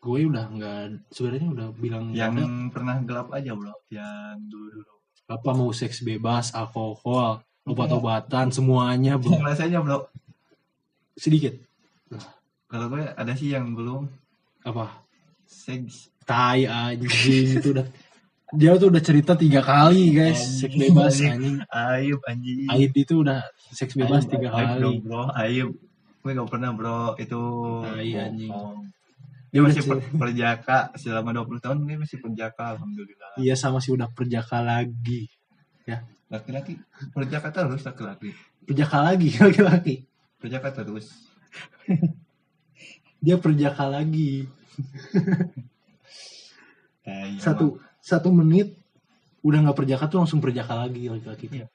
gue 0.08 0.20
udah 0.24 0.44
nggak 0.48 1.12
sebenarnya 1.12 1.48
udah 1.52 1.68
bilang 1.76 2.04
yang 2.16 2.32
ada. 2.32 2.72
pernah 2.72 2.96
gelap 3.04 3.28
aja 3.36 3.52
bro 3.52 3.76
yang 3.92 4.40
dulu 4.48 4.80
dulu 4.80 4.94
apa 5.28 5.50
mau 5.52 5.68
seks 5.76 6.00
bebas 6.00 6.56
alkohol 6.56 7.44
obat-obatan 7.68 8.48
semuanya 8.48 9.20
bro. 9.20 9.36
Yang 9.36 9.44
rasanya 9.44 9.78
bro? 9.84 9.98
Sedikit. 11.12 11.54
Kalau 12.68 12.86
gue 12.92 13.04
ada 13.04 13.32
sih 13.36 13.52
yang 13.52 13.76
belum. 13.76 14.08
Apa? 14.64 15.04
Seks. 15.44 16.12
Tai 16.24 16.64
anjing 16.64 17.60
itu 17.60 17.68
udah. 17.72 17.86
Dia 18.48 18.80
tuh 18.80 18.88
udah 18.88 19.02
cerita 19.04 19.36
tiga 19.36 19.60
kali 19.60 20.16
guys 20.16 20.64
seks 20.64 20.72
bebas 20.76 21.20
anjing. 21.20 21.60
Aib 21.68 22.20
anjing. 22.24 22.68
Aib 22.72 22.92
itu 22.96 23.20
udah 23.20 23.44
seks 23.72 23.92
bebas 23.96 24.24
Aib, 24.24 24.32
tiga 24.32 24.48
aib 24.56 24.68
dong, 24.80 24.96
kali. 25.00 25.04
Bro. 25.04 25.22
Aib. 25.36 25.68
Gue 26.24 26.30
gak 26.32 26.48
pernah 26.48 26.70
bro. 26.72 27.00
Itu 27.20 27.40
Tai, 27.84 28.08
anjing. 28.16 28.48
bohong. 28.52 28.80
Dia 29.48 29.58
dia 29.58 29.60
masih 29.64 29.82
per- 29.82 30.04
perjaka 30.12 30.92
selama 30.94 31.32
20 31.32 31.56
tahun 31.58 31.76
dia 31.82 31.96
masih 31.96 32.18
perjaka 32.20 32.62
alhamdulillah. 32.76 33.30
Iya 33.36 33.54
sama 33.56 33.80
sih 33.80 33.92
udah 33.92 34.08
perjaka 34.12 34.60
lagi. 34.60 35.28
Laki-laki 36.28 36.76
perjaka 37.10 37.48
terus 37.48 37.80
laki-laki. 37.80 38.36
Perjaka 38.68 38.98
lagi 39.00 39.28
laki-laki. 39.40 39.94
Perjaka 40.36 40.68
terus. 40.76 41.08
Dia 43.18 43.40
perjaka 43.40 43.88
lagi. 43.88 44.44
Tai, 47.02 47.32
satu 47.44 47.80
satu 47.98 48.28
menit 48.30 48.76
udah 49.40 49.64
nggak 49.64 49.78
perjaka 49.78 50.04
tuh 50.06 50.18
langsung 50.20 50.44
perjaka 50.44 50.76
lagi 50.76 51.08
laki-laki 51.08 51.46
Iya. 51.48 51.66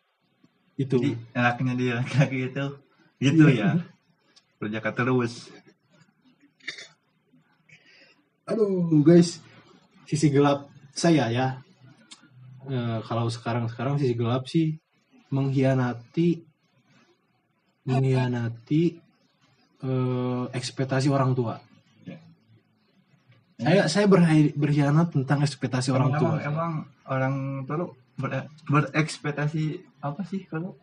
itu. 0.78 0.98
Jadi 1.02 1.12
enaknya 1.34 1.74
dia 1.74 1.94
laki-laki 1.98 2.38
itu 2.46 2.66
gitu 3.20 3.44
ya. 3.50 3.82
Perjaka 4.62 4.90
terus 4.94 5.50
aduh 8.44 9.02
guys 9.04 9.40
sisi 10.08 10.28
gelap 10.30 10.68
saya 10.94 11.28
ya 11.32 11.48
Eh, 12.64 13.00
kalau 13.04 13.28
sekarang 13.28 13.68
sekarang 13.68 14.00
sisi 14.00 14.16
gelap 14.16 14.48
sih 14.48 14.80
mengkhianati 15.36 16.48
mengkhianati 17.84 18.84
eh, 19.84 20.44
ekspektasi 20.48 21.12
orang 21.12 21.36
tua 21.36 21.60
Ya. 22.08 22.18
Saya 23.60 23.82
saya 23.92 24.06
berkhianat 24.56 25.12
tentang 25.12 25.44
ekspektasi 25.44 25.92
orang 25.92 26.16
emang, 26.16 26.22
tua. 26.24 26.36
emang, 26.40 26.48
emang 26.48 26.72
orang 27.06 27.36
tua 27.68 27.76
lu 27.84 27.88
ber- 28.16 28.48
berekspektasi 28.72 29.64
apa 30.00 30.24
sih 30.24 30.48
kalau 30.48 30.80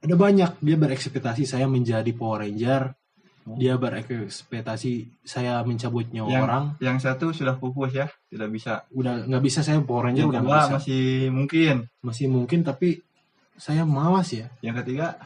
Ada 0.00 0.16
banyak 0.16 0.60
dia 0.60 0.76
berekspektasi 0.76 1.44
saya 1.44 1.68
menjadi 1.68 2.08
Power 2.16 2.44
Ranger. 2.44 2.99
Oh. 3.40 3.56
Dia 3.56 3.80
berekspektasi 3.80 5.24
saya 5.24 5.64
mencabut 5.64 6.04
nyawa 6.12 6.28
yang 6.28 6.44
orang. 6.44 6.64
yang 6.76 6.96
satu 6.96 7.32
sudah 7.32 7.56
pupus 7.56 7.88
ya 7.90 8.06
tidak 8.28 8.52
bisa 8.52 8.84
Udah 8.92 9.24
nggak 9.24 9.40
bisa 9.40 9.64
saya 9.64 9.80
Power 9.80 10.06
Ranger 10.06 10.22
yang 10.22 10.30
udah 10.30 10.40
nggak 10.40 10.60
bisa. 10.60 10.74
masih 10.76 11.04
mungkin 11.32 11.74
Masih 12.00 12.26
mungkin 12.28 12.60
tapi 12.60 13.00
saya 13.56 13.82
malas 13.82 14.28
ya. 14.30 14.52
yang 14.60 14.76
ketiga 14.76 15.16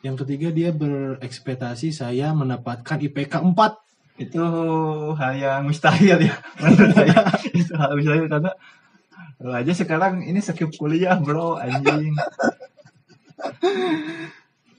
Yang 0.00 0.24
ketiga 0.24 0.48
dia 0.48 0.70
berekspektasi 0.72 1.92
saya 1.92 2.32
mendapatkan 2.32 2.96
IPK 2.98 3.36
4. 3.36 3.52
itu 4.18 4.42
hal 5.14 5.32
yang 5.32 5.62
mustahil 5.62 6.18
ya 6.18 6.34
menurut 6.58 6.90
saya 6.90 7.20
itu 7.52 7.72
hal 7.72 7.92
mustahil 7.94 8.26
karena 8.26 8.50
lu 9.38 9.52
aja 9.52 9.70
sekarang 9.70 10.24
ini 10.24 10.40
skip 10.40 10.72
kuliah 10.72 11.14
bro 11.16 11.54
anjing 11.54 12.16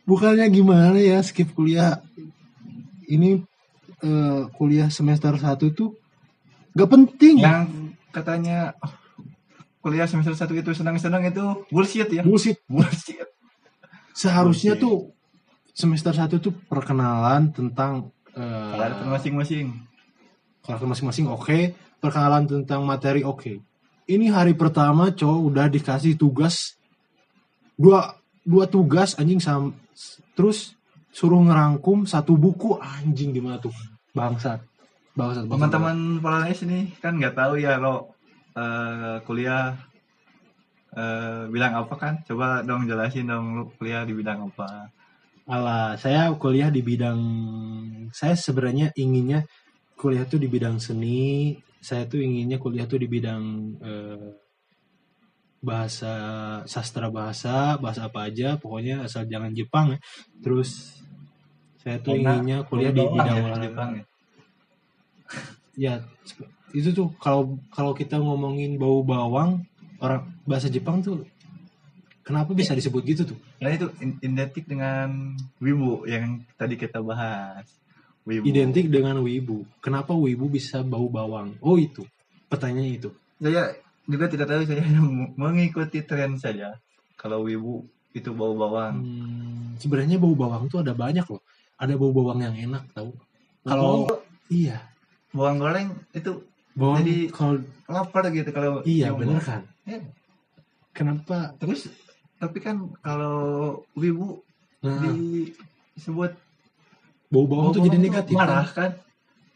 Bukannya 0.03 0.49
gimana 0.49 0.97
ya 0.97 1.21
skip 1.21 1.53
kuliah. 1.53 2.01
Ini 3.09 3.41
eh, 4.05 4.41
kuliah 4.53 4.93
semester 4.93 5.33
1 5.33 5.57
tuh 5.73 5.97
gak 6.77 6.89
penting. 6.89 7.41
yang 7.41 7.65
katanya 8.13 8.77
oh, 8.79 8.93
kuliah 9.81 10.05
semester 10.05 10.37
satu 10.37 10.53
itu 10.53 10.69
senang-senang 10.73 11.25
itu 11.25 11.65
bullshit 11.69 12.09
ya 12.09 12.21
Bullshit. 12.21 12.61
bullshit 12.69 13.25
Seharusnya 14.13 14.75
Bullshit. 14.75 14.83
tuh 14.85 14.97
semester 15.73 16.13
1 16.13 16.37
tuh 16.37 16.53
perkenalan 16.67 17.49
tentang 17.49 18.11
eh, 18.35 18.73
karakter 18.75 19.07
masing-masing 19.07 19.65
karakter 20.59 20.85
masing-masing 20.85 21.25
oke, 21.25 21.59
perkenalan 21.97 22.45
tentang 22.45 22.85
materi 22.85 23.25
oke. 23.25 23.57
Ini 24.05 24.25
hari 24.29 24.53
pertama 24.53 25.09
cowok 25.09 25.39
udah 25.49 25.65
dikasih 25.65 26.13
tugas 26.13 26.77
dua 27.73 28.17
dua 28.43 28.65
tugas 28.65 29.13
anjing 29.15 29.39
sam 29.39 29.71
terus 30.33 30.73
suruh 31.09 31.41
ngerangkum 31.41 32.05
satu 32.05 32.37
buku 32.37 32.77
anjing 32.77 33.33
gimana 33.33 33.57
tuh 33.57 33.73
bangsat 34.13 34.61
bangsat 35.17 35.49
teman-teman 35.49 36.21
Polones 36.21 36.61
ini 36.65 36.93
kan 37.01 37.17
nggak 37.17 37.35
tahu 37.35 37.59
ya 37.59 37.81
lo 37.81 38.13
eh, 38.53 39.17
kuliah 39.25 39.73
eh, 40.93 41.49
bilang 41.49 41.81
apa 41.81 41.93
kan 41.97 42.13
coba 42.25 42.61
dong 42.61 42.85
jelasin 42.85 43.29
dong 43.29 43.45
lu 43.57 43.63
kuliah 43.77 44.05
di 44.05 44.13
bidang 44.13 44.49
apa 44.53 44.93
Alah, 45.49 45.97
saya 45.97 46.29
kuliah 46.37 46.69
di 46.69 46.85
bidang 46.85 47.17
saya 48.13 48.37
sebenarnya 48.37 48.93
inginnya 48.93 49.49
kuliah 49.97 50.29
tuh 50.29 50.37
di 50.37 50.45
bidang 50.45 50.77
seni. 50.77 51.57
Saya 51.81 52.05
tuh 52.05 52.21
inginnya 52.21 52.61
kuliah 52.61 52.85
tuh 52.85 53.01
di 53.01 53.09
bidang 53.09 53.43
eh, 53.81 54.29
bahasa 55.57 56.13
sastra 56.69 57.09
bahasa, 57.09 57.81
bahasa 57.81 58.05
apa 58.05 58.29
aja, 58.29 58.61
pokoknya 58.61 59.09
asal 59.09 59.25
jangan 59.25 59.49
Jepang 59.57 59.97
ya. 59.97 59.99
Terus 60.37 60.98
saya 61.79 61.97
tuh 62.03 62.19
Karena 62.19 62.39
inginnya 62.39 62.57
kuliah 62.67 62.91
di 62.91 63.03
bidang 63.03 63.27
ya, 63.27 63.43
olahraga. 63.43 63.83
Ya. 63.87 64.03
Ya, 65.79 65.93
itu 66.75 66.91
tuh 66.91 67.07
kalau 67.23 67.55
kalau 67.71 67.95
kita 67.95 68.19
ngomongin 68.19 68.75
bau 68.75 68.99
bawang, 68.99 69.63
orang 70.03 70.27
bahasa 70.43 70.67
Jepang 70.67 70.99
tuh 70.99 71.23
kenapa 72.21 72.51
bisa 72.51 72.75
disebut 72.75 73.01
gitu 73.07 73.21
tuh? 73.33 73.39
Nah 73.63 73.71
itu 73.71 73.87
identik 74.21 74.67
dengan 74.67 75.33
wibu 75.57 76.03
yang 76.05 76.43
tadi 76.59 76.75
kita 76.75 76.99
bahas. 76.99 77.65
Wibu. 78.27 78.45
identik 78.45 78.91
dengan 78.93 79.17
wibu. 79.25 79.65
Kenapa 79.81 80.13
wibu 80.13 80.45
bisa 80.51 80.85
bau 80.85 81.09
bawang? 81.09 81.57
Oh 81.65 81.81
itu 81.81 82.05
pertanyaannya 82.45 82.93
itu. 82.93 83.09
Saya 83.41 83.73
juga 84.05 84.29
tidak 84.29 84.45
tahu 84.51 84.69
saya 84.69 84.85
hanya 84.85 85.01
mengikuti 85.33 86.05
tren 86.05 86.37
saja. 86.37 86.77
Kalau 87.17 87.49
wibu 87.49 87.89
itu 88.13 88.29
bau 88.35 88.53
bawang. 88.53 89.01
Hmm, 89.01 89.65
sebenarnya 89.81 90.21
bau 90.21 90.37
bawang 90.37 90.69
tuh 90.69 90.85
ada 90.85 90.93
banyak 90.93 91.25
loh. 91.25 91.41
Ada 91.79 91.95
bau 91.95 92.11
bawang 92.11 92.39
yang 92.39 92.53
enak 92.53 92.83
tahu. 92.91 93.15
Kalau 93.61 94.07
iya 94.47 94.83
bawang 95.29 95.57
goreng 95.57 95.89
itu 96.11 96.43
bawang 96.73 96.99
Jadi- 97.01 97.29
kalau 97.29 97.53
lapar 97.87 98.27
gitu 98.29 98.49
kalau 98.49 98.83
iya 98.83 99.09
bener 99.11 99.39
kan. 99.39 99.63
Iya. 99.83 100.03
Kenapa? 100.91 101.55
Terus 101.55 101.87
tapi 102.35 102.59
kan 102.59 102.75
kalau 102.99 103.37
wibu 103.93 104.43
Nah, 104.79 105.11
disebut 105.93 106.31
bau 107.27 107.43
bawang 107.43 107.69
tuh 107.73 107.81
jadi 107.81 107.97
negatif. 107.97 108.31
marah 108.33 108.63
kan? 108.65 108.95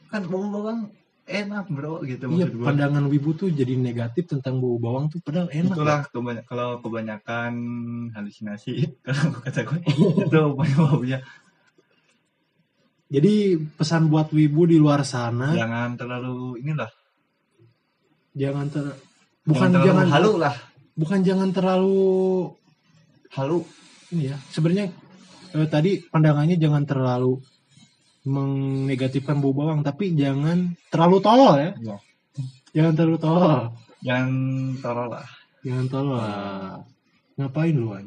kan 0.10 0.22
kan 0.22 0.22
bau 0.26 0.44
bawang 0.46 0.80
enak 1.24 1.66
bro 1.66 2.04
gitu 2.04 2.28
Iya, 2.30 2.52
pandangan 2.52 3.08
wibu 3.08 3.32
tuh 3.32 3.48
jadi 3.48 3.74
negatif 3.74 4.28
tentang 4.28 4.60
bau 4.60 4.76
bawang 4.76 5.08
tuh 5.08 5.20
padahal 5.20 5.48
enak. 5.50 5.72
itulah 5.72 6.00
kebany- 6.06 6.44
kalau 6.44 6.76
kebanyakan 6.78 7.54
halusinasi 8.12 8.92
kalau 9.08 9.32
kata 9.40 9.64
gue 9.64 9.80
itu 9.88 10.40
penyebabnya 10.54 11.18
Jadi 13.14 13.62
pesan 13.78 14.10
buat 14.10 14.34
wibu 14.34 14.66
di 14.66 14.82
luar 14.82 15.06
sana. 15.06 15.54
Jangan 15.54 15.94
terlalu 15.94 16.58
inilah. 16.66 16.90
Jangan 18.34 18.66
ter 18.74 18.90
bukan 19.46 19.70
terlalu 19.70 19.86
jangan 19.86 20.08
halu 20.10 20.32
lah. 20.42 20.56
bukan 20.98 21.20
jangan 21.22 21.50
terlalu 21.54 22.02
halu. 23.38 23.62
Ini 24.10 24.34
ya 24.34 24.38
sebenarnya 24.50 24.90
eh, 25.54 25.68
tadi 25.70 26.02
pandangannya 26.10 26.58
jangan 26.58 26.90
terlalu 26.90 27.38
menegatifkan 28.26 29.38
bau 29.38 29.54
bawang 29.54 29.86
tapi 29.86 30.18
jangan 30.18 30.74
terlalu 30.90 31.18
tolol 31.22 31.54
ya. 31.62 31.72
Iya. 31.78 31.98
jangan 32.74 32.94
terlalu 32.98 33.18
tolol. 33.22 33.62
Jangan 34.02 34.30
tolol 34.82 35.08
lah. 35.14 35.28
Jangan 35.62 35.86
tolol 35.86 36.18
lah. 36.18 36.82
ngapain 37.34 37.74
lu 37.74 37.98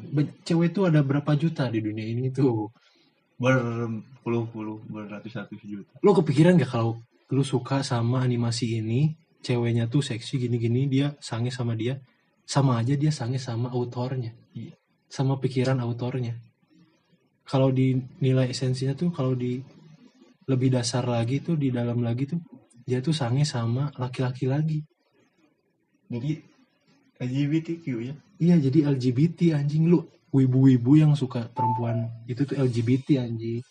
cewek 0.47 0.71
itu 0.71 0.87
ada 0.87 1.03
berapa 1.03 1.35
juta 1.35 1.67
di 1.67 1.83
dunia 1.83 2.07
ini 2.07 2.31
tuh 2.31 2.71
berpuluh-puluh 3.37 4.85
beratus-ratus 4.89 5.61
juta. 5.63 5.93
Lo 6.01 6.17
kepikiran 6.17 6.57
gak 6.57 6.73
kalau 6.73 7.01
lu 7.29 7.43
suka 7.45 7.85
sama 7.85 8.25
animasi 8.25 8.81
ini 8.81 9.13
ceweknya 9.45 9.85
tuh 9.87 10.01
seksi 10.01 10.41
gini-gini 10.41 10.89
dia 10.89 11.13
sange 11.21 11.53
sama 11.53 11.77
dia? 11.77 12.01
Sama 12.47 12.79
aja 12.81 12.97
dia 12.97 13.13
sange 13.13 13.37
sama 13.37 13.69
autornya. 13.69 14.33
Iya. 14.57 14.73
sama 15.07 15.39
pikiran 15.39 15.79
autornya. 15.79 16.35
Kalau 17.47 17.71
dinilai 17.71 18.51
esensinya 18.51 18.91
tuh 18.91 19.07
kalau 19.15 19.39
di 19.39 19.63
lebih 20.51 20.67
dasar 20.67 21.07
lagi 21.07 21.39
tuh 21.39 21.55
di 21.55 21.71
dalam 21.71 22.03
lagi 22.03 22.27
tuh 22.27 22.43
dia 22.83 22.99
tuh 22.99 23.15
sange 23.15 23.47
sama 23.47 23.87
laki-laki 23.95 24.51
lagi. 24.51 24.83
Jadi 26.11 26.43
LGBTQ 27.23 27.85
ya? 28.03 28.15
Iya 28.39 28.55
jadi 28.67 28.91
LGBT 28.91 29.55
anjing. 29.59 29.87
Lu 29.87 30.03
wibu-wibu 30.31 30.99
yang 30.99 31.13
suka 31.15 31.47
perempuan 31.51 32.11
itu 32.27 32.43
tuh 32.43 32.57
LGBT 32.59 33.23
anjing 33.23 33.63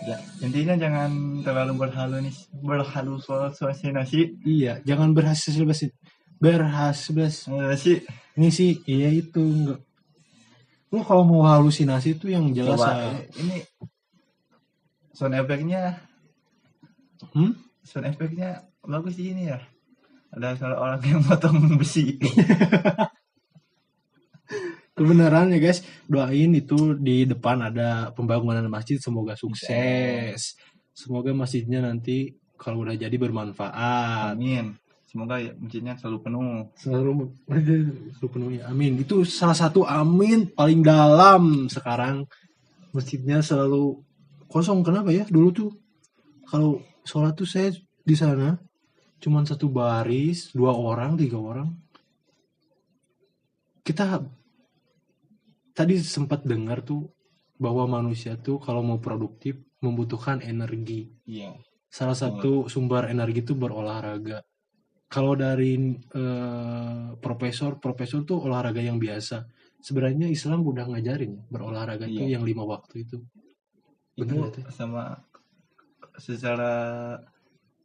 Ya, 0.00 0.16
intinya 0.40 0.80
jangan 0.80 1.44
terlalu 1.44 1.76
berhalu 1.76 2.16
nih 2.24 2.34
berhalu 2.64 3.20
soal 3.20 3.52
suasinasi 3.52 4.32
iya 4.48 4.80
jangan 4.80 5.12
berhasil 5.12 5.52
basi 5.68 5.92
berhasil 6.40 8.00
ini 8.40 8.48
sih 8.48 8.80
iya 8.88 9.12
itu 9.12 9.44
enggak. 9.44 9.84
Lu 10.88 11.04
kalau 11.04 11.28
mau 11.28 11.44
halusinasi 11.44 12.16
tuh 12.16 12.32
yang 12.32 12.48
jelas 12.56 12.80
coba 12.80 13.12
ah, 13.12 13.20
ini 13.44 13.60
sound 15.12 15.36
efeknya 15.36 16.00
hmm? 17.36 17.52
sound 17.84 18.08
efeknya 18.08 18.64
bagus 18.80 19.20
sih 19.20 19.36
ini 19.36 19.52
ya. 19.52 19.60
Ada 20.32 20.56
salah 20.56 20.78
orang 20.80 21.02
yang 21.04 21.20
potong 21.20 21.76
besi 21.76 22.16
kebenaran 25.00 25.48
ya 25.56 25.58
guys. 25.64 25.80
Doain 26.04 26.52
itu 26.52 26.92
di 27.00 27.24
depan 27.24 27.72
ada 27.72 28.12
pembangunan 28.12 28.68
masjid 28.68 29.00
semoga 29.00 29.32
sukses. 29.32 30.60
Semoga 30.92 31.32
masjidnya 31.32 31.80
nanti 31.80 32.36
kalau 32.60 32.84
udah 32.84 32.92
jadi 32.92 33.16
bermanfaat. 33.16 34.36
Amin. 34.36 34.76
Semoga 35.08 35.40
ya, 35.40 35.56
masjidnya 35.56 35.96
selalu 35.96 36.18
penuh. 36.20 36.68
Selalu 36.76 37.32
selalu 38.14 38.28
penuhi 38.28 38.58
amin. 38.60 39.00
Itu 39.00 39.24
salah 39.24 39.56
satu 39.56 39.88
amin 39.88 40.52
paling 40.52 40.84
dalam 40.84 41.66
sekarang. 41.72 42.28
Masjidnya 42.92 43.40
selalu 43.40 44.04
kosong. 44.46 44.84
Kenapa 44.84 45.08
ya? 45.10 45.24
Dulu 45.26 45.48
tuh 45.50 45.70
kalau 46.44 46.84
sholat 47.02 47.32
tuh 47.32 47.48
saya 47.48 47.72
di 48.04 48.14
sana 48.14 48.60
cuman 49.20 49.44
satu 49.44 49.72
baris 49.72 50.52
dua 50.52 50.76
orang 50.76 51.16
tiga 51.16 51.40
orang. 51.40 51.72
Kita 53.80 54.20
tadi 55.72 55.98
sempat 56.02 56.42
dengar 56.44 56.82
tuh 56.82 57.08
bahwa 57.60 58.00
manusia 58.00 58.36
tuh 58.40 58.56
kalau 58.58 58.80
mau 58.80 58.98
produktif 58.98 59.58
membutuhkan 59.80 60.40
energi 60.44 61.08
iya 61.28 61.52
salah 61.90 62.14
satu 62.14 62.70
sumber 62.70 63.10
energi 63.10 63.42
itu 63.42 63.58
berolahraga. 63.58 64.46
Kalau 65.10 65.34
dari 65.34 65.74
eh, 65.98 67.06
profesor, 67.18 67.82
profesor 67.82 68.22
tuh 68.22 68.46
olahraga 68.46 68.78
yang 68.78 69.02
biasa. 69.02 69.42
Sebenarnya 69.82 70.30
Islam 70.30 70.62
udah 70.62 70.86
ngajarin 70.86 71.34
ya, 71.34 71.42
berolahraga 71.50 72.06
itu 72.06 72.22
Iya. 72.30 72.38
yang 72.38 72.46
lima 72.46 72.62
waktu 72.62 73.02
itu. 73.04 73.18
itu 74.14 74.36
nggak 74.36 74.52
tuh? 74.54 74.64
sama 74.70 75.18
secara 76.14 76.72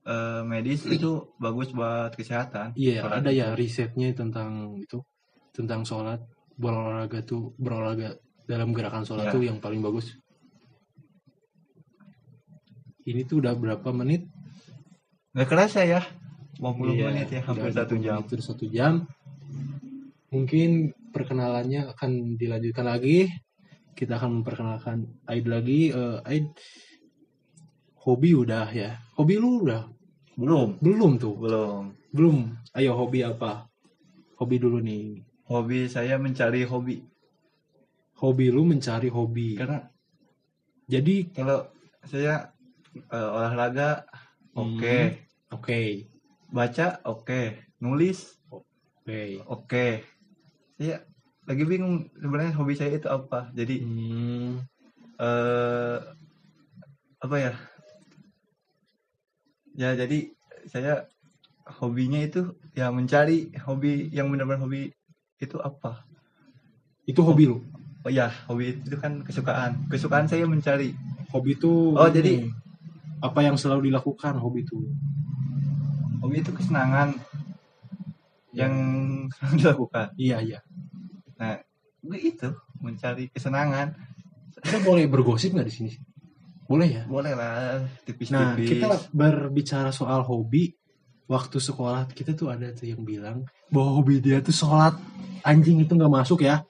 eh, 0.06 0.42
medis 0.46 0.86
itu 0.96 1.34
bagus 1.42 1.74
buat 1.74 2.14
kesehatan. 2.14 2.78
Iya, 2.78 3.10
ada 3.10 3.34
itu. 3.34 3.42
ya 3.42 3.48
risetnya 3.58 4.14
tentang 4.14 4.78
itu, 4.78 5.02
tentang 5.50 5.82
sholat 5.82 6.22
berolahraga 6.56 7.20
tuh 7.22 7.52
berolahraga 7.56 8.16
dalam 8.46 8.72
gerakan 8.72 9.04
sholat 9.04 9.30
Ya. 9.30 9.34
tuh 9.34 9.44
yang 9.44 9.58
paling 9.60 9.82
bagus. 9.82 10.16
Ini 13.06 13.22
tuh 13.30 13.42
udah 13.42 13.54
berapa 13.54 13.90
menit? 13.94 14.26
Nggak 15.36 15.50
kerasa 15.50 15.86
ya, 15.86 16.02
50 16.58 16.96
Iya, 16.96 17.06
menit 17.12 17.30
ya, 17.30 17.42
hampir 17.46 17.70
satu 17.70 17.96
20 18.00 18.06
jam. 18.06 18.20
terus 18.26 18.46
satu 18.48 18.66
jam. 18.66 18.94
Mungkin 20.34 20.70
perkenalannya 21.14 21.92
akan 21.94 22.12
dilanjutkan 22.36 22.86
lagi. 22.88 23.30
Kita 23.96 24.20
akan 24.20 24.42
memperkenalkan 24.42 24.98
Aid 25.30 25.46
lagi. 25.48 25.88
Eh, 25.88 26.18
Aid, 26.26 26.50
hobi 28.04 28.36
udah 28.36 28.68
ya. 28.70 29.00
Hobi 29.16 29.40
lu 29.40 29.64
udah 29.64 29.88
Belum, 30.36 30.76
belum 30.84 31.16
tuh? 31.16 31.36
belum. 31.40 31.84
Belum. 32.12 32.38
Ayo 32.76 32.92
hobi 32.92 33.24
apa? 33.24 33.72
Hobi 34.36 34.60
dulu 34.60 34.84
nih. 34.84 35.24
Hobi 35.46 35.86
saya 35.86 36.18
mencari 36.18 36.66
hobi. 36.66 37.06
Hobi 38.18 38.50
lu 38.50 38.66
mencari 38.66 39.14
hobi. 39.14 39.54
Karena 39.54 39.86
Jadi 40.90 41.30
kalau 41.34 41.70
saya 42.06 42.50
eh, 42.98 43.30
olahraga, 43.30 44.06
oke. 44.58 44.98
Hmm. 44.98 45.54
oke, 45.54 45.82
Baca, 46.50 47.02
oke. 47.06 47.42
Nulis, 47.82 48.42
oke. 48.50 49.22
oke. 49.46 49.88
Saya 50.82 51.06
lagi 51.46 51.64
bingung 51.66 52.10
sebenarnya 52.18 52.54
hobi 52.58 52.74
saya 52.74 52.98
itu 52.98 53.06
apa. 53.06 53.54
Jadi 53.54 53.86
Hmm, 53.86 54.66
eh 55.22 55.98
apa 57.22 57.36
ya? 57.38 57.54
Ya 59.76 59.94
jadi 59.94 60.32
saya 60.66 61.06
hobinya 61.82 62.18
itu 62.24 62.56
ya 62.74 62.90
mencari 62.90 63.54
hobi 63.62 64.08
yang 64.10 64.32
benar-benar 64.34 64.64
hobi 64.66 64.95
itu 65.38 65.58
apa? 65.60 66.04
itu 67.06 67.22
hobi 67.22 67.46
lu. 67.46 67.62
Oh 68.02 68.10
ya, 68.10 68.34
hobi 68.50 68.82
itu 68.82 68.98
kan 68.98 69.22
kesukaan. 69.22 69.86
Kesukaan 69.90 70.26
saya 70.26 70.50
mencari. 70.50 70.98
Hobi 71.30 71.54
itu 71.54 71.94
Oh, 71.94 72.10
jadi- 72.10 72.50
apa 73.22 73.46
yang 73.46 73.58
selalu 73.58 73.94
dilakukan 73.94 74.38
hobi 74.38 74.66
itu? 74.66 74.90
Hobi 76.18 76.42
itu 76.42 76.50
kesenangan 76.50 77.14
yang 78.58 78.74
selalu 79.30 79.54
dilakukan. 79.62 80.08
Iya, 80.18 80.38
iya. 80.42 80.60
Nah, 81.38 81.62
itu 82.18 82.50
mencari 82.82 83.30
kesenangan. 83.30 83.94
Kita 84.66 84.82
boleh 84.82 85.06
bergosip 85.06 85.54
nggak 85.54 85.68
di 85.70 85.74
sini? 85.74 85.92
Boleh 86.66 86.90
ya? 86.90 87.04
Boleh 87.06 87.38
lah 87.38 87.86
Nah, 87.86 88.02
tipis-tipis. 88.02 88.66
kita 88.66 88.88
berbicara 89.14 89.94
soal 89.94 90.26
hobi. 90.26 90.74
Waktu 91.26 91.58
sekolah 91.58 92.06
kita 92.14 92.38
tuh 92.38 92.54
ada 92.54 92.70
tuh 92.70 92.86
yang 92.86 93.02
bilang 93.02 93.50
bahwa 93.74 93.98
hobi 93.98 94.22
dia 94.22 94.42
tuh 94.46 94.54
sholat. 94.54 94.94
Anjing 95.42 95.82
itu 95.82 95.94
nggak 95.94 96.14
masuk 96.14 96.46
ya. 96.46 96.62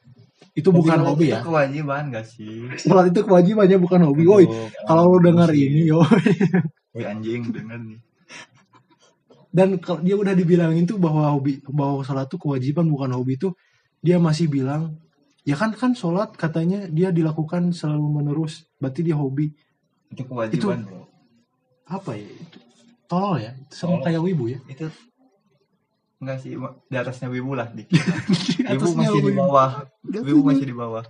Itu 0.56 0.72
bukan 0.72 0.96
Sholat 1.04 1.08
hobi 1.12 1.26
itu 1.28 1.36
ya. 1.36 1.40
kewajiban 1.44 2.04
gak 2.16 2.26
sih? 2.32 2.72
Sholat 2.80 3.12
itu 3.12 3.20
kewajibannya 3.28 3.76
bukan 3.76 4.02
hobi. 4.08 4.24
Woi, 4.24 4.46
kalau 4.88 5.12
lu 5.12 5.20
dengar 5.20 5.52
emosi. 5.52 5.64
ini, 5.68 5.82
yo. 5.92 6.00
Woi 6.96 7.04
anjing 7.04 7.52
denger 7.52 7.80
nih. 7.84 8.00
Dan 9.52 9.80
kalau 9.80 10.00
dia 10.04 10.16
udah 10.16 10.32
dibilangin 10.36 10.84
tuh 10.88 11.00
bahwa 11.00 11.32
hobi 11.32 11.60
bahwa 11.68 12.04
sholat 12.04 12.28
tuh 12.28 12.40
kewajiban 12.40 12.88
bukan 12.88 13.12
hobi 13.16 13.36
tuh 13.36 13.56
dia 14.00 14.20
masih 14.20 14.48
bilang 14.52 14.96
ya 15.48 15.56
kan 15.56 15.72
kan 15.76 15.92
sholat 15.96 16.36
katanya 16.36 16.88
dia 16.92 17.12
dilakukan 17.12 17.72
selalu 17.72 18.20
menerus 18.20 18.68
berarti 18.80 19.02
dia 19.08 19.16
hobi 19.16 19.52
Itu 20.12 20.28
kewajiban, 20.28 20.84
Bro. 20.88 21.08
apa 21.88 22.16
ya 22.20 22.28
itu 22.28 22.58
tolol 23.06 23.38
ya 23.38 23.52
itu 23.54 23.74
sama 23.76 24.02
kayak 24.02 24.20
wibu 24.20 24.50
ya 24.50 24.60
Itu 24.66 24.90
enggak 26.18 26.38
sih 26.42 26.56
di 26.88 26.96
atasnya 26.96 27.28
wibu 27.28 27.54
lah 27.54 27.70
dikit. 27.70 28.02
Wibu 28.72 28.88
masih 28.94 29.20
di 29.20 29.30
wibu. 29.30 29.40
bawah. 29.42 29.72
Gak 30.02 30.22
Wibu 30.26 30.42
masih 30.42 30.66
di 30.66 30.74
bawah. 30.74 31.06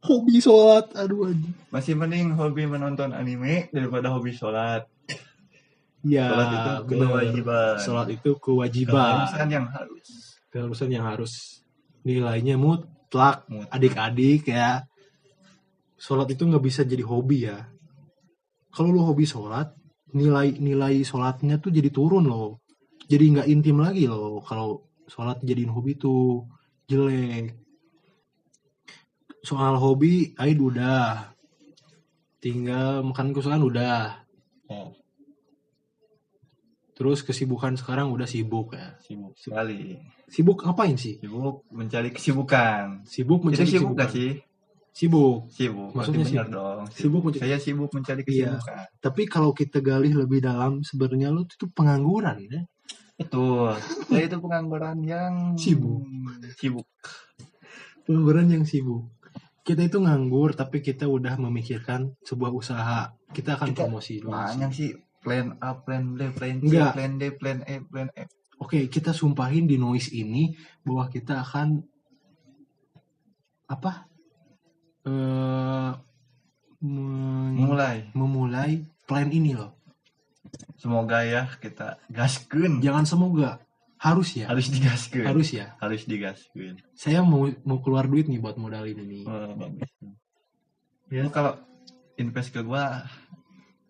hobi 0.00 0.40
sholat 0.40 0.86
aduh 0.94 1.28
anjing. 1.28 1.54
Masih 1.68 1.92
mending 1.92 2.32
hobi 2.32 2.64
menonton 2.64 3.12
anime 3.12 3.68
daripada 3.70 4.08
hobi 4.08 4.32
sholat. 4.32 4.88
ya 6.00 6.30
Sholat 6.30 6.48
itu 6.48 6.70
kewajiban. 6.96 7.74
sholat 7.76 8.08
itu 8.08 8.30
kewajiban 8.38 9.26
Keharusan 9.26 9.48
yang 9.50 9.66
harus. 9.68 10.08
keharusan 10.48 10.88
yang 10.88 11.04
harus 11.04 11.32
nilainya 12.00 12.54
mutlak 12.56 13.44
Mutlak. 13.44 13.68
adik-adik 13.68 14.48
ya 14.48 14.86
sholat 15.94 16.30
itu 16.30 16.40
nggak 16.40 16.62
bisa 16.62 16.82
jadi 16.82 17.02
hobi 17.02 17.44
ya 17.44 17.66
kalau 18.78 18.94
lu 18.94 19.02
hobi 19.02 19.26
sholat 19.26 19.74
nilai 20.14 20.54
nilai 20.54 21.02
sholatnya 21.02 21.58
tuh 21.58 21.74
jadi 21.74 21.90
turun 21.90 22.30
loh 22.30 22.62
jadi 23.10 23.24
nggak 23.34 23.48
intim 23.50 23.82
lagi 23.82 24.06
loh 24.06 24.38
kalau 24.46 24.86
sholat 25.10 25.42
jadiin 25.42 25.74
hobi 25.74 25.98
tuh 25.98 26.46
jelek 26.86 27.58
soal 29.42 29.74
hobi 29.74 30.30
Aid 30.38 30.62
udah 30.62 31.34
tinggal 32.38 33.02
makan 33.02 33.34
kesukaan 33.34 33.66
udah 33.66 34.22
Oh, 34.68 34.92
terus 36.92 37.24
kesibukan 37.24 37.72
sekarang 37.80 38.12
udah 38.12 38.28
sibuk 38.28 38.76
ya 38.76 39.00
sibuk 39.00 39.32
sekali. 39.32 39.96
sibuk 40.28 40.60
ngapain 40.60 40.92
sih 40.92 41.16
Sibuk 41.24 41.64
mencari 41.72 42.12
kesibukan. 42.12 43.00
sibuk 43.08 43.40
Itu 43.40 43.46
mencari 43.48 43.64
sibuk 43.64 43.96
kesibukan. 43.96 44.00
gak 44.04 44.10
sih? 44.12 44.30
Sibuk 44.98 45.46
Sibuk. 45.54 45.94
Maksudnya 45.94 46.26
sibuk. 46.26 46.48
dong. 46.50 46.82
Sibuk 46.90 47.22
mencari- 47.22 47.42
Saya 47.46 47.56
sibuk 47.62 47.90
mencari 47.94 48.22
Iya. 48.26 48.58
kesibukan. 48.58 48.78
Tapi 48.98 49.22
kalau 49.30 49.50
kita 49.54 49.78
gali 49.78 50.10
lebih 50.10 50.42
dalam, 50.42 50.82
sebenarnya 50.82 51.30
lu 51.30 51.46
itu 51.46 51.70
pengangguran 51.70 52.42
ya. 52.42 52.66
Betul. 53.14 53.78
Saya 54.10 54.26
itu 54.26 54.38
pengangguran 54.38 54.98
yang 55.02 55.54
Sibuk. 55.54 56.02
Sibuk. 56.54 56.86
Pengangguran 58.02 58.50
yang 58.50 58.64
sibuk. 58.64 59.10
Kita 59.62 59.84
itu 59.84 60.00
nganggur, 60.00 60.56
tapi 60.56 60.80
kita 60.80 61.04
udah 61.04 61.36
memikirkan 61.36 62.16
sebuah 62.24 62.50
usaha. 62.50 63.12
Kita 63.28 63.60
akan 63.60 63.68
Kita 63.70 63.84
promosi. 63.84 64.18
Banyak 64.18 64.70
sih 64.72 64.96
plan 65.20 65.52
A, 65.60 65.76
plan 65.76 66.16
B, 66.16 66.32
plan 66.32 66.56
C, 66.56 66.72
Enggak. 66.72 66.92
plan 66.96 67.12
D, 67.14 67.22
plan 67.36 67.58
E, 67.68 67.74
plan 67.84 68.08
F. 68.16 68.28
Oke, 68.58 68.88
kita 68.88 69.12
sumpahin 69.12 69.68
di 69.68 69.76
noise 69.76 70.08
ini 70.10 70.50
bahwa 70.80 71.06
kita 71.06 71.44
akan 71.44 71.84
apa? 73.68 74.07
Eh 75.06 75.90
men- 76.80 77.58
Mulai. 77.58 77.96
memulai 78.14 78.70
plan 79.04 79.28
ini 79.28 79.52
loh. 79.52 79.74
Semoga 80.78 81.22
ya 81.22 81.50
kita 81.58 81.98
gaskeun. 82.08 82.78
Jangan 82.78 83.04
semoga, 83.04 83.58
harus 83.98 84.38
ya. 84.38 84.46
Harus 84.46 84.70
digaskeun. 84.70 85.26
Harus 85.26 85.48
ya. 85.50 85.74
Harus 85.76 86.06
digaskeun. 86.06 86.78
Saya 86.94 87.20
mau 87.20 87.50
mau 87.66 87.82
keluar 87.82 88.06
duit 88.06 88.26
nih 88.26 88.38
buat 88.38 88.54
modal 88.54 88.86
ini 88.86 89.02
nih. 89.02 89.22
Oh, 89.26 89.52
bagus. 89.58 89.90
Ya. 91.10 91.26
Kalau 91.28 91.58
invest 92.14 92.54
ke 92.54 92.62
gua 92.62 93.02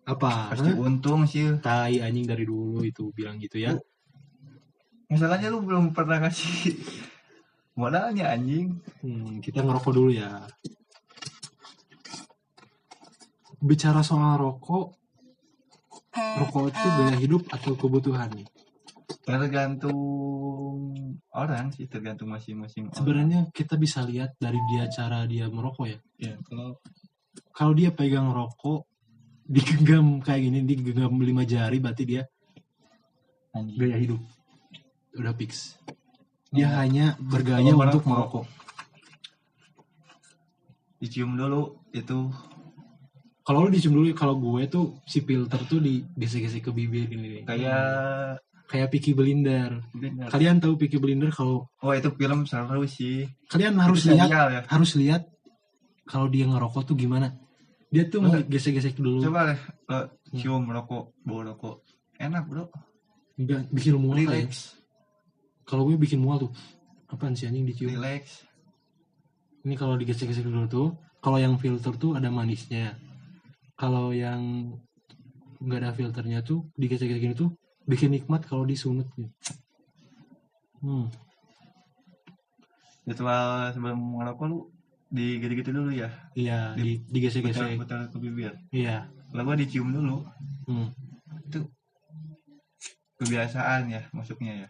Apa? 0.03 0.49
pasti 0.49 0.73
Hah? 0.73 0.81
untung 0.81 1.29
sih. 1.29 1.61
Tai 1.61 1.93
anjing 2.01 2.25
dari 2.25 2.41
dulu 2.43 2.81
itu 2.81 3.13
bilang 3.13 3.37
gitu 3.37 3.61
ya. 3.61 3.77
Masalahnya 5.05 5.53
lu 5.53 5.61
belum 5.61 5.93
pernah 5.93 6.17
ngasih 6.17 6.73
modalnya 7.79 8.33
anjing. 8.33 8.81
Hmm, 9.05 9.37
kita 9.39 9.61
ngerokok 9.61 9.93
dulu 9.93 10.09
ya. 10.09 10.41
Bicara 13.59 13.99
soal 13.99 14.39
rokok, 14.39 14.95
rokok 16.15 16.63
itu 16.71 16.87
gaya 16.95 17.15
hidup 17.19 17.43
atau 17.51 17.75
kebutuhan 17.75 18.31
nih? 18.31 18.47
Tergantung 19.25 19.99
orang 21.35 21.69
sih, 21.75 21.85
tergantung 21.91 22.31
masing-masing 22.31 22.87
orang. 22.87 22.95
Sebenarnya 22.95 23.39
kita 23.51 23.75
bisa 23.75 23.99
lihat 24.01 24.39
dari 24.39 24.57
dia 24.71 24.87
cara 24.87 25.27
dia 25.27 25.51
merokok 25.51 25.85
ya. 25.85 25.99
ya 26.17 26.33
kalau 26.47 26.79
Kalau 27.51 27.75
dia 27.75 27.91
pegang 27.91 28.31
rokok, 28.31 28.87
digenggam 29.43 30.23
kayak 30.23 30.47
gini, 30.47 30.59
digenggam 30.63 31.19
lima 31.19 31.43
jari, 31.43 31.83
berarti 31.83 32.03
dia 32.07 32.23
anjing. 33.51 33.75
gaya 33.75 33.97
hidup. 33.99 34.21
Udah 35.19 35.35
fix. 35.35 35.75
Dia 36.49 36.71
Hmm. 36.71 36.77
hanya 36.79 37.05
bergaya 37.19 37.75
untuk 37.75 38.07
merokok. 38.07 38.07
merokok. 38.07 38.45
dicium 40.99 41.39
dulu 41.39 41.79
itu 41.95 42.27
Kalau 43.49 43.65
lu 43.65 43.73
dicium 43.73 43.97
dulu, 43.97 44.13
kalau 44.13 44.37
gue 44.37 44.69
tuh 44.69 45.01
si 45.03 45.25
filter 45.25 45.57
tuh 45.65 45.81
digesek-gesek 45.81 46.61
ke 46.61 46.71
bibir 46.71 47.09
gini 47.09 47.41
nih. 47.41 47.43
kayak 47.43 48.37
kayak 48.69 48.87
Peaky 48.87 49.17
Blinder. 49.17 49.81
bener. 49.91 50.29
Kalian 50.29 50.61
tahu 50.61 50.77
Peaky 50.77 51.01
Blinder 51.01 51.33
kalau 51.33 51.65
Oh 51.81 51.89
itu 51.89 52.13
film 52.13 52.45
seru 52.45 52.85
sih. 52.85 53.25
kalian 53.49 53.73
harus 53.75 54.05
Itu 54.05 54.13
lihat 54.13 54.29
ya. 54.29 54.61
harus 54.63 54.93
lihat 54.93 55.25
kalau 56.05 56.29
dia 56.29 56.45
ngerokok 56.45 56.85
tuh 56.85 56.93
gimana. 56.93 57.33
Dia 57.89 58.05
tuh 58.05 58.21
Masa- 58.21 58.45
gesek-gesek 58.45 58.93
dulu, 58.93 59.25
Coba 59.25 59.49
deh 59.49 59.59
lo 59.89 59.99
cium 60.31 60.69
rokok, 60.69 61.17
bawa 61.19 61.41
rokok. 61.49 61.81
Enak 62.21 62.45
bro, 62.45 62.69
Nggak- 63.35 63.65
bikin 63.73 63.97
mual 63.97 64.17
relax, 64.19 64.77
Kalau 65.65 65.89
gue 65.89 65.97
bikin 65.97 66.21
mual 66.21 66.37
tuh, 66.39 66.53
apaan 67.07 67.33
sih 67.33 67.49
anjing 67.49 67.65
dicium? 67.65 67.89
relax. 67.91 68.45
Ini 69.59 69.73
kalau 69.73 69.97
digesek-gesek 69.97 70.45
dulu 70.45 70.69
tuh, 70.69 70.87
kalau 71.17 71.35
yang 71.35 71.57
filter 71.57 71.97
tuh 71.97 72.13
ada 72.13 72.29
manisnya. 72.29 72.93
Kalau 73.79 74.11
yang 74.11 74.75
nggak 75.63 75.79
ada 75.79 75.91
filternya 75.95 76.43
tuh 76.43 76.67
digesek-gesek 76.75 77.23
gini 77.23 77.35
tuh 77.35 77.55
bikin 77.87 78.11
nikmat 78.11 78.43
kalau 78.43 78.67
disunut 78.67 79.07
nih. 79.15 79.31
Hmm, 80.83 81.07
Ritual 83.09 83.73
sebelum 83.73 83.99
ngerokok 84.21 84.45
lu 84.45 84.69
di 85.09 85.41
gitu-gitu 85.41 85.73
dulu 85.73 85.89
ya. 85.89 86.13
iya 86.37 86.77
di 86.77 87.01
digesek-gesek. 87.09 87.79
Putar-putar 87.79 88.13
ke 88.13 88.17
bibir. 88.21 88.53
Iya. 88.69 89.09
Lalu 89.33 89.43
gua 89.47 89.55
dicium 89.57 89.89
dulu. 89.89 90.21
Hmm. 90.69 90.93
Itu 91.49 91.65
kebiasaan 93.17 93.89
ya 93.89 94.05
masuknya 94.13 94.63
ya. 94.63 94.67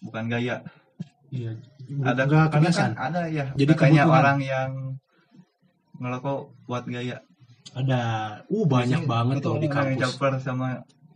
Bukan 0.00 0.32
gaya. 0.32 0.64
Iya. 1.28 1.52
Ada 2.00 2.24
karena 2.24 2.48
kebiasaan. 2.48 2.92
kan 2.96 3.12
ada 3.12 3.28
ya. 3.28 3.52
Jadi 3.52 3.72
kebutuhan. 3.76 4.08
orang 4.08 4.38
yang 4.40 4.70
ngerokok 6.00 6.38
buat 6.64 6.88
gaya. 6.88 7.20
Ada. 7.76 8.02
Uh 8.50 8.64
banyak 8.66 9.04
Biasanya 9.04 9.10
banget 9.10 9.36
itu 9.40 9.48
loh 9.48 9.58
di 9.60 9.68
kampus 9.70 10.00
caper 10.00 10.32
sama 10.42 10.68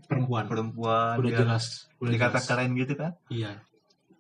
perempuan. 0.07 0.45
perempuan 0.47 1.17
Udah 1.19 1.31
biar 1.31 1.41
jelas. 1.45 1.65
Udah 1.99 2.11
dikata 2.13 2.39
jelas. 2.39 2.47
keren 2.47 2.71
gitu 2.79 2.93
kan. 2.95 3.13
Iya. 3.33 3.53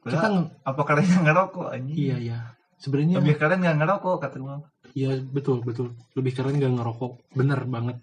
Kita 0.04 0.16
Kita 0.20 0.28
apa 0.64 0.82
keren 0.84 1.06
yang 1.08 1.24
ngerokok 1.24 1.66
anjing? 1.72 1.96
iya 1.96 2.16
iya. 2.18 2.38
Sebenarnya 2.76 3.16
Lebih 3.22 3.36
keren 3.40 3.58
nggak 3.64 3.78
ngerokok 3.80 4.14
kata 4.20 4.36
gua. 4.42 4.56
Iya 4.94 5.10
betul 5.20 5.64
betul. 5.64 5.96
Lebih 6.14 6.32
keren 6.36 6.60
gak 6.60 6.74
ngerokok. 6.74 7.12
Bener 7.34 7.60
banget. 7.66 7.98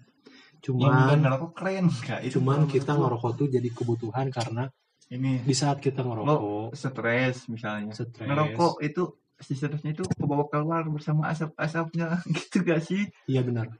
Yang 0.62 0.74
bukan 0.78 0.92
Cuman 0.94 1.18
ngerokok 1.24 1.50
keren 1.56 1.86
Kak. 1.90 2.20
Itu 2.22 2.38
cuman 2.38 2.60
kita 2.70 2.92
ngerokok 2.94 3.32
tuh 3.34 3.46
jadi 3.50 3.68
kebutuhan 3.72 4.26
karena 4.30 4.64
ini 5.12 5.42
di 5.44 5.54
saat 5.56 5.80
kita 5.80 6.04
ngerokok 6.04 6.72
stres 6.76 7.48
misalnya. 7.48 7.92
stres. 7.96 8.28
Ngerokok 8.28 8.80
itu 8.84 9.02
si 9.42 9.58
stresnya 9.58 9.90
itu 9.90 10.06
kebawa 10.06 10.46
keluar 10.46 10.86
bersama 10.86 11.26
asap-asapnya 11.34 12.22
gitu 12.36 12.62
gak 12.62 12.80
sih? 12.84 13.10
Iya 13.26 13.42
benar. 13.42 13.72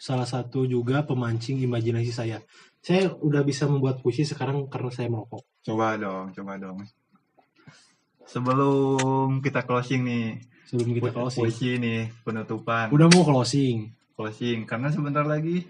Salah 0.00 0.24
satu 0.24 0.64
juga 0.64 1.04
pemancing 1.04 1.60
imajinasi 1.60 2.08
saya. 2.08 2.40
Saya 2.80 3.12
udah 3.12 3.44
bisa 3.44 3.68
membuat 3.68 4.00
puisi 4.00 4.24
sekarang 4.24 4.64
karena 4.72 4.88
saya 4.88 5.12
merokok. 5.12 5.44
Coba 5.60 6.00
dong, 6.00 6.32
coba 6.32 6.56
dong. 6.56 6.80
Sebelum 8.24 9.42
kita 9.42 9.66
closing 9.66 10.00
nih, 10.06 10.26
Sebelum 10.64 10.96
kita 10.96 11.10
closing. 11.10 11.42
puisi 11.44 11.70
nih 11.76 12.08
penutupan, 12.22 12.88
Udah 12.88 13.10
mau 13.10 13.26
closing. 13.26 13.90
closing 14.16 14.64
karena 14.64 14.88
sebentar 14.88 15.24
lagi 15.24 15.64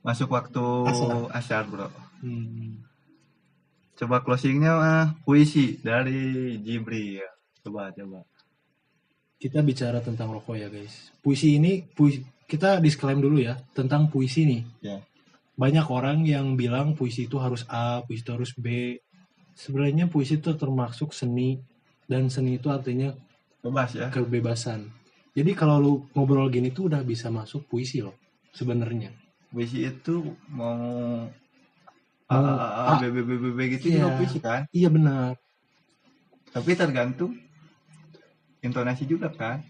masuk 0.00 0.30
waktu 0.30 0.64
Asar. 0.86 1.30
asar 1.30 1.62
bro. 1.66 1.88
Hmm. 2.18 2.82
Coba 3.94 4.24
closingnya 4.24 4.74
mah 4.74 5.04
puisi 5.22 5.78
dari 5.78 6.56
Jibril. 6.58 7.22
Coba 7.62 7.94
coba. 7.94 8.26
Kita 9.38 9.60
bicara 9.60 10.00
tentang 10.00 10.32
rokok 10.32 10.56
ya 10.56 10.66
guys. 10.66 11.12
Puisi 11.20 11.60
ini 11.60 11.84
puisi, 11.84 12.24
kita 12.44 12.80
disclaim 12.80 13.20
dulu 13.20 13.40
ya 13.40 13.56
tentang 13.72 14.08
puisi 14.12 14.44
nih. 14.44 14.62
Ya. 14.84 14.96
Banyak 15.54 15.86
orang 15.86 16.26
yang 16.26 16.58
bilang 16.58 16.98
puisi 16.98 17.30
itu 17.30 17.38
harus 17.38 17.62
A, 17.70 18.02
puisi 18.02 18.22
itu 18.26 18.32
harus 18.34 18.50
B. 18.58 18.98
Sebenarnya 19.54 20.10
puisi 20.10 20.36
itu 20.42 20.50
termasuk 20.58 21.14
seni 21.14 21.62
dan 22.10 22.26
seni 22.26 22.58
itu 22.58 22.68
artinya 22.68 23.14
Bebas 23.62 23.94
ya. 23.96 24.10
kebebasan. 24.10 24.90
Jadi 25.34 25.50
kalau 25.54 25.76
lu 25.80 25.92
ngobrol 26.14 26.50
gini 26.50 26.70
tuh 26.74 26.90
udah 26.90 27.02
bisa 27.06 27.30
masuk 27.30 27.66
puisi 27.66 28.02
loh 28.02 28.14
sebenarnya. 28.50 29.14
Puisi 29.50 29.86
itu 29.86 30.34
mau 30.50 31.26
A, 32.26 32.34
Mau 32.34 32.44
A, 32.44 32.50
A, 32.50 32.66
A, 32.66 32.94
A. 32.96 33.00
B, 33.02 33.14
B, 33.14 33.16
B, 33.22 33.30
B, 33.38 33.44
B 33.54 33.58
gitu 33.78 33.86
Iya. 33.90 33.94
juga 34.02 34.10
puisi 34.18 34.38
kan? 34.42 34.60
Iya 34.74 34.88
benar. 34.90 35.38
Tapi 36.50 36.70
tergantung 36.74 37.34
intonasi 38.58 39.04
juga 39.06 39.30
kan? 39.30 39.62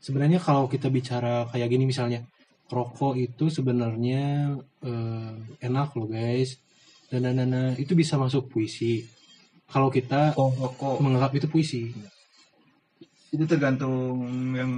Sebenarnya 0.00 0.40
kalau 0.40 0.64
kita 0.64 0.88
bicara 0.88 1.44
kayak 1.52 1.68
gini 1.68 1.84
misalnya, 1.84 2.24
rokok 2.72 3.20
itu 3.20 3.52
sebenarnya 3.52 4.56
eh, 4.80 5.32
enak 5.60 5.92
loh 5.92 6.08
guys. 6.08 6.56
Dan 7.12 7.26
dan, 7.26 7.42
dan, 7.42 7.74
itu 7.76 7.92
bisa 7.92 8.16
masuk 8.16 8.48
puisi. 8.48 9.04
Kalau 9.68 9.90
kita 9.92 10.32
Oh, 10.38 10.50
rokok. 10.50 11.02
menganggap 11.04 11.36
itu 11.36 11.46
puisi. 11.50 11.92
Itu 13.30 13.44
tergantung 13.46 14.24
yang 14.56 14.72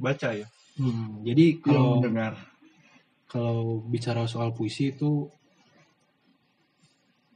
baca 0.00 0.32
ya. 0.32 0.46
Hmm, 0.74 1.22
jadi 1.24 1.58
kalau 1.62 2.02
dengar. 2.02 2.34
kalau 3.30 3.82
bicara 3.90 4.26
soal 4.30 4.54
puisi 4.54 4.94
itu 4.94 5.26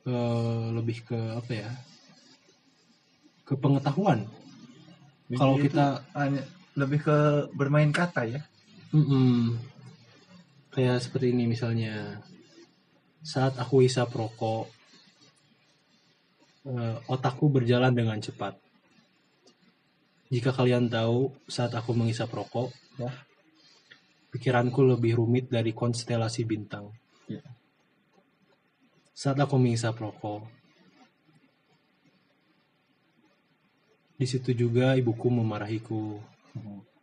eh, 0.07 0.65
lebih 0.77 1.03
ke 1.03 1.19
apa 1.35 1.53
ya? 1.53 1.71
Ke 3.43 3.57
pengetahuan. 3.59 4.29
Kalau 5.35 5.57
kita 5.61 6.05
hanya 6.17 6.45
lebih 6.79 7.03
ke 7.03 7.19
bermain 7.53 7.91
kata 7.91 8.23
ya. 8.25 8.41
Mm-mm. 8.95 9.59
Kayak 10.71 11.03
seperti 11.03 11.35
ini 11.35 11.51
misalnya. 11.51 12.23
Saat 13.19 13.59
aku 13.59 13.83
hisap 13.83 14.15
rokok, 14.15 14.71
eh, 16.71 16.97
otakku 17.11 17.51
berjalan 17.51 17.91
dengan 17.91 18.23
cepat. 18.23 18.55
Jika 20.31 20.55
kalian 20.55 20.87
tahu, 20.93 21.33
saat 21.49 21.73
aku 21.75 21.97
menghisap 21.97 22.31
rokok, 22.31 22.71
Ya. 23.01 23.11
pikiranku 24.31 24.85
lebih 24.85 25.17
rumit 25.17 25.49
dari 25.49 25.73
konstelasi 25.73 26.45
bintang. 26.45 26.93
Ya. 27.27 27.41
Saat 29.17 29.41
aku 29.41 29.57
menghisap 29.57 29.97
rokok, 29.99 30.47
di 34.21 34.27
situ 34.29 34.53
juga 34.53 34.95
ibuku 34.95 35.27
memarahiku. 35.33 36.21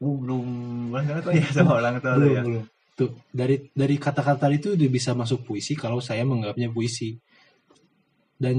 Uh, 0.02 0.18
belum 0.22 0.46
banyak 0.92 1.24
kok 1.24 1.34
ya 1.34 1.48
sama 1.56 1.80
orang 1.80 1.98
tua 2.04 2.16
lu 2.20 2.20
belum 2.20 2.36
ya. 2.36 2.44
belum. 2.44 2.64
Tuh 2.96 3.10
dari 3.32 3.56
dari 3.72 3.96
kata-kata 4.00 4.48
itu 4.52 4.76
udah 4.76 4.90
bisa 4.92 5.12
masuk 5.16 5.44
puisi 5.48 5.76
kalau 5.76 6.00
saya 6.00 6.24
menganggapnya 6.28 6.72
puisi. 6.72 7.16
Dan 8.36 8.58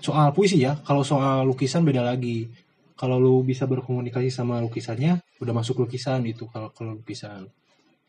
soal 0.00 0.36
puisi 0.36 0.60
ya 0.60 0.76
kalau 0.84 1.02
soal 1.04 1.48
lukisan 1.48 1.84
beda 1.84 2.04
lagi. 2.04 2.48
Kalau 2.92 3.18
lu 3.18 3.42
bisa 3.42 3.66
berkomunikasi 3.66 4.30
sama 4.30 4.62
lukisannya 4.62 5.18
udah 5.42 5.54
masuk 5.56 5.82
lukisan 5.82 6.22
itu 6.28 6.46
kalau 6.52 6.70
kalau 6.70 6.94
lukisan. 6.94 7.50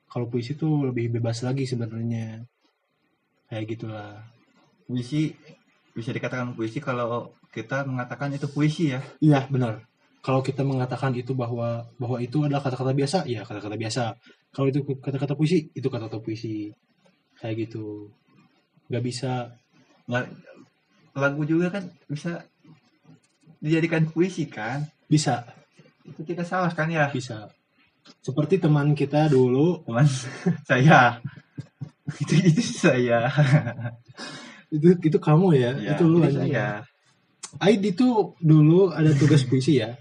Kalau 0.06 0.30
puisi 0.30 0.54
tuh 0.54 0.94
lebih 0.94 1.18
bebas 1.18 1.42
lagi 1.42 1.66
sebenarnya. 1.66 2.46
Kayak 3.50 3.66
gitulah. 3.74 4.22
Puisi 4.86 5.34
bisa 5.94 6.10
dikatakan 6.14 6.54
puisi 6.54 6.78
kalau 6.78 7.34
kita 7.54 7.86
mengatakan 7.86 8.34
itu 8.34 8.50
puisi 8.50 8.90
ya. 8.98 9.00
iya 9.22 9.46
benar 9.46 9.93
kalau 10.24 10.40
kita 10.40 10.64
mengatakan 10.64 11.12
itu 11.20 11.36
bahwa 11.36 11.84
bahwa 12.00 12.18
itu 12.24 12.48
adalah 12.48 12.64
kata-kata 12.64 12.96
biasa 12.96 13.28
ya 13.28 13.44
kata-kata 13.44 13.76
biasa 13.76 14.04
kalau 14.56 14.72
itu 14.72 14.80
kata-kata 15.04 15.36
puisi 15.36 15.68
itu 15.76 15.88
kata-kata 15.92 16.24
puisi 16.24 16.72
kayak 17.44 17.68
gitu 17.68 18.08
nggak 18.88 19.04
bisa 19.04 19.52
lagu 21.14 21.44
juga 21.44 21.68
kan 21.76 21.84
bisa 22.08 22.40
dijadikan 23.60 24.08
puisi 24.08 24.48
kan. 24.48 24.88
bisa 25.08 25.44
Itu 26.04 26.24
tidak 26.28 26.44
salah 26.48 26.72
kan 26.72 26.88
ya. 26.92 27.08
bisa 27.12 27.48
seperti 28.20 28.60
teman 28.60 28.92
kita 28.92 29.32
dulu 29.32 29.84
Teman 29.88 30.04
saya. 30.70 31.20
itu 32.20 32.34
itu 32.44 32.64
saya. 32.64 33.32
itu 34.76 34.88
itu 35.00 35.18
kamu 35.20 35.48
ya, 35.56 35.72
Ya, 35.80 35.96
itu 35.96 36.04
lu 36.04 36.20
itu 36.20 36.28
anjing. 36.36 36.52
saya. 36.52 36.68
Aid 37.64 37.82
itu 37.86 38.36
dulu 38.44 38.92
ada 38.92 39.14
tugas 39.16 39.46
puisi 39.48 39.80
ya 39.80 39.96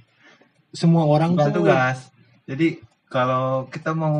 semua 0.73 1.05
orang 1.05 1.37
tuh 1.37 1.53
tugas. 1.55 2.09
Jadi 2.45 2.81
kalau 3.07 3.68
kita 3.68 3.93
mau 3.93 4.16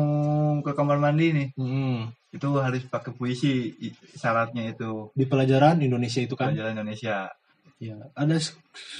ke 0.61 0.71
kamar 0.71 0.97
mandi 0.97 1.33
nih, 1.33 1.47
Hmm, 1.57 2.13
itu 2.29 2.47
harus 2.57 2.85
pakai 2.85 3.11
puisi 3.11 3.73
syaratnya 4.13 4.69
itu 4.69 5.09
di 5.11 5.25
pelajaran 5.25 5.81
Indonesia 5.81 6.17
itu 6.17 6.33
kan 6.33 6.49
pelajaran 6.49 6.77
Indonesia. 6.77 7.29
ya 7.77 7.97
ada 8.13 8.37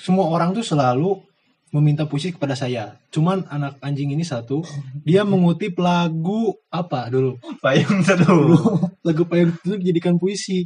semua 0.01 0.28
orang 0.28 0.51
tuh 0.51 0.62
selalu 0.62 1.18
meminta 1.72 2.06
puisi 2.06 2.30
kepada 2.30 2.54
saya 2.54 2.99
cuman 3.10 3.41
anak 3.47 3.80
anjing 3.80 4.12
ini 4.12 4.22
satu 4.22 4.62
dia 5.01 5.24
mengutip 5.24 5.74
lagu 5.80 6.54
apa 6.68 7.08
dulu 7.08 7.39
Payung 7.58 8.04
teduh. 8.06 8.54
lagu 9.01 9.24
payung 9.24 9.56
itu 9.56 9.78
dijadikan 9.80 10.20
puisi 10.20 10.62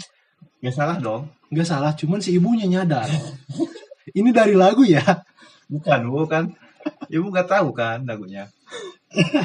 Gak 0.60 0.74
salah 0.74 0.98
dong. 0.98 1.30
nggak 1.48 1.64
salah 1.64 1.94
cuman 1.94 2.20
si 2.20 2.36
ibunya 2.36 2.66
nyadar 2.66 3.08
ini 4.12 4.34
dari 4.34 4.52
lagu 4.52 4.84
ya 4.84 5.04
Bukan, 5.68 6.00
bukan. 6.10 6.44
Ibu 7.06 7.26
nggak 7.30 7.50
tahu 7.50 7.70
kan 7.72 8.04
lagunya. 8.04 8.50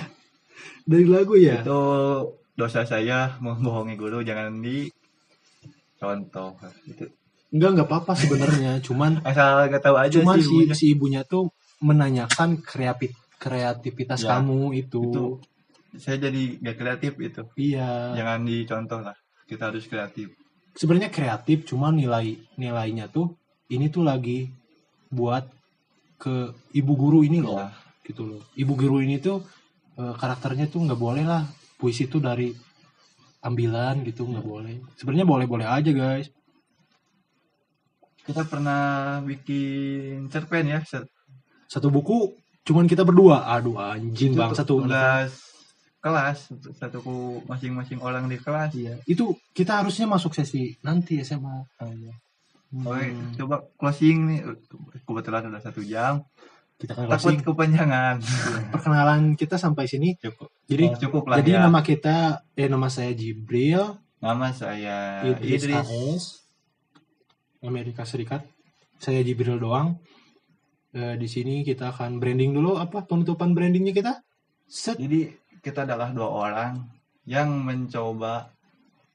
dari 0.82 1.07
lagu 1.07 1.38
ya 1.38 1.62
Itu 1.62 1.80
dosa 2.53 2.82
saya 2.82 3.38
membohongi 3.38 3.94
guru 3.94 4.20
jangan 4.20 4.59
di 4.59 4.90
contoh. 5.96 6.57
Itu 6.84 7.07
Enggak 7.53 7.70
nggak 7.76 7.88
apa-apa 7.88 8.12
sebenarnya 8.16 8.72
cuman 8.86 9.20
asal 9.22 9.68
gak 9.68 9.84
tahu 9.84 9.96
aja 10.00 10.16
cuman 10.18 10.40
sih 10.40 10.42
si 10.42 10.48
ibunya. 10.57 10.74
si 10.74 10.84
ibunya 10.90 11.20
tuh 11.22 11.53
menanyakan 11.84 12.57
kreatif 12.59 13.12
kreativitas 13.36 14.22
Ya, 14.22 14.38
kamu 14.38 14.72
itu, 14.72 15.03
itu. 15.05 15.26
Saya 16.00 16.16
jadi 16.16 16.57
gak 16.59 16.76
kreatif 16.78 17.12
itu. 17.20 17.42
iya 17.61 18.16
Jangan 18.16 18.48
dicontoh 18.48 19.00
lah. 19.05 19.12
Kita 19.44 19.68
harus 19.68 19.84
kreatif. 19.84 20.32
sebenarnya 20.72 21.12
kreatif 21.12 21.68
cuman 21.68 21.92
nilai 21.92 22.40
nilainya 22.57 23.05
tuh 23.07 23.36
ini 23.68 23.92
tuh 23.92 24.00
lagi 24.00 24.48
buat 25.12 25.44
ke 26.22 26.54
ibu 26.78 26.92
guru 26.94 27.26
ini 27.26 27.42
loh 27.42 27.58
Ya. 27.58 27.74
gitu 28.06 28.22
loh. 28.30 28.40
Ibu 28.54 28.72
guru 28.78 29.02
ini 29.02 29.18
tuh 29.18 29.42
eh, 29.98 30.14
karakternya 30.14 30.70
tuh 30.70 30.86
nggak 30.86 31.00
boleh 31.00 31.26
lah. 31.26 31.42
Puisi 31.74 32.06
itu 32.06 32.22
dari 32.22 32.54
ambilan 33.42 34.06
gitu 34.06 34.22
nggak 34.22 34.46
boleh. 34.46 34.76
Sebenarnya 34.94 35.26
boleh 35.26 35.46
boleh 35.50 35.66
aja 35.66 35.90
guys. 35.90 36.30
Kita 38.22 38.46
pernah 38.46 39.18
bikin 39.26 40.30
cerpen 40.30 40.70
ya 40.70 40.78
satu 41.66 41.90
buku 41.90 42.38
cuman 42.62 42.86
kita 42.86 43.02
berdua. 43.02 43.50
Aduh 43.50 43.82
anjing 43.82 44.38
bang 44.38 44.54
satu 44.54 44.86
tugas 44.86 45.34
kelas 46.02 46.50
satu 46.82 46.98
ku 46.98 47.16
masing-masing 47.46 48.02
orang 48.02 48.26
di 48.26 48.34
kelas. 48.38 48.74
Iya, 48.74 48.98
itu 49.06 49.38
kita 49.54 49.78
harusnya 49.82 50.10
masuk 50.10 50.34
sesi 50.34 50.74
nanti 50.82 51.22
SMA. 51.22 51.62
Hmm, 51.78 52.10
Oke, 52.72 53.06
coba 53.36 53.56
closing 53.76 54.18
nih 54.26 54.40
kebetulan 55.02 55.44
udah 55.46 55.60
satu 55.60 55.84
jam 55.84 56.24
kita 56.76 56.96
kan 56.96 57.04
takut 57.06 57.36
closing. 57.36 57.44
kepanjangan 57.44 58.16
Perkenalan 58.72 59.20
kita 59.36 59.54
sampai 59.54 59.84
sini. 59.84 60.16
cukup 60.16 60.48
Jadi 60.64 60.84
Oh, 60.88 60.96
cukup 60.98 61.22
lah 61.28 61.36
jadi 61.38 61.50
ya 61.54 61.60
nama 61.62 61.80
kita 61.80 62.16
eh 62.52 62.66
nama 62.66 62.88
saya 62.88 63.12
Jibril 63.12 64.00
nama 64.18 64.50
saya 64.50 65.20
Idris, 65.22 65.62
Idris, 65.62 65.84
AS 65.84 66.24
Amerika 67.60 68.02
Serikat. 68.02 68.42
Saya 68.96 69.20
Jibril 69.20 69.58
doang. 69.58 70.00
Eh, 70.90 71.14
di 71.14 71.26
sini 71.26 71.60
kita 71.60 71.88
akan 71.88 72.16
branding 72.16 72.52
dulu 72.52 72.76
apa 72.76 73.02
penutupan 73.02 73.52
brandingnya 73.52 73.92
kita? 73.92 74.12
Set. 74.64 74.96
jadi 74.96 75.28
kita 75.60 75.84
adalah 75.84 76.08
dua 76.08 76.28
orang 76.28 76.72
yang 77.24 77.52
mencoba 77.52 78.48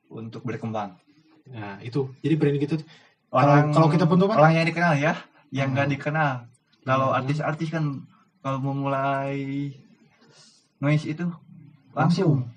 untuk 0.08 0.42
berkembang 0.42 0.94
Nah, 1.48 1.80
itu. 1.80 2.12
Jadi 2.20 2.34
branding 2.36 2.60
kita 2.62 2.76
tuh- 2.76 2.90
orang 3.32 3.72
kalau 3.72 3.88
kita 3.90 4.06
penutupan? 4.08 4.36
orang 4.38 4.54
yang 4.56 4.68
dikenal 4.68 4.94
ya 4.96 5.14
yang 5.52 5.72
nggak 5.74 5.88
Hmm. 5.88 5.96
dikenal 6.00 6.32
kalau 6.84 7.08
Hmm. 7.12 7.18
artis-artis 7.20 7.70
kan 7.70 7.84
kalau 8.40 8.60
memulai 8.64 9.72
noise 10.80 11.06
itu 11.06 11.26
langsung 11.92 12.48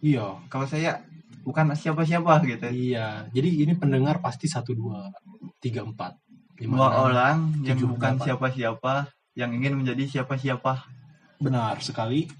iya. 0.00 0.38
kalau 0.48 0.64
saya 0.64 1.02
bukan 1.44 1.76
siapa-siapa 1.76 2.40
gitu 2.48 2.64
Iya. 2.72 3.28
Jadi 3.28 3.68
ini 3.68 3.76
pendengar 3.76 4.24
pasti 4.24 4.48
satu 4.48 4.72
dua 4.72 5.12
tiga 5.60 5.84
empat 5.84 6.16
lima 6.56 6.78
dua 6.80 6.88
orang 7.10 7.36
yang 7.60 7.76
bukan 7.84 8.16
siapa-siapa 8.16 9.10
yang 9.34 9.50
ingin 9.52 9.76
menjadi 9.76 10.06
siapa-siapa 10.08 10.86
Benar 11.42 11.82
sekali. 11.82 12.30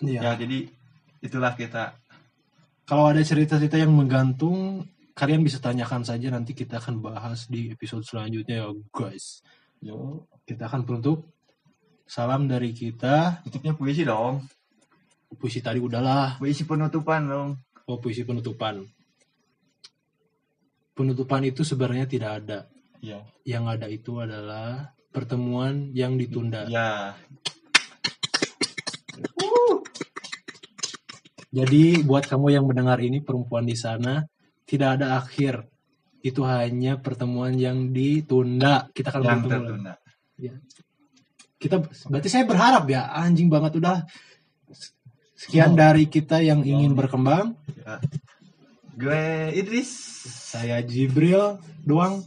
Iya. 0.00 0.20
ya 0.24 0.32
jadi 0.34 0.58
itulah 1.20 1.52
kita 1.54 1.94
Kalau 2.88 3.06
ada 3.06 3.22
cerita-cerita 3.22 3.78
yang 3.78 3.94
menggantung, 3.94 4.82
kalian 5.14 5.42
bisa 5.44 5.58
tanyakan 5.60 6.02
saja 6.06 6.30
nanti 6.32 6.56
kita 6.56 6.80
akan 6.80 7.02
bahas 7.02 7.46
di 7.50 7.70
episode 7.74 8.06
selanjutnya 8.06 8.64
ya 8.64 8.68
guys. 8.94 9.44
yo 9.82 10.26
Kita 10.46 10.66
akan 10.66 10.82
penutup. 10.86 11.26
Salam 12.10 12.50
dari 12.50 12.74
kita. 12.74 13.38
tutupnya 13.46 13.70
puisi 13.78 14.02
dong 14.02 14.42
Puisi 15.38 15.62
tadi 15.62 15.78
udahlah. 15.78 16.42
puisi 16.42 16.66
penutupan 16.66 17.22
dong 17.30 17.50
Oh 17.86 17.98
puisi 18.02 18.26
penutupan. 18.26 18.82
Penutupan 20.94 21.42
itu 21.46 21.62
sebenarnya 21.62 22.06
tidak 22.10 22.30
ada. 22.42 22.58
ya 22.98 23.22
Yang 23.46 23.64
ada 23.78 23.86
itu 23.86 24.12
adalah 24.18 24.90
pertemuan 25.14 25.90
yang 25.94 26.18
ditunda. 26.18 26.66
ya 26.66 27.14
Jadi 31.50 32.06
buat 32.06 32.30
kamu 32.30 32.54
yang 32.54 32.62
mendengar 32.66 33.02
ini 33.02 33.18
perempuan 33.18 33.66
di 33.66 33.74
sana 33.74 34.22
tidak 34.70 35.02
ada 35.02 35.18
akhir. 35.18 35.66
Itu 36.22 36.46
hanya 36.46 37.00
pertemuan 37.02 37.58
yang 37.58 37.90
ditunda. 37.90 38.86
Kita 38.94 39.10
akan 39.10 39.22
yang 39.24 39.40
bertemu 39.42 39.66
tertunda 39.66 39.94
Kita 41.60 41.76
berarti 42.08 42.28
saya 42.30 42.44
berharap 42.46 42.86
ya 42.86 43.10
anjing 43.10 43.50
banget 43.50 43.82
udah 43.82 44.06
sekian 45.34 45.72
Oh. 45.72 45.76
dari 45.76 46.06
kita 46.06 46.40
yang 46.40 46.62
ingin 46.62 46.92
berkembang. 46.94 47.56
ya. 47.74 47.98
gue 48.96 49.24
Idris 49.56 49.88
Saya 50.28 50.84
Jibril 50.84 51.56
doang. 51.82 52.20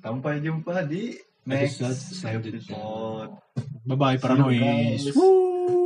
sampai 0.00 0.40
jumpa 0.40 0.84
di 0.84 1.16
next 1.44 1.80
Episode 2.24 3.32
Bye 3.84 3.96
bye 3.96 4.16
paranoid. 4.16 5.83